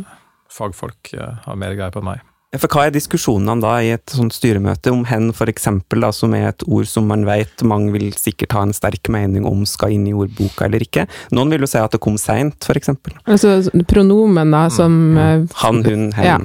fagfolk 0.51 1.13
eh, 1.15 1.37
har 1.45 1.59
mer 1.59 1.77
greie 1.79 1.95
på 1.95 2.01
enn 2.03 2.09
meg. 2.09 2.25
For 2.59 2.67
hva 2.67 2.89
er 2.89 2.95
diskusjonene 2.95 3.63
da 3.63 3.77
i 3.79 3.93
et 3.95 4.11
sånt 4.11 4.35
styremøte 4.35 4.91
om 4.91 5.05
hen, 5.07 5.29
for 5.37 5.51
eksempel, 5.53 6.03
som 6.11 6.33
er 6.35 6.49
et 6.49 6.65
ord 6.67 6.89
som 6.91 7.07
man 7.07 7.23
vet 7.29 7.63
mange 7.63 7.93
vil 7.95 8.09
sikkert 8.19 8.57
ha 8.57 8.65
en 8.67 8.75
sterk 8.75 9.07
mening 9.13 9.47
om 9.47 9.63
skal 9.69 9.95
inn 9.95 10.09
i 10.11 10.15
ordboka 10.17 10.67
eller 10.67 10.83
ikke? 10.83 11.07
Noen 11.31 11.55
vil 11.55 11.63
jo 11.63 11.71
si 11.71 11.79
at 11.79 11.95
det 11.95 12.03
kom 12.03 12.19
seint, 12.19 12.59
for 12.67 12.81
eksempel. 12.81 13.15
Altså 13.31 13.61
pronomen, 13.87 14.51
da, 14.51 14.65
som 14.75 14.97
eh, 15.15 15.47
Han, 15.63 15.85
hun, 15.87 16.11
hen. 16.19 16.27
Ja. 16.27 16.41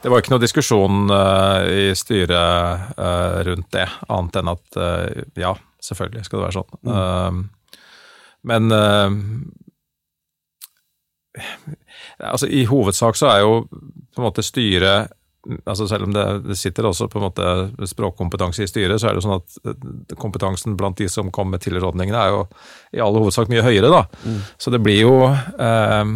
Det 0.00 0.12
var 0.12 0.22
ikke 0.22 0.32
noe 0.32 0.40
diskusjon 0.40 1.10
uh, 1.12 1.66
i 1.66 1.90
styret 1.98 2.94
uh, 2.96 3.42
rundt 3.50 3.68
det, 3.74 3.88
annet 4.08 4.38
enn 4.40 4.52
at 4.54 4.78
uh, 4.78 5.26
ja, 5.36 5.56
selvfølgelig 5.84 6.24
skal 6.24 6.38
det 6.38 6.46
være 6.46 6.58
sånn. 6.58 6.72
Eh, 6.94 7.32
men 8.50 8.72
eh, 8.72 9.10
altså 12.30 12.48
i 12.48 12.64
hovedsak 12.68 13.18
så 13.20 13.26
er 13.34 13.42
jo 13.44 13.52
på 14.14 14.22
en 14.22 14.28
måte 14.28 14.46
styret 14.46 15.16
altså 15.64 15.86
Selv 15.88 16.04
om 16.04 16.12
det, 16.12 16.24
det 16.44 16.56
sitter 16.60 16.84
også 16.84 17.06
på 17.08 17.16
en 17.16 17.22
måte 17.24 17.86
språkkompetanse 17.88 18.66
i 18.66 18.68
styret, 18.68 19.00
så 19.00 19.08
er 19.08 19.16
det 19.16 19.22
sånn 19.24 19.38
at 19.38 19.54
eh, 19.64 20.16
kompetansen 20.20 20.74
blant 20.76 20.98
de 21.00 21.08
som 21.08 21.30
kommer 21.32 21.56
med 21.56 21.64
tilrådningene, 21.64 22.20
er 22.20 22.34
jo 22.34 22.42
i 22.92 23.00
all 23.00 23.16
hovedsak 23.16 23.48
mye 23.48 23.64
høyere, 23.64 23.88
da. 23.88 24.02
Så 24.60 24.68
det 24.74 24.82
blir 24.84 25.00
jo 25.00 25.14
eh, 25.30 26.12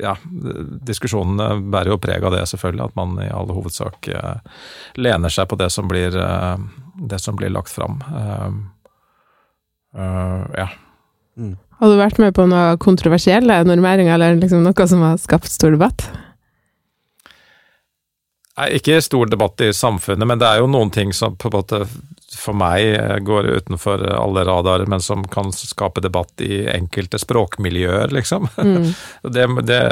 ja, 0.00 0.14
diskusjonene 0.86 1.60
bærer 1.72 1.92
jo 1.94 2.00
preg 2.02 2.24
av 2.24 2.34
det, 2.34 2.44
selvfølgelig. 2.50 2.88
At 2.88 2.98
man 2.98 3.16
i 3.22 3.30
all 3.34 3.50
hovedsak 3.52 4.08
eh, 4.08 4.60
lener 5.00 5.32
seg 5.32 5.48
på 5.50 5.58
det 5.60 5.70
som 5.74 5.88
blir, 5.90 6.16
eh, 6.16 6.62
det 7.10 7.20
som 7.22 7.38
blir 7.38 7.52
lagt 7.52 7.72
fram. 7.72 8.00
Eh, 8.10 8.48
eh, 10.00 10.62
ja. 10.62 10.70
Har 11.80 11.88
du 11.92 11.96
vært 11.96 12.18
med 12.20 12.34
på 12.36 12.44
noe 12.48 12.76
kontroversiell 12.80 13.48
normeringer, 13.68 14.16
eller 14.16 14.40
liksom 14.40 14.64
noe 14.64 14.88
som 14.88 15.04
har 15.06 15.20
skapt 15.20 15.52
stor 15.52 15.76
debatt? 15.76 16.08
Ikke 18.70 18.98
stor 19.02 19.30
debatt 19.30 19.60
i 19.60 19.70
samfunnet, 19.72 20.26
men 20.26 20.40
det 20.40 20.48
er 20.48 20.60
jo 20.60 20.70
noen 20.70 20.90
ting 20.92 21.12
som 21.16 21.36
på 21.38 21.48
en 21.48 21.54
måte 21.54 21.84
for 22.36 22.56
meg 22.56 22.82
eh, 22.96 23.16
går 23.24 23.48
utenfor 23.60 24.02
alle 24.14 24.44
radarer, 24.44 24.86
men 24.90 25.00
som 25.00 25.22
kan 25.28 25.52
skape 25.54 26.02
debatt 26.04 26.42
i 26.44 26.64
enkelte 26.70 27.18
språkmiljøer, 27.18 28.12
liksom. 28.14 28.48
Mm. 28.58 28.90
Det, 29.34 29.46
det, 29.68 29.82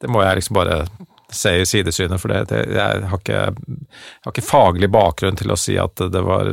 det 0.00 0.10
må 0.10 0.22
jeg 0.24 0.40
liksom 0.40 0.58
bare 0.58 0.82
se 1.34 1.52
i 1.60 1.66
sidesynet, 1.68 2.20
for 2.20 2.32
det, 2.32 2.44
det, 2.50 2.62
jeg, 2.76 3.02
har 3.10 3.20
ikke, 3.20 3.42
jeg 3.66 4.24
har 4.26 4.32
ikke 4.34 4.44
faglig 4.46 4.88
bakgrunn 4.92 5.38
til 5.38 5.52
å 5.54 5.58
si 5.58 5.76
at 5.80 6.02
det 6.10 6.22
var 6.26 6.50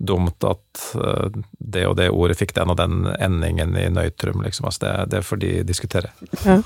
dumt 0.00 0.44
at 0.48 0.82
eh, 0.96 1.38
det 1.60 1.82
og 1.88 1.96
det 1.98 2.08
ordet 2.12 2.38
fikk 2.38 2.54
den 2.56 2.72
og 2.72 2.78
den 2.80 3.08
endingen 3.20 3.74
i 3.76 3.86
nøytrum, 3.92 4.40
liksom. 4.44 4.68
Altså 4.70 4.84
det, 4.86 4.92
det 5.12 5.22
får 5.28 5.40
de 5.42 5.52
diskutere. 5.68 6.12
Ja. 6.46 6.58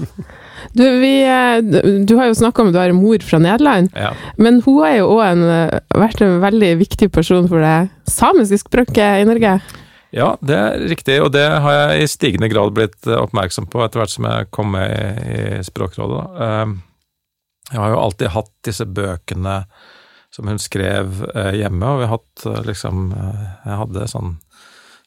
Du, 0.75 0.85
vi, 1.03 1.15
eh, 1.27 1.59
du 2.07 2.17
har 2.21 2.31
jo 2.31 2.39
snakka 2.39 2.63
om 2.63 2.71
at 2.71 2.77
du 2.77 2.81
har 2.83 2.95
en 2.95 3.01
mor 3.03 3.23
fra 3.27 3.41
Nederland, 3.43 3.91
Ja. 3.99 4.13
men 4.39 4.63
hun 4.67 4.83
har 4.85 4.99
jo 5.01 5.09
òg 5.17 5.79
vært 5.95 6.23
en 6.23 6.39
veldig 6.45 6.75
viktig 6.83 7.11
person 7.15 7.49
for 7.51 7.63
det 7.65 7.89
samiske 8.11 8.63
språket 8.67 9.23
i 9.23 9.27
Norge. 9.29 9.59
Ja, 10.15 10.37
det 10.47 10.55
er 10.55 10.83
riktig, 10.87 11.17
og 11.25 11.33
det 11.35 11.43
har 11.43 11.73
jeg 11.75 12.05
i 12.05 12.11
stigende 12.13 12.47
grad 12.53 12.71
blitt 12.77 13.01
eh, 13.11 13.19
oppmerksom 13.19 13.67
på 13.67 13.83
etter 13.83 13.99
hvert 13.99 14.13
som 14.15 14.29
jeg 14.31 14.51
kom 14.55 14.71
med 14.77 14.93
i, 14.95 15.39
i 15.59 15.63
Språkrådet. 15.67 16.21
Da. 16.39 16.59
Jeg 17.73 17.81
har 17.81 17.95
jo 17.95 18.01
alltid 18.01 18.35
hatt 18.35 18.53
disse 18.67 18.85
bøkene 18.85 19.63
som 20.35 20.49
hun 20.51 20.59
skrev 20.59 21.23
eh, 21.35 21.55
hjemme, 21.61 21.87
og 21.87 22.01
vi 22.01 22.09
har 22.09 22.17
hatt 22.17 22.47
eh, 22.51 22.63
liksom 22.67 23.13
eh, 23.15 23.45
Jeg 23.65 23.81
hadde 23.85 24.09
sånn 24.11 24.33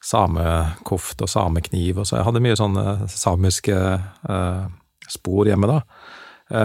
samekoft 0.08 1.20
og 1.26 1.30
samekniv, 1.30 1.98
og 2.00 2.06
så 2.08 2.16
jeg 2.16 2.26
hadde 2.28 2.40
mye 2.40 2.56
sånne 2.56 2.84
samiske 3.10 3.74
spor 5.10 5.48
hjemme 5.50 5.66
da. 5.68 5.80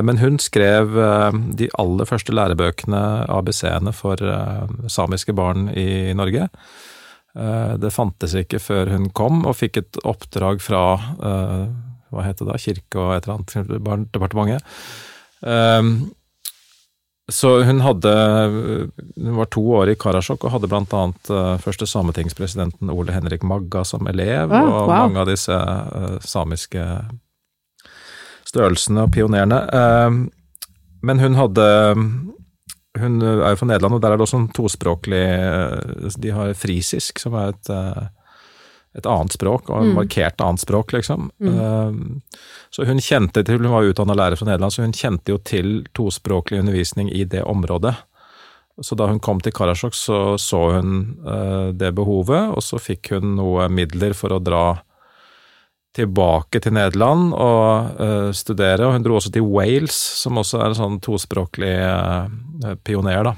Men 0.05 0.19
hun 0.21 0.37
skrev 0.39 0.93
de 1.57 1.67
aller 1.81 2.07
første 2.07 2.31
lærebøkene, 2.31 3.01
ABC-ene, 3.33 3.91
for 3.97 4.21
samiske 4.85 5.33
barn 5.35 5.65
i 5.73 6.13
Norge. 6.15 6.45
Det 7.33 7.91
fantes 7.91 8.37
ikke 8.37 8.61
før 8.61 8.93
hun 8.93 9.09
kom, 9.17 9.41
og 9.49 9.57
fikk 9.59 9.81
et 9.81 9.99
oppdrag 10.05 10.61
fra 10.63 10.85
hva 12.13 12.27
het 12.29 12.37
det 12.37 12.47
da, 12.47 12.61
Kirke- 12.61 13.01
og 13.01 13.15
et 13.17 13.25
eller 13.25 13.41
annet 13.41 13.73
barnedepartementet. 13.89 14.77
Eh, 15.43 15.81
Så 17.31 17.63
hun 17.63 17.79
hadde 17.81 18.11
Hun 19.15 19.35
var 19.37 19.45
to 19.47 19.61
år 19.79 19.89
i 19.93 19.95
Karasjok 19.95 20.43
og 20.43 20.51
hadde 20.51 20.67
annet 20.99 21.29
eh, 21.31 21.53
første 21.63 21.87
sametingspresidenten 21.87 22.89
Ole 22.91 23.13
Henrik 23.15 23.43
Magga 23.47 23.83
som 23.87 24.07
elev, 24.11 24.51
Ah, 24.51 24.65
og 24.67 24.89
wow. 24.89 24.91
mange 25.07 25.19
av 25.23 25.29
disse 25.31 25.55
eh, 25.55 26.17
samiske 26.19 26.83
størrelsene 28.47 29.05
og 29.07 29.11
pionerene. 29.15 29.61
Eh, 29.71 30.11
Men 31.03 31.19
hun 31.19 31.35
hadde 31.35 31.67
Hun 32.99 33.21
er 33.23 33.49
jo 33.49 33.55
fra 33.57 33.65
Nederland, 33.71 33.95
og 33.95 34.01
der 34.03 34.11
er 34.11 34.17
det 34.17 34.27
også 34.27 34.37
en 34.43 34.51
tospråklig 34.53 35.23
eh, 35.23 36.09
De 36.19 36.29
har 36.35 36.53
frisisk, 36.53 37.19
som 37.19 37.33
er 37.33 37.55
et, 37.55 37.69
et 38.93 39.07
annet 39.09 39.33
språk, 39.33 39.69
og 39.69 39.81
et 39.81 39.95
markert 39.95 40.41
annet 40.43 40.61
språk, 40.61 40.93
liksom. 40.93 41.31
Mm. 41.41 42.21
Så 42.73 42.85
hun 42.85 43.01
kjente 43.01 43.41
til 43.41 43.57
Hun 43.57 43.71
var 43.73 43.87
utdanna 43.89 44.13
lærer 44.13 44.37
fra 44.37 44.45
Nederland, 44.45 44.73
så 44.73 44.85
hun 44.85 44.93
kjente 44.93 45.33
jo 45.33 45.39
til 45.41 45.87
tospråklig 45.97 46.61
undervisning 46.61 47.09
i 47.09 47.23
det 47.25 47.41
området. 47.41 47.95
Så 48.81 48.95
da 48.97 49.07
hun 49.09 49.21
kom 49.21 49.41
til 49.41 49.53
Karasjok, 49.53 49.93
så 49.93 50.37
så 50.41 50.61
hun 50.77 50.95
eh, 51.25 51.69
det 51.77 51.93
behovet, 51.93 52.55
og 52.55 52.63
så 52.65 52.81
fikk 52.81 53.13
hun 53.13 53.35
noe 53.37 53.67
midler 53.69 54.15
for 54.17 54.33
å 54.33 54.41
dra 54.41 54.65
tilbake 55.93 56.57
til 56.63 56.73
Nederland 56.73 57.35
og 57.37 58.01
eh, 58.01 58.29
studere. 58.33 58.87
Og 58.87 58.95
hun 58.95 59.05
dro 59.05 59.19
også 59.19 59.33
til 59.33 59.45
Wales, 59.45 59.97
som 60.23 60.41
også 60.41 60.61
er 60.61 60.71
en 60.71 60.79
sånn 60.79 61.01
tospråklig 61.05 61.75
eh, 61.85 62.73
pioner, 62.85 63.29
da. 63.29 63.35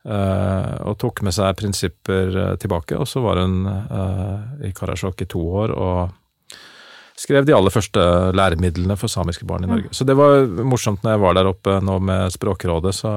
Eh, 0.00 0.76
og 0.88 0.96
tok 0.96 1.20
med 1.26 1.34
seg 1.36 1.52
prinsipper 1.60 2.32
eh, 2.32 2.54
tilbake, 2.60 2.96
og 2.96 3.08
så 3.08 3.20
var 3.20 3.42
hun 3.42 3.66
eh, 3.68 4.70
i 4.70 4.72
Karasjok 4.72 5.20
i 5.20 5.28
to 5.28 5.42
år 5.60 5.74
og 5.76 6.54
skrev 7.20 7.44
de 7.44 7.52
aller 7.52 7.74
første 7.74 8.00
læremidlene 8.32 8.96
for 8.96 9.12
samiske 9.12 9.44
barn 9.44 9.66
i 9.66 9.68
Norge. 9.68 9.90
Så 9.92 10.06
det 10.08 10.16
var 10.16 10.46
morsomt 10.64 11.04
når 11.04 11.12
jeg 11.12 11.20
var 11.20 11.36
der 11.36 11.50
oppe 11.50 11.76
nå 11.84 11.98
med 12.00 12.32
Språkrådet, 12.32 12.94
så 12.96 13.12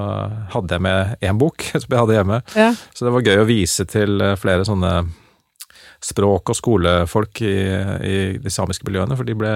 hadde 0.51 0.75
jeg 0.75 0.83
med 0.83 1.23
én 1.23 1.39
bok 1.39 1.63
som 1.71 1.87
jeg 1.87 2.01
hadde 2.01 2.19
hjemme. 2.19 2.43
Ja. 2.51 2.69
Så 2.91 3.07
det 3.07 3.15
var 3.15 3.27
gøy 3.31 3.45
å 3.45 3.47
vise 3.47 3.87
til 3.87 4.27
flere 4.41 4.67
sånne 4.67 4.93
språk- 6.03 6.51
og 6.51 6.59
skolefolk 6.59 7.45
i, 7.47 7.57
i, 8.03 8.15
de 8.43 8.51
samiske 8.51 8.83
miljøene, 8.83 9.15
for 9.15 9.23
de 9.23 9.39
ble, 9.39 9.53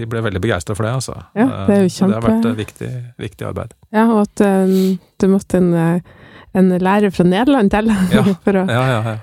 de 0.00 0.08
ble 0.08 0.24
veldig 0.24 0.40
begeistra 0.40 0.72
for 0.72 0.88
det. 0.88 0.96
altså. 1.02 1.20
Ja, 1.36 1.66
det 1.68 1.76
er 1.76 1.84
jo 1.84 1.92
kjempe... 1.98 2.14
det 2.14 2.16
har 2.16 2.30
vært 2.30 2.48
et 2.48 2.62
viktig, 2.64 2.94
viktig 3.28 3.50
arbeid. 3.52 3.76
Ja, 3.92 4.06
og 4.08 4.22
at 4.24 4.40
det 4.40 5.28
måtte 5.28 5.60
en, 5.60 6.00
en 6.56 6.74
lærer 6.80 7.14
fra 7.14 7.26
Nederland 7.28 7.72
til 7.72 7.92
Ja. 8.14 8.26
for 8.44 8.62
å 8.62 8.66
Ja, 8.68 8.84
ja, 8.90 9.00
ja. 9.12 9.16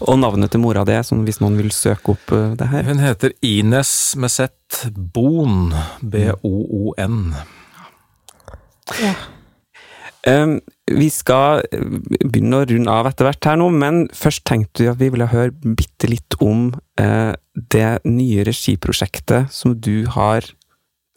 Og 0.00 0.16
navnet 0.20 0.52
til 0.52 0.62
mora 0.62 0.84
di, 0.88 0.94
sånn 1.04 1.24
hvis 1.26 1.40
noen 1.42 1.58
vil 1.58 1.72
søke 1.74 2.14
opp 2.14 2.32
eh, 2.36 2.54
det 2.56 2.70
her. 2.70 2.86
Hun 2.88 3.02
heter 3.02 3.34
Ines 3.44 4.14
med 4.16 4.32
Z 4.32 4.86
Boon. 4.94 5.74
B-o-o-n. 6.00 7.34
ja. 9.00 9.14
Um, 10.28 10.58
vi 10.84 11.06
skal 11.08 11.62
eh, 11.72 11.84
begynne 12.28 12.60
å 12.60 12.66
runde 12.68 12.92
av 12.92 13.08
etter 13.08 13.24
hvert 13.24 13.46
her 13.48 13.56
nå, 13.60 13.70
men 13.72 14.02
først 14.16 14.44
tenkte 14.48 14.84
vi 14.84 14.90
at 14.90 14.98
vi 15.00 15.08
ville 15.14 15.30
høre 15.30 15.54
bitte 15.78 16.10
litt 16.10 16.36
om 16.44 16.66
eh, 17.00 17.32
det 17.54 18.02
nye 18.04 18.44
regiprosjektet 18.44 19.48
som 19.54 19.78
du 19.80 20.04
har 20.12 20.44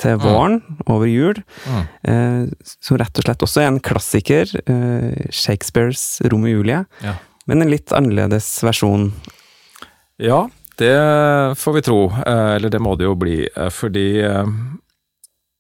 til 0.04 0.18
våren, 0.22 0.60
over 0.86 1.08
jul. 1.10 1.40
Mm. 1.66 1.84
Eh, 2.12 2.74
som 2.84 3.00
rett 3.00 3.20
og 3.20 3.26
slett 3.26 3.46
også 3.48 3.64
er 3.64 3.72
en 3.72 3.84
klassiker. 3.84 4.52
Eh, 4.68 5.30
Shakespeares 5.32 6.22
Rom 6.30 6.46
og 6.48 6.54
Julie. 6.54 6.84
Ja. 7.04 7.16
Men 7.50 7.64
en 7.64 7.72
litt 7.72 7.92
annerledes 7.96 8.48
versjon. 8.64 9.10
Ja, 10.22 10.46
det 10.80 10.94
får 11.60 11.74
vi 11.78 11.82
tro. 11.86 12.00
Eh, 12.12 12.56
Eller 12.56 12.70
det 12.70 12.82
må 12.82 12.96
det 12.98 13.08
jo 13.08 13.16
bli, 13.20 13.44
eh, 13.48 13.70
fordi 13.74 14.22
eh, 14.24 14.54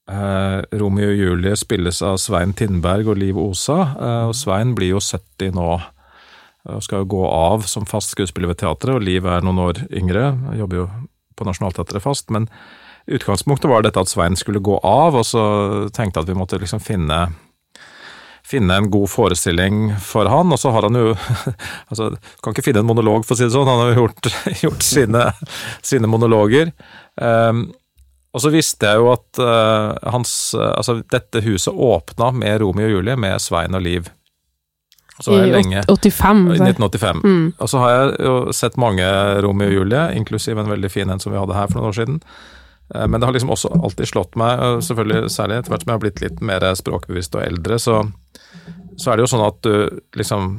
eh, 0.09 0.59
Romeo 0.79 1.11
og 1.11 1.19
Julie 1.19 1.55
spilles 1.59 2.01
av 2.01 2.19
Svein 2.21 2.53
Tindberg 2.53 3.07
og 3.11 3.19
Liv 3.19 3.37
Osa, 3.39 3.81
og 4.27 4.35
Svein 4.37 4.75
blir 4.75 4.95
jo 4.95 5.03
70 5.03 5.53
nå. 5.57 5.71
Og 6.63 6.83
skal 6.85 7.03
jo 7.03 7.11
gå 7.11 7.23
av 7.27 7.65
som 7.67 7.83
fast 7.85 8.13
skuespiller 8.13 8.47
ved 8.53 8.61
teatret, 8.61 8.95
og 8.95 9.03
Liv 9.03 9.25
er 9.27 9.43
noen 9.43 9.59
år 9.59 9.81
yngre, 9.91 10.29
jobber 10.55 10.77
jo 10.79 10.85
på 11.35 11.47
Nationaltheatret 11.47 12.03
fast. 12.05 12.31
Men 12.31 12.47
utgangspunktet 13.07 13.69
var 13.69 13.83
dette 13.83 13.99
at 13.99 14.11
Svein 14.11 14.37
skulle 14.39 14.63
gå 14.63 14.77
av, 14.83 15.17
og 15.19 15.25
så 15.27 15.43
tenkte 15.93 16.19
jeg 16.19 16.27
at 16.27 16.31
vi 16.31 16.39
måtte 16.39 16.61
liksom 16.61 16.83
finne 16.83 17.25
finne 18.43 18.75
en 18.75 18.89
god 18.91 19.07
forestilling 19.09 19.93
for 20.03 20.27
han, 20.29 20.51
og 20.51 20.59
så 20.59 20.71
har 20.75 20.85
han 20.87 20.97
jo 20.99 21.13
altså, 21.89 22.09
Kan 22.43 22.53
ikke 22.53 22.65
finne 22.67 22.83
en 22.83 22.89
monolog, 22.89 23.23
for 23.25 23.35
å 23.35 23.39
si 23.39 23.47
det 23.47 23.55
sånn, 23.55 23.69
han 23.69 23.85
har 23.85 23.93
jo 23.93 24.03
gjort, 24.03 24.33
gjort 24.65 24.83
sine, 24.85 25.29
sine 25.81 26.09
monologer. 26.11 26.73
Um, 27.15 27.69
og 28.33 28.41
så 28.41 28.49
visste 28.53 28.89
jeg 28.89 28.99
jo 28.99 29.11
at 29.13 29.39
uh, 29.39 29.93
hans, 30.11 30.33
uh, 30.57 30.73
altså, 30.73 30.99
dette 31.13 31.43
huset 31.45 31.73
åpna 31.73 32.31
med 32.35 32.59
Romeo 32.63 32.89
og 32.89 32.97
Julie, 32.97 33.17
med 33.19 33.41
Svein 33.41 33.77
og 33.77 33.85
Liv. 33.85 34.09
I 35.29 35.43
lenge, 35.45 35.83
85. 35.87 36.39
1985. 36.57 37.19
Mm. 37.21 37.43
Og 37.61 37.69
så 37.69 37.79
har 37.79 37.91
jeg 37.93 38.15
jo 38.25 38.33
sett 38.57 38.79
mange 38.81 39.05
Romeo 39.45 39.69
og 39.69 39.75
Julie, 39.77 40.07
inklusiv 40.17 40.57
en 40.57 40.71
veldig 40.73 40.89
fin 40.91 41.13
en 41.13 41.21
som 41.21 41.31
vi 41.31 41.39
hadde 41.39 41.55
her 41.55 41.69
for 41.69 41.79
noen 41.79 41.91
år 41.91 41.99
siden. 41.99 42.17
Eh, 42.93 43.07
Men 43.07 43.19
det 43.19 43.27
har 43.27 43.35
liksom 43.35 43.53
også 43.53 43.71
alltid 43.79 44.11
slått 44.11 44.35
meg, 44.39 44.59
selvfølgelig 44.83 45.31
særlig 45.33 45.61
etter 45.61 45.73
hvert 45.73 45.85
som 45.85 45.93
jeg 45.93 45.99
har 45.99 46.03
blitt 46.07 46.23
litt 46.23 46.41
mer 46.41 46.67
språkbevisst 46.75 47.37
og 47.39 47.45
eldre, 47.45 47.79
så, 47.79 48.01
så 48.97 49.11
er 49.11 49.17
det 49.17 49.25
jo 49.25 49.31
sånn 49.33 49.45
at 49.47 49.61
du 49.63 50.01
liksom 50.19 50.51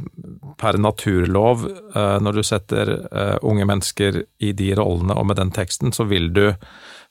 per 0.61 0.79
naturlov, 0.79 1.67
eh, 1.95 2.17
når 2.23 2.39
du 2.41 2.43
setter 2.47 2.95
eh, 3.11 3.37
unge 3.43 3.67
mennesker 3.69 4.23
i 4.41 4.53
de 4.57 4.73
rollene 4.79 5.17
og 5.19 5.27
med 5.31 5.41
den 5.41 5.53
teksten, 5.55 5.93
så 5.93 6.07
vil 6.09 6.31
du 6.35 6.47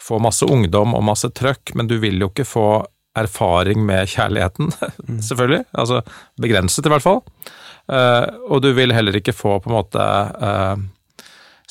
få 0.04 0.20
masse 0.20 0.46
ungdom 0.46 0.96
og 0.98 1.06
masse 1.08 1.30
trøkk, 1.32 1.76
men 1.76 1.88
du 1.88 1.98
vil 2.04 2.20
jo 2.20 2.32
ikke 2.32 2.48
få 2.48 2.68
erfaring 3.16 3.84
med 3.86 4.10
kjærligheten, 4.10 4.72
selvfølgelig. 5.28 5.68
Altså 5.78 6.02
begrenset, 6.42 6.88
i 6.88 6.92
hvert 6.94 7.06
fall. 7.06 7.22
Eh, 7.92 8.26
og 8.50 8.64
du 8.64 8.72
vil 8.74 8.94
heller 8.96 9.20
ikke 9.20 9.36
få 9.36 9.60
på 9.62 9.70
en 9.70 9.76
måte 9.76 10.04
eh, 10.48 10.84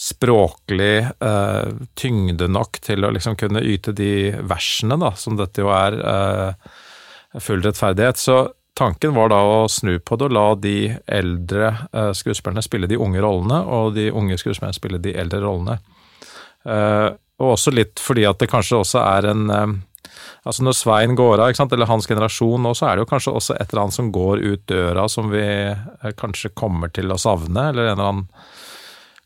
språklig 0.03 1.07
eh, 1.21 1.69
tyngde 1.95 2.49
nok 2.51 2.81
til 2.83 3.05
å 3.07 3.13
liksom 3.15 3.37
kunne 3.39 3.63
yte 3.63 3.95
de 3.95 4.33
versene, 4.51 4.99
da, 4.99 5.13
som 5.15 5.37
dette 5.39 5.63
jo 5.63 5.71
er, 5.75 5.99
eh, 6.03 7.39
full 7.39 7.63
rettferdighet. 7.63 8.19
Så 8.19 8.39
tanken 8.79 9.15
var 9.15 9.31
da 9.31 9.39
å 9.47 9.69
snu 9.71 9.95
på 10.03 10.19
det 10.19 10.27
og 10.27 10.35
la 10.35 10.47
de 10.59 10.77
eldre 11.07 11.69
eh, 11.93 12.11
skuespillerne 12.19 12.65
spille 12.67 12.91
de 12.91 12.99
unge 12.99 13.23
rollene, 13.23 13.61
og 13.63 13.95
de 13.99 14.09
unge 14.11 14.41
skuespillerne 14.43 14.75
spille 14.75 14.99
de 15.03 15.15
eldre 15.23 15.43
rollene. 15.45 15.79
Eh, 16.67 17.09
og 17.43 17.55
også 17.55 17.75
litt 17.75 18.03
fordi 18.03 18.27
at 18.27 18.43
det 18.43 18.51
kanskje 18.51 18.83
også 18.83 19.03
er 19.07 19.33
en 19.33 19.49
eh, 19.51 19.81
Altså 20.43 20.65
Når 20.67 20.75
Svein 20.75 21.15
går 21.17 21.39
av, 21.39 21.53
ikke 21.53 21.61
sant, 21.61 21.73
eller 21.73 21.87
hans 21.87 22.09
generasjon 22.11 22.65
nå, 22.67 22.73
så 22.75 22.89
er 22.89 22.99
det 22.99 23.05
jo 23.05 23.09
kanskje 23.13 23.33
også 23.39 23.55
et 23.55 23.71
eller 23.71 23.85
annet 23.85 23.95
som 23.95 24.09
går 24.13 24.43
ut 24.43 24.65
døra 24.69 25.05
som 25.09 25.31
vi 25.31 25.45
eh, 25.47 26.11
kanskje 26.19 26.51
kommer 26.59 26.91
til 26.93 27.15
å 27.15 27.19
savne, 27.23 27.69
eller 27.71 27.87
en 27.87 27.95
eller 27.95 28.09
annen 28.11 28.27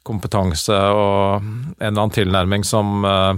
kompetanse 0.06 0.76
og 0.94 1.42
en 1.42 1.74
eller 1.80 1.96
annen 1.98 2.14
tilnærming 2.14 2.66
som, 2.66 3.02
eh, 3.04 3.34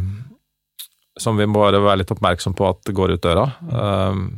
som 1.19 1.41
vi 1.41 1.49
må 1.49 1.63
bare 1.65 1.81
være 1.83 2.03
litt 2.03 2.13
oppmerksom 2.15 2.55
på 2.59 2.69
at 2.69 2.93
går 2.95 3.17
ut 3.17 3.25
døra. 3.25 3.49
Um, 3.73 4.29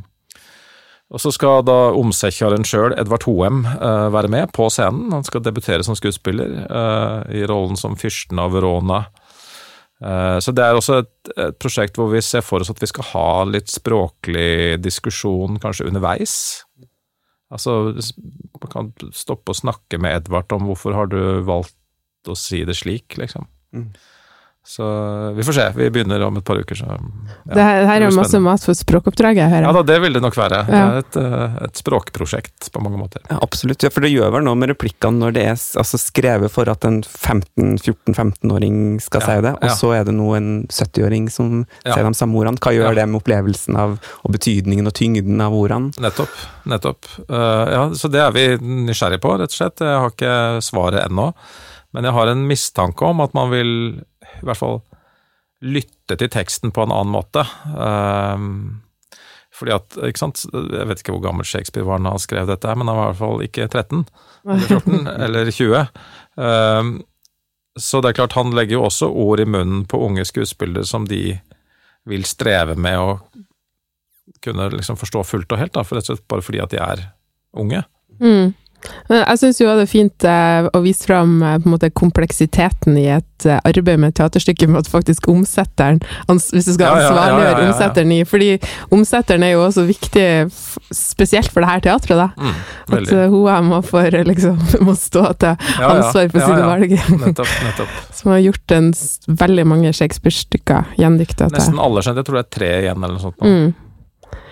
og 1.11 1.19
så 1.19 1.31
skal 1.35 1.65
da 1.67 1.91
omsekkjaren 1.99 2.63
sjøl, 2.67 2.93
Edvard 2.99 3.25
Hoem, 3.27 3.65
eh, 3.67 4.07
være 4.15 4.31
med 4.31 4.53
på 4.55 4.69
scenen. 4.71 5.11
Han 5.11 5.25
skal 5.27 5.43
debutere 5.43 5.83
som 5.83 5.97
skuespiller 5.99 6.53
eh, 6.63 7.41
i 7.41 7.47
rollen 7.49 7.75
som 7.79 7.97
fyrsten 7.99 8.39
av 8.39 8.53
Verona. 8.55 9.03
Eh, 9.99 10.37
Så 10.39 10.55
det 10.55 10.63
er 10.63 10.79
også 10.79 11.01
et, 11.01 11.33
et 11.35 11.59
prosjekt 11.59 11.99
hvor 11.99 12.13
vi 12.13 12.23
ser 12.23 12.45
for 12.47 12.63
oss 12.63 12.71
at 12.71 12.79
vi 12.79 12.87
skal 12.87 13.09
ha 13.11 13.27
litt 13.43 13.67
språklig 13.67 14.79
diskusjon 14.79 15.59
kanskje 15.59 15.89
underveis. 15.91 16.63
Altså, 17.51 17.91
man 18.55 18.71
kan 18.71 18.93
stoppe 19.11 19.51
og 19.51 19.59
snakke 19.59 19.99
med 19.99 20.15
Edvard 20.15 20.55
om 20.55 20.69
hvorfor 20.69 20.95
har 20.95 21.11
du 21.11 21.43
valgt 21.43 21.75
å 22.29 22.35
si 22.37 22.63
det 22.67 22.75
slik, 22.77 23.17
liksom. 23.17 23.47
Mm. 23.73 23.89
Så 24.63 24.85
vi 25.33 25.43
får 25.43 25.53
se. 25.53 25.63
Vi 25.75 25.87
begynner 25.89 26.21
om 26.21 26.35
et 26.37 26.45
par 26.45 26.59
uker, 26.61 26.77
så 26.77 26.85
ja. 26.85 26.97
det 27.49 27.63
her, 27.65 27.79
her 27.89 28.03
er 28.05 28.11
masse 28.13 28.37
mat 28.37 28.61
for 28.61 28.77
språkoppdraget, 28.77 29.49
hører 29.49 29.65
Ja 29.65 29.71
da, 29.73 29.81
det 29.89 29.95
vil 30.03 30.13
det 30.13 30.21
nok 30.21 30.35
være. 30.37 30.59
Det 30.67 30.77
er 30.77 30.99
et, 30.99 31.17
eh, 31.17 31.55
et 31.65 31.81
språkprosjekt 31.81 32.69
på 32.69 32.83
mange 32.85 32.99
måter. 33.01 33.23
Ja, 33.31 33.39
absolutt, 33.41 33.81
ja, 33.81 33.89
for 33.89 34.05
det 34.05 34.11
gjør 34.13 34.29
vel 34.35 34.45
noe 34.45 34.59
med 34.61 34.69
replikkene 34.69 35.17
når 35.17 35.33
det 35.33 35.45
er 35.47 35.55
altså, 35.81 35.97
skrevet 35.97 36.53
for 36.53 36.69
at 36.69 36.85
en 36.85 36.99
14-15-åring 37.01 38.99
skal 39.01 39.23
Ja, 39.23 39.31
si 39.31 39.47
det, 39.47 39.55
og 39.57 39.65
ja. 39.65 39.73
så 39.81 39.89
er 39.97 40.05
det 40.11 40.13
nå 40.19 40.29
en 40.37 40.51
70-åring 40.69 41.31
som 41.33 41.65
Ja. 41.81 41.95
sier 41.95 42.05
de 42.05 42.13
samme 42.21 42.37
ordene. 42.37 42.61
Hva 42.61 42.75
gjør 42.77 42.91
Ja. 42.93 43.01
det 43.01 43.07
med 43.09 43.21
opplevelsen 43.23 43.75
av, 43.81 43.97
og 44.23 44.31
betydningen 44.37 44.85
og 44.85 44.93
tyngden 44.93 45.41
av 45.41 45.57
ordene? 45.57 45.89
Nettopp. 45.97 46.37
nettopp. 46.69 47.09
Uh, 47.25 47.65
ja, 47.65 47.83
så 47.97 48.11
det 48.13 48.21
er 48.21 48.31
vi 48.31 48.45
nysgjerrige 48.61 49.25
på, 49.25 49.33
rett 49.41 49.49
og 49.49 49.57
slett. 49.57 49.79
Jeg 49.81 49.99
har 50.05 50.09
ikke 50.13 50.61
svaret 50.61 51.09
ennå. 51.09 51.33
Men 51.95 52.07
jeg 52.07 52.15
har 52.15 52.31
en 52.31 52.47
mistanke 52.47 53.07
om 53.07 53.23
at 53.23 53.35
man 53.37 53.51
vil 53.51 53.73
i 53.99 54.45
hvert 54.47 54.59
fall 54.59 54.79
lytte 55.61 56.17
til 56.17 56.31
teksten 56.31 56.73
på 56.73 56.85
en 56.85 56.93
annen 56.95 57.13
måte. 57.13 57.43
Eh, 57.43 58.47
fordi 59.51 59.75
at, 59.75 59.97
ikke 60.07 60.21
sant, 60.21 60.41
Jeg 60.49 60.87
vet 60.89 61.03
ikke 61.03 61.13
hvor 61.13 61.25
gammel 61.27 61.45
Shakespeare 61.45 61.85
var 61.85 62.01
da 62.01 62.15
han 62.15 62.23
skrev 62.23 62.49
dette, 62.49 62.75
men 62.75 62.89
han 62.89 62.97
var 62.97 63.09
i 63.09 63.11
hvert 63.11 63.21
fall 63.21 63.45
ikke 63.45 63.67
13 63.67 64.05
eller 64.47 64.67
14 64.67 65.07
eller 65.27 65.51
20. 65.51 65.77
Eh, 66.47 66.91
så 67.79 68.01
det 68.01 68.11
er 68.11 68.19
klart, 68.19 68.35
han 68.35 68.55
legger 68.55 68.79
jo 68.79 68.87
også 68.87 69.07
ord 69.07 69.39
i 69.39 69.47
munnen 69.47 69.85
på 69.87 69.99
unge 70.03 70.25
skuespillere 70.27 70.87
som 70.87 71.05
de 71.07 71.37
vil 72.09 72.25
streve 72.27 72.75
med 72.75 72.97
å 72.99 73.11
kunne 74.41 74.69
liksom 74.73 74.97
forstå 74.97 75.23
fullt 75.27 75.53
og 75.53 75.61
helt, 75.61 75.73
da, 75.75 75.83
for 75.85 75.97
rett 75.97 76.09
og 76.09 76.17
slett 76.17 76.27
bare 76.31 76.43
fordi 76.45 76.61
at 76.63 76.73
de 76.73 76.79
er 76.81 77.03
unge. 77.61 77.83
Mm. 78.21 78.53
Jeg 79.11 79.37
syns 79.37 79.59
jo 79.61 79.67
det 79.75 79.83
er 79.85 79.89
fint 79.89 80.25
eh, 80.27 80.67
å 80.73 80.79
vise 80.83 81.05
fram 81.05 81.35
eh, 81.45 81.57
måte 81.69 81.91
kompleksiteten 81.93 82.95
i 82.97 83.07
et 83.13 83.45
eh, 83.45 83.59
arbeid 83.67 83.99
med 84.01 84.13
et 84.13 84.17
teaterstykke, 84.21 84.69
med 84.71 84.81
at 84.81 84.89
faktisk 84.89 85.27
omsetteren 85.31 85.99
Hvis 86.31 86.69
du 86.69 86.73
skal 86.73 86.95
ansvarliggjøre 86.95 87.43
ja, 87.43 87.51
ja, 87.51 87.65
ja. 87.65 87.67
omsetteren 87.67 88.13
i 88.15 88.19
Fordi 88.27 88.49
omsetteren 88.95 89.45
er 89.45 89.53
jo 89.53 89.65
også 89.67 89.85
viktig, 89.89 90.25
spesielt 90.95 91.51
for 91.53 91.63
det 91.63 91.69
her 91.71 91.85
teatret, 91.85 92.23
da. 92.23 92.29
Mm, 92.39 92.57
At 92.97 93.13
hun 93.35 93.69
må, 93.69 93.81
for, 93.85 94.17
liksom, 94.31 94.57
må 94.87 94.97
stå 94.97 95.27
til 95.41 95.69
ansvar 95.77 96.31
for 96.33 96.39
sine 96.41 96.65
valg. 96.71 96.97
Nettopp. 97.21 97.53
nettopp. 97.67 98.01
Som 98.17 98.33
har 98.33 98.43
gjort 98.47 98.77
en, 98.77 98.91
veldig 99.41 99.67
mange 99.67 99.93
Shakespeare-stykker 99.95 100.95
gjendikta. 100.99 101.51
Nesten 101.53 101.79
alle 101.81 102.03
skjønt, 102.03 102.21
jeg 102.21 102.29
tror 102.29 102.41
det 102.41 102.45
er 102.47 102.53
tre 102.57 102.73
igjen 102.81 103.01
eller 103.01 103.17
noe 103.17 103.23
sånt. 103.23 103.45
Mm. 103.45 103.91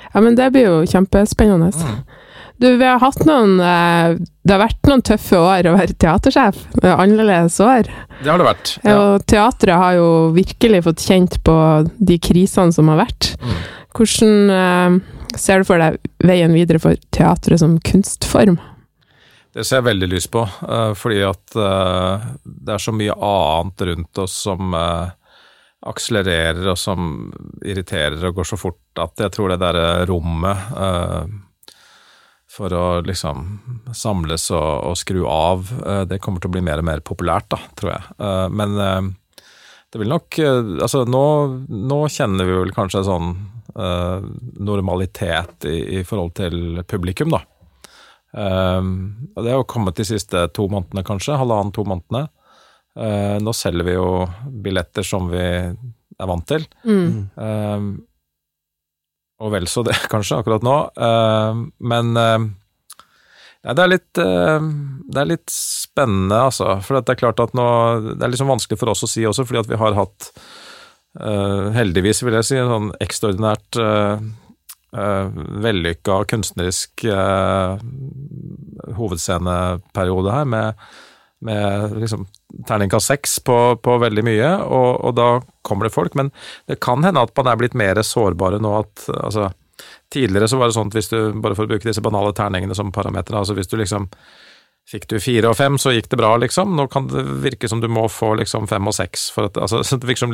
Ja, 0.10 0.22
men 0.26 0.36
det 0.38 0.50
blir 0.54 0.66
jo 0.66 0.78
kjempespennende. 0.90 1.70
Mm. 1.70 2.19
Du, 2.60 2.68
vi 2.78 2.86
har 2.86 3.00
hatt 3.00 3.22
noen 3.28 3.60
eh, 3.64 4.18
Det 4.44 4.52
har 4.52 4.62
vært 4.66 4.90
noen 4.90 5.04
tøffe 5.08 5.40
år 5.40 5.70
å 5.70 5.76
være 5.78 5.96
teatersjef. 6.02 6.60
Er 6.84 6.98
Annerledes 7.00 7.56
år. 7.64 7.88
Det 8.20 8.28
har 8.28 8.42
det 8.42 8.50
vært. 8.50 8.74
Ja. 8.84 8.98
Og 8.98 9.24
teatret 9.32 9.80
har 9.80 9.96
jo 9.96 10.10
virkelig 10.36 10.84
fått 10.90 11.06
kjent 11.08 11.40
på 11.48 11.56
de 11.96 12.20
krisene 12.20 12.76
som 12.76 12.92
har 12.92 13.00
vært. 13.06 13.32
Mm. 13.40 13.56
Hvordan 13.96 14.54
eh, 14.58 14.98
ser 15.40 15.64
du 15.64 15.70
for 15.70 15.80
deg 15.80 16.02
veien 16.28 16.56
videre 16.56 16.84
for 16.84 17.00
teatret 17.16 17.64
som 17.64 17.80
kunstform? 17.80 18.60
Det 19.56 19.64
ser 19.66 19.80
jeg 19.80 19.88
veldig 19.88 20.10
lyst 20.12 20.30
på, 20.34 20.44
eh, 20.44 20.92
fordi 21.00 21.24
at 21.26 21.56
det 21.56 22.76
er 22.76 22.82
så 22.84 22.92
mye 22.94 23.16
annet 23.16 23.88
rundt 23.88 24.22
oss 24.22 24.36
som 24.46 24.76
akselererer 25.80 26.68
og 26.68 26.76
som 26.78 27.30
irriterer 27.64 28.20
og 28.28 28.42
går 28.42 28.50
så 28.52 28.60
fort 28.60 29.00
at 29.00 29.24
jeg 29.24 29.32
tror 29.32 29.54
det 29.54 29.62
derre 29.62 30.04
rommet 30.10 30.76
for 32.60 32.76
å 32.76 32.86
liksom 33.06 33.46
samles 33.96 34.50
og, 34.52 34.70
og 34.90 34.98
skru 35.00 35.24
av. 35.30 35.70
Eh, 35.80 36.04
det 36.10 36.20
kommer 36.24 36.44
til 36.44 36.52
å 36.52 36.56
bli 36.58 36.64
mer 36.66 36.82
og 36.82 36.90
mer 36.90 37.04
populært, 37.06 37.48
da, 37.54 37.62
tror 37.80 37.94
jeg. 37.94 38.18
Eh, 38.20 38.48
men 38.52 38.76
eh, 38.84 39.46
det 39.90 40.02
vil 40.02 40.12
nok 40.12 40.38
Altså, 40.86 41.06
nå, 41.10 41.24
nå 41.70 42.00
kjenner 42.14 42.46
vi 42.46 42.58
vel 42.60 42.76
kanskje 42.76 43.08
sånn 43.08 43.32
normalitet 44.60 45.66
i, 45.70 45.78
i, 46.00 46.04
forhold 46.04 46.34
til 46.36 46.82
publikum, 46.90 47.32
da. 47.32 47.40
Og 48.34 49.46
det 49.46 49.54
har 49.54 49.64
kommet 49.70 49.96
de 49.96 50.04
siste 50.10 50.42
to 50.58 50.66
månedene, 50.74 51.04
kanskje. 51.06 51.38
Halvannen-to 51.40 51.86
månedene. 51.88 52.26
Nå 53.46 53.54
selger 53.56 53.88
vi 53.88 53.96
jo 53.96 54.10
billetter 54.66 55.06
som 55.06 55.30
vi 55.32 55.46
er 55.46 56.30
vant 56.34 56.48
til. 56.50 56.66
Mm. 56.84 58.02
Og 59.40 59.54
vel 59.54 59.68
så 59.72 59.84
det, 59.88 59.96
kanskje, 60.14 60.40
akkurat 60.40 60.66
nå. 60.66 60.78
Uh, 61.00 61.68
men 61.80 62.14
ja, 62.16 63.74
det, 63.76 63.84
er 63.84 63.92
litt, 63.94 64.22
uh, 64.22 64.60
det 65.10 65.22
er 65.22 65.32
litt 65.34 65.54
spennende, 65.54 66.42
altså. 66.50 66.78
For 66.86 67.00
det 67.00 67.16
er 67.16 67.22
klart 67.22 67.44
at 67.44 67.56
nå 67.58 67.68
Det 68.14 68.24
er 68.24 68.34
liksom 68.34 68.52
vanskelig 68.52 68.80
for 68.82 68.94
oss 68.94 69.06
å 69.08 69.12
si 69.12 69.26
også, 69.28 69.48
fordi 69.48 69.64
at 69.64 69.72
vi 69.72 69.80
har 69.82 69.98
hatt, 69.98 70.32
heldigvis 71.74 72.22
vil 72.22 72.36
jeg 72.38 72.46
si, 72.46 72.58
en 72.62 72.70
sånn 72.70 72.90
ekstraordinært 73.02 73.80
vellykka 75.66 76.20
kunstnerisk 76.30 77.04
hovedsceneperiode 78.96 80.36
her, 80.38 80.46
med 80.54 80.86
med 81.46 81.96
liksom 82.02 82.26
terningkast 82.68 83.12
seks 83.12 83.38
på, 83.48 83.58
på, 83.84 83.98
veldig 84.02 84.26
mye, 84.28 84.52
og, 84.66 84.90
og, 85.06 85.16
da 85.16 85.30
kommer 85.66 85.88
det 85.88 85.96
folk. 85.96 86.18
Men 86.20 86.34
det 86.68 86.82
kan 86.84 87.04
hende 87.06 87.24
at 87.24 87.34
man 87.38 87.52
er 87.52 87.62
blitt 87.62 87.78
mer 87.80 88.02
sårbare 88.04 88.62
nå 88.64 88.76
at 88.84 89.10
altså, 89.16 89.52
Tidligere 90.12 90.48
så 90.50 90.58
var 90.60 90.68
det 90.68 90.76
sånn 90.76 90.90
at 90.90 90.96
hvis 90.98 91.08
du, 91.08 91.18
bare 91.40 91.56
for 91.56 91.64
å 91.64 91.70
bruke 91.70 91.88
disse 91.88 92.02
banale 92.04 92.34
terningene 92.36 92.76
som 92.76 92.90
parametere, 92.92 93.40
altså 93.40 93.54
hvis 93.56 93.70
du 93.72 93.78
liksom 93.80 94.10
Fikk 94.90 95.04
du 95.06 95.20
fire 95.22 95.52
og 95.52 95.54
fem, 95.54 95.76
så 95.78 95.92
gikk 95.94 96.08
det 96.10 96.18
bra, 96.18 96.32
liksom. 96.42 96.72
Nå 96.74 96.88
kan 96.90 97.06
det 97.12 97.22
virke 97.44 97.68
som 97.70 97.78
du 97.78 97.86
må 97.92 98.08
få 98.10 98.32
liksom 98.40 98.66
fem 98.66 98.88
og 98.90 98.96
seks. 98.98 99.28
For 99.36 99.46
at, 99.46 99.60
altså, 99.62 99.84
det 100.02 100.10
virker 100.10 100.24
som 100.24 100.34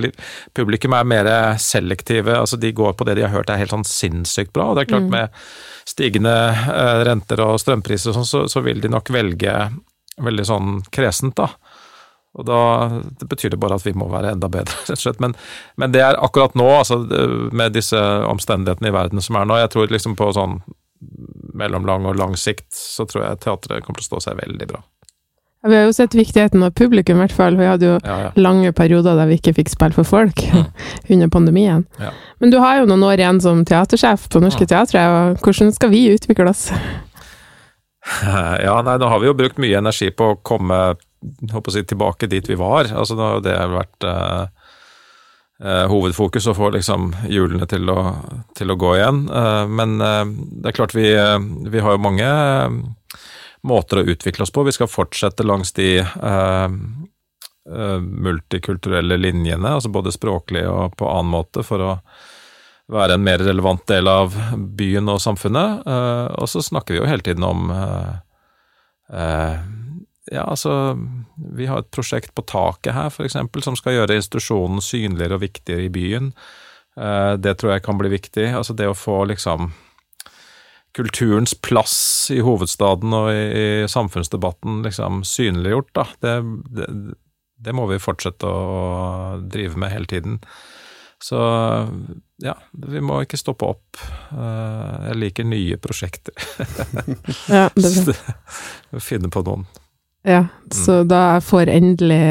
publikum 0.55 0.95
er 0.95 1.09
mer 1.11 1.29
selektive. 1.59 2.37
altså 2.39 2.55
De 2.61 2.71
går 2.71 2.95
på 2.95 3.07
det 3.07 3.17
de 3.19 3.25
har 3.25 3.33
hørt 3.33 3.51
er 3.51 3.59
helt 3.59 3.73
sånn 3.75 3.83
sinnssykt 3.89 4.53
bra. 4.55 4.69
Og 4.71 4.77
det 4.77 4.85
er 4.85 4.93
klart, 4.93 5.09
mm. 5.09 5.11
med 5.11 5.43
stigende 5.91 6.35
eh, 6.71 7.01
renter 7.09 7.43
og 7.43 7.59
strømpriser 7.59 8.13
og 8.13 8.21
sånn, 8.21 8.29
så, 8.29 8.45
så, 8.51 8.63
vil 8.63 8.79
de 8.79 8.93
nok 8.95 9.11
velge 9.11 9.57
veldig 10.21 10.45
sånn 10.47 10.77
kresent, 10.93 11.35
da. 11.39 11.49
Og 12.35 12.47
da 12.47 12.61
det 13.19 13.29
betyr 13.31 13.53
det 13.53 13.59
bare 13.63 13.77
at 13.79 13.85
vi 13.85 13.93
må 13.95 14.09
være 14.11 14.33
enda 14.35 14.49
bedre, 14.51 14.75
rett 14.89 14.97
og 14.97 15.03
slett. 15.03 15.21
Men, 15.23 15.35
men 15.79 15.93
det 15.95 16.03
er 16.03 16.19
akkurat 16.19 16.55
nå, 16.57 16.67
altså, 16.79 16.99
med 17.55 17.75
disse 17.77 17.99
omstendighetene 18.29 18.91
i 18.91 18.95
verden 18.95 19.23
som 19.23 19.39
er 19.39 19.47
nå, 19.47 19.59
jeg 19.63 19.71
tror 19.75 19.93
liksom 19.93 20.17
på 20.19 20.31
sånn 20.35 20.59
mellomlang 21.55 22.07
og 22.09 22.17
lang 22.19 22.35
sikt, 22.39 22.67
så 22.75 23.05
tror 23.07 23.25
jeg 23.25 23.41
teatret 23.45 23.85
kommer 23.85 24.01
til 24.01 24.07
å 24.07 24.11
stå 24.13 24.27
seg 24.27 24.39
veldig 24.41 24.67
bra. 24.71 24.81
Ja, 25.65 25.69
vi 25.71 25.77
har 25.79 25.87
jo 25.87 25.93
sett 25.97 26.13
viktigheten 26.13 26.63
av 26.63 26.75
publikum, 26.77 27.17
i 27.17 27.23
hvert 27.23 27.33
fall. 27.33 27.55
Vi 27.57 27.65
hadde 27.65 27.87
jo 27.87 27.93
ja, 27.97 28.17
ja. 28.27 28.31
lange 28.37 28.69
perioder 28.75 29.17
der 29.17 29.29
vi 29.31 29.39
ikke 29.39 29.55
fikk 29.57 29.71
spille 29.73 29.95
for 29.95 30.05
folk 30.05 30.43
mm. 30.45 30.67
under 31.15 31.31
pandemien. 31.33 31.85
Men 32.43 32.53
du 32.53 32.59
har 32.61 32.81
jo 32.81 32.89
noen 32.89 33.05
år 33.07 33.23
igjen 33.23 33.41
som 33.41 33.63
teatersjef 33.65 34.27
på 34.29 34.43
Norske 34.43 34.67
Teatre, 34.69 35.01
hvordan 35.41 35.73
skal 35.73 35.89
vi 35.89 36.03
utvikle 36.13 36.51
oss? 36.51 36.67
Ja, 38.65 38.77
nei, 38.85 38.97
nå 39.01 39.09
har 39.09 39.19
vi 39.21 39.29
jo 39.31 39.37
brukt 39.37 39.57
mye 39.61 39.79
energi 39.81 40.11
på 40.13 40.33
å 40.33 40.39
komme 40.45 40.95
håper 41.51 41.71
å 41.71 41.73
si, 41.73 41.83
tilbake 41.83 42.27
dit 42.29 42.49
vi 42.49 42.57
var. 42.59 42.89
Altså, 42.93 43.17
nå 43.17 43.29
har 43.29 43.41
det 43.45 43.55
vært 43.71 44.07
eh, 44.09 44.43
eh, 45.63 45.85
hovedfokus 45.91 46.49
å 46.51 46.55
få 46.57 46.71
liksom 46.75 47.13
hjulene 47.31 47.67
til 47.69 47.89
å, 47.91 47.99
til 48.57 48.71
å 48.71 48.77
gå 48.79 48.95
igjen. 48.99 49.25
Eh, 49.29 49.63
men 49.79 49.97
eh, 50.01 50.23
det 50.61 50.71
er 50.71 50.77
klart 50.77 50.95
vi, 50.97 51.07
eh, 51.13 51.39
vi 51.71 51.83
har 51.83 51.95
jo 51.95 52.05
mange 52.05 52.29
eh, 52.29 53.17
måter 53.65 54.01
å 54.01 54.07
utvikle 54.13 54.45
oss 54.45 54.53
på. 54.53 54.67
Vi 54.67 54.75
skal 54.75 54.91
fortsette 54.91 55.45
langs 55.45 55.73
de 55.77 55.89
multikulturelle 57.65 59.15
linjene, 59.17 59.71
altså 59.73 59.89
både 59.89 60.11
språklig 60.13 60.61
og 60.69 60.93
på 60.99 61.07
annen 61.09 61.31
måte, 61.33 61.63
for 61.65 61.81
å 61.81 61.87
være 62.91 63.17
en 63.17 63.23
mer 63.25 63.41
relevant 63.41 63.81
del 63.89 64.09
av 64.09 64.35
byen 64.77 65.09
og 65.09 65.21
samfunnet. 65.23 65.85
Uh, 65.87 66.29
og 66.37 66.49
så 66.51 66.61
snakker 66.65 66.95
vi 66.95 67.01
jo 67.01 67.09
hele 67.09 67.25
tiden 67.25 67.45
om 67.47 67.71
uh, 67.73 68.13
uh, 69.13 69.57
Ja, 70.31 70.41
altså 70.49 70.97
Vi 71.57 71.67
har 71.69 71.83
et 71.83 71.91
prosjekt 71.93 72.33
på 72.33 72.45
taket 72.49 72.95
her, 72.95 73.11
eksempel, 73.25 73.61
som 73.61 73.75
skal 73.77 73.93
gjøre 73.99 74.17
institusjonen 74.17 74.81
synligere 74.81 75.37
og 75.37 75.43
viktigere 75.43 75.85
i 75.85 75.91
byen. 75.93 76.31
det 77.37 77.57
tror 77.59 77.73
jeg 77.73 77.83
kan 77.83 77.97
bli 77.99 78.09
viktig. 78.09 78.47
Altså 78.55 78.73
det 78.73 78.87
å 78.87 78.95
få 78.97 79.25
liksom 79.29 79.73
kulturens 80.95 81.53
plass 81.53 82.31
i 82.31 82.39
hovedstaden 82.39 83.13
og 83.13 83.29
i, 83.33 83.83
i 83.83 83.87
samfunnsdebatten 83.91 84.81
liksom 84.85 85.23
synliggjort, 85.27 85.91
da. 85.93 86.07
Det, 86.23 86.35
det, 86.73 86.87
det 87.67 87.75
må 87.75 87.85
vi 87.91 88.01
fortsette 88.01 88.47
å 88.47 89.43
drive 89.43 89.77
med 89.77 89.93
hele 89.93 90.09
tiden. 90.09 90.39
Så 91.25 91.39
ja, 92.37 92.53
vi 92.71 93.01
må 93.01 93.17
ikke 93.25 93.37
stoppe 93.39 93.65
opp. 93.65 93.97
Eh, 94.29 95.07
jeg 95.07 95.17
liker 95.17 95.47
nye 95.49 95.77
prosjekter. 95.81 96.35
ja, 97.49 97.63
det 97.73 97.89
er 97.89 98.99
Finne 99.07 99.31
på 99.33 99.41
noen. 99.47 99.65
Ja, 100.25 100.43
så 100.69 100.99
mm. 101.01 101.09
da 101.09 101.23
får 101.45 101.69
endelig 101.69 102.21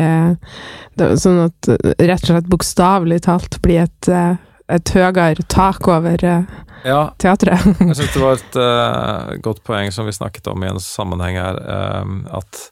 Sånn 0.95 1.41
at 1.45 1.69
rett 1.71 2.23
og 2.23 2.29
slett 2.29 2.49
bokstavelig 2.51 3.21
talt 3.27 3.57
blir 3.63 3.85
et, 3.89 4.09
eh, 4.11 4.39
et 4.71 4.95
høyere 4.95 5.43
tak 5.51 5.89
over 5.91 6.23
eh, 6.23 6.57
ja, 6.87 7.01
teatret. 7.19 7.67
jeg 7.81 7.99
syns 7.99 8.15
det 8.15 8.23
var 8.23 8.39
et 8.39 8.59
uh, 8.63 9.35
godt 9.43 9.65
poeng 9.67 9.91
som 9.95 10.07
vi 10.07 10.15
snakket 10.15 10.53
om 10.53 10.63
i 10.63 10.71
en 10.71 10.79
sammenheng 10.83 11.41
her, 11.41 11.59
um, 12.05 12.21
at 12.31 12.69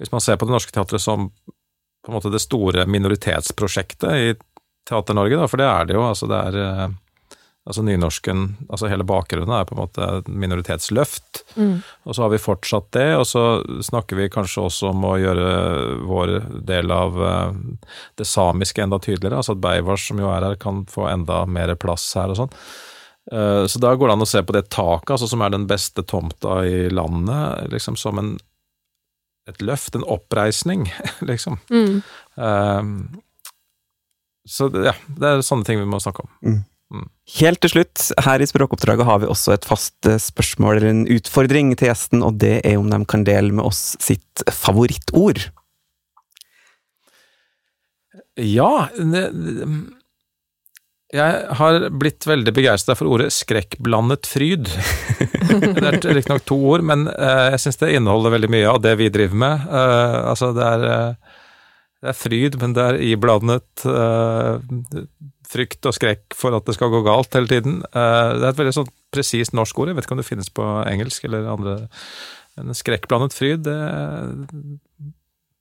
hvis 0.00 0.12
man 0.12 0.24
ser 0.24 0.40
på 0.40 0.48
Det 0.48 0.56
Norske 0.56 0.72
Teatret 0.72 1.04
som 1.04 1.28
på 2.00 2.08
en 2.08 2.16
måte 2.16 2.32
det 2.32 2.40
store 2.40 2.86
minoritetsprosjektet 2.88 4.16
i 4.16 4.30
Teater-Norge, 4.88 5.38
da, 5.38 5.46
for 5.50 5.60
det 5.60 5.68
er 5.68 5.88
det 5.88 5.96
jo. 5.96 6.02
Altså 6.06 6.28
det 6.30 6.40
er 6.48 6.58
eh, 6.64 6.98
altså 7.68 7.84
nynorsken 7.86 8.44
Altså 8.70 8.88
hele 8.90 9.06
bakgrunnen 9.06 9.52
er 9.54 9.66
på 9.68 9.76
en 9.76 9.82
måte 9.82 10.08
et 10.18 10.28
minoritetsløft. 10.28 11.42
Mm. 11.56 11.80
Og 12.04 12.16
så 12.16 12.24
har 12.24 12.32
vi 12.32 12.42
fortsatt 12.42 12.90
det, 12.96 13.08
og 13.20 13.26
så 13.28 13.44
snakker 13.86 14.18
vi 14.18 14.30
kanskje 14.32 14.66
også 14.66 14.92
om 14.92 15.06
å 15.06 15.16
gjøre 15.20 15.48
vår 16.08 16.36
del 16.68 16.94
av 16.94 17.18
eh, 17.30 17.58
det 18.20 18.28
samiske 18.28 18.84
enda 18.84 19.00
tydeligere. 19.02 19.42
Altså 19.42 19.56
at 19.56 19.64
Beivars, 19.64 20.08
som 20.10 20.22
jo 20.22 20.30
er 20.32 20.48
her, 20.48 20.60
kan 20.60 20.84
få 20.90 21.08
enda 21.10 21.44
mer 21.46 21.74
plass 21.80 22.08
her 22.18 22.32
og 22.32 22.42
sånn. 22.44 22.54
Eh, 23.32 23.66
så 23.66 23.78
da 23.82 23.94
går 23.94 24.08
det 24.08 24.18
an 24.18 24.26
å 24.26 24.28
se 24.28 24.42
på 24.42 24.56
det 24.56 24.68
taket, 24.72 25.14
altså 25.14 25.28
som 25.30 25.42
er 25.44 25.54
den 25.54 25.68
beste 25.70 26.02
tomta 26.02 26.62
i 26.66 26.88
landet, 26.90 27.70
liksom 27.74 27.98
som 28.00 28.18
en, 28.18 28.36
et 29.50 29.60
løft, 29.62 29.94
en 29.94 30.06
oppreisning, 30.06 30.88
liksom. 31.30 31.60
Mm. 31.70 32.00
Um, 32.34 32.94
så 34.48 34.70
ja, 34.72 34.94
det 35.20 35.28
er 35.28 35.44
sånne 35.44 35.66
ting 35.68 35.80
vi 35.80 35.88
må 35.88 36.00
snakke 36.02 36.24
om. 36.24 36.30
Mm. 36.46 36.60
Mm. 36.90 37.06
Helt 37.38 37.60
til 37.62 37.70
slutt, 37.70 38.08
her 38.26 38.42
i 38.42 38.48
Språkoppdraget 38.50 39.06
har 39.06 39.20
vi 39.22 39.28
også 39.30 39.54
et 39.54 39.66
fast 39.68 40.08
eh, 40.10 40.18
spørsmål 40.18 40.80
eller 40.80 40.90
en 40.90 41.06
utfordring 41.14 41.70
til 41.78 41.90
gjesten, 41.90 42.24
og 42.26 42.40
det 42.42 42.56
er 42.66 42.80
om 42.80 42.90
de 42.90 42.98
kan 43.10 43.22
dele 43.26 43.54
med 43.54 43.68
oss 43.68 43.94
sitt 44.02 44.42
favorittord. 44.50 45.44
Ja 48.40 48.88
Jeg 51.10 51.40
har 51.58 51.86
blitt 51.90 52.26
veldig 52.26 52.52
begeistra 52.54 52.94
for 52.96 53.10
ordet 53.10 53.32
'skrekkblandet 53.34 54.26
fryd'. 54.30 54.70
det 55.76 55.86
er 55.86 56.14
riktignok 56.14 56.46
to 56.46 56.58
ord, 56.72 56.82
men 56.86 57.06
eh, 57.10 57.50
jeg 57.54 57.62
syns 57.66 57.80
det 57.82 57.94
inneholder 57.98 58.34
veldig 58.34 58.50
mye 58.50 58.70
av 58.70 58.82
det 58.82 58.96
vi 58.98 59.10
driver 59.14 59.38
med. 59.44 59.66
Eh, 59.68 60.18
altså, 60.32 60.50
det 60.56 60.66
er 60.66 61.14
det 62.00 62.12
er 62.12 62.16
fryd, 62.16 62.56
men 62.62 62.74
det 62.76 62.84
er 62.84 62.98
iblandet 63.10 63.84
uh, 63.84 64.56
frykt 65.50 65.84
og 65.88 65.96
skrekk 65.96 66.36
for 66.36 66.56
at 66.56 66.64
det 66.68 66.76
skal 66.78 66.92
gå 66.92 67.02
galt 67.04 67.34
hele 67.36 67.50
tiden. 67.50 67.80
Uh, 67.92 68.36
det 68.38 68.44
er 68.44 68.52
et 68.54 68.60
veldig 68.62 68.76
sånn 68.78 68.92
presist 69.12 69.56
norsk 69.56 69.82
ord, 69.82 69.90
jeg 69.90 69.98
vet 69.98 70.08
ikke 70.08 70.16
om 70.16 70.22
det 70.22 70.28
finnes 70.28 70.52
på 70.54 70.68
engelsk 70.88 71.28
eller 71.28 71.50
andre. 71.52 71.76
En 72.60 72.72
skrekkblandet 72.76 73.36
fryd, 73.36 73.66
det, 73.68 73.76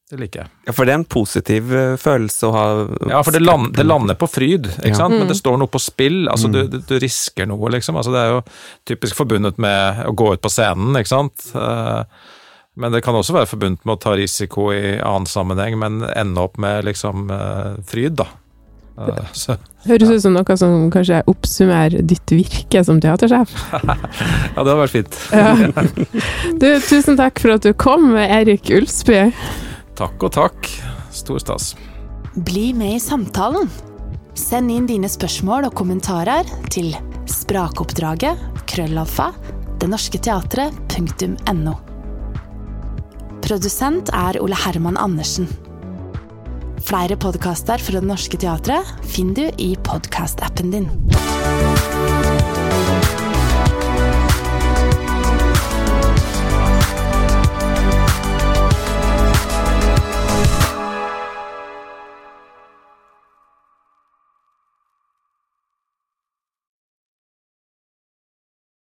det 0.09 0.21
liker 0.21 0.45
jeg. 0.45 0.53
Ja, 0.69 0.77
For 0.77 0.87
det 0.87 0.95
er 0.95 1.01
en 1.01 1.07
positiv 1.11 1.75
uh, 1.75 1.99
følelse 1.99 2.47
å 2.47 2.55
ha 2.55 2.65
Ja, 3.11 3.19
for 3.19 3.35
det, 3.35 3.43
land, 3.43 3.73
det 3.75 3.89
lander 3.89 4.15
på 4.19 4.31
fryd, 4.31 4.71
ikke 4.79 4.95
ja. 4.95 5.01
sant? 5.03 5.19
men 5.19 5.27
det 5.27 5.35
mm. 5.35 5.43
står 5.43 5.59
noe 5.59 5.75
på 5.75 5.83
spill. 5.83 6.21
altså 6.31 6.47
mm. 6.47 6.55
du, 6.55 6.79
du, 6.79 6.97
risker 7.03 7.51
noe, 7.51 7.75
liksom. 7.75 7.99
altså 7.99 8.15
Det 8.15 8.23
er 8.23 8.35
jo 8.37 8.41
typisk 8.93 9.19
forbundet 9.19 9.59
med 9.59 10.05
å 10.07 10.15
gå 10.15 10.37
ut 10.37 10.47
på 10.47 10.55
scenen, 10.55 10.95
ikke 11.03 11.17
sant. 11.17 11.51
Uh, 11.51 12.07
men 12.79 12.93
det 12.95 13.01
kan 13.03 13.17
også 13.17 13.35
være 13.35 13.49
forbundet 13.51 13.87
med 13.87 13.97
å 13.97 14.01
ta 14.01 14.13
risiko 14.15 14.69
i 14.71 14.99
annen 15.03 15.27
sammenheng, 15.29 15.75
men 15.81 16.03
ende 16.13 16.45
opp 16.45 16.59
med 16.61 16.87
liksom 16.87 17.27
uh, 17.31 17.75
fryd, 17.87 18.15
da. 18.21 18.29
Uh, 18.99 19.19
så, 19.35 19.55
Høres 19.87 20.11
ut 20.11 20.23
som 20.23 20.35
noe 20.35 20.55
som 20.59 20.87
kanskje 20.91 21.21
oppsummerer 21.31 22.03
ditt 22.07 22.33
virke 22.35 22.83
som 22.87 22.99
teatersjef. 23.03 23.51
ja, 23.73 23.81
det 23.91 24.57
hadde 24.57 24.77
vært 24.81 24.95
fint. 24.95 25.19
ja. 25.31 25.53
Du, 26.59 26.67
tusen 26.87 27.19
takk 27.19 27.39
for 27.43 27.55
at 27.55 27.67
du 27.67 27.71
kom, 27.75 28.11
Erik 28.19 28.71
Ulsby. 28.75 29.29
Takk 29.99 30.27
og 30.27 30.35
takk. 30.35 30.71
Stor 31.15 31.39
stas. 31.43 31.73
Bli 32.47 32.69
med 32.77 32.95
i 32.95 33.03
samtalen. 33.03 33.67
Send 34.39 34.71
inn 34.71 34.87
dine 34.87 35.09
spørsmål 35.11 35.67
og 35.67 35.75
kommentarer 35.75 36.47
til 36.71 36.93
sprakoppdraget 37.27 38.63
krøllalfa 38.69 39.33
denorskteatret.no. 39.79 41.88
Produsent 43.49 44.11
er 44.13 44.37
Ole 44.43 44.53
Herman 44.53 44.97
Andersen. 45.01 45.47
Flere 46.85 47.15
podkaster 47.17 47.81
fra 47.81 47.97
Det 47.97 48.05
Norske 48.05 48.37
Teatret 48.37 48.91
finner 49.09 49.49
du 49.49 49.63
i 49.65 49.71
podkastappen 49.87 50.69
din. 50.75 50.85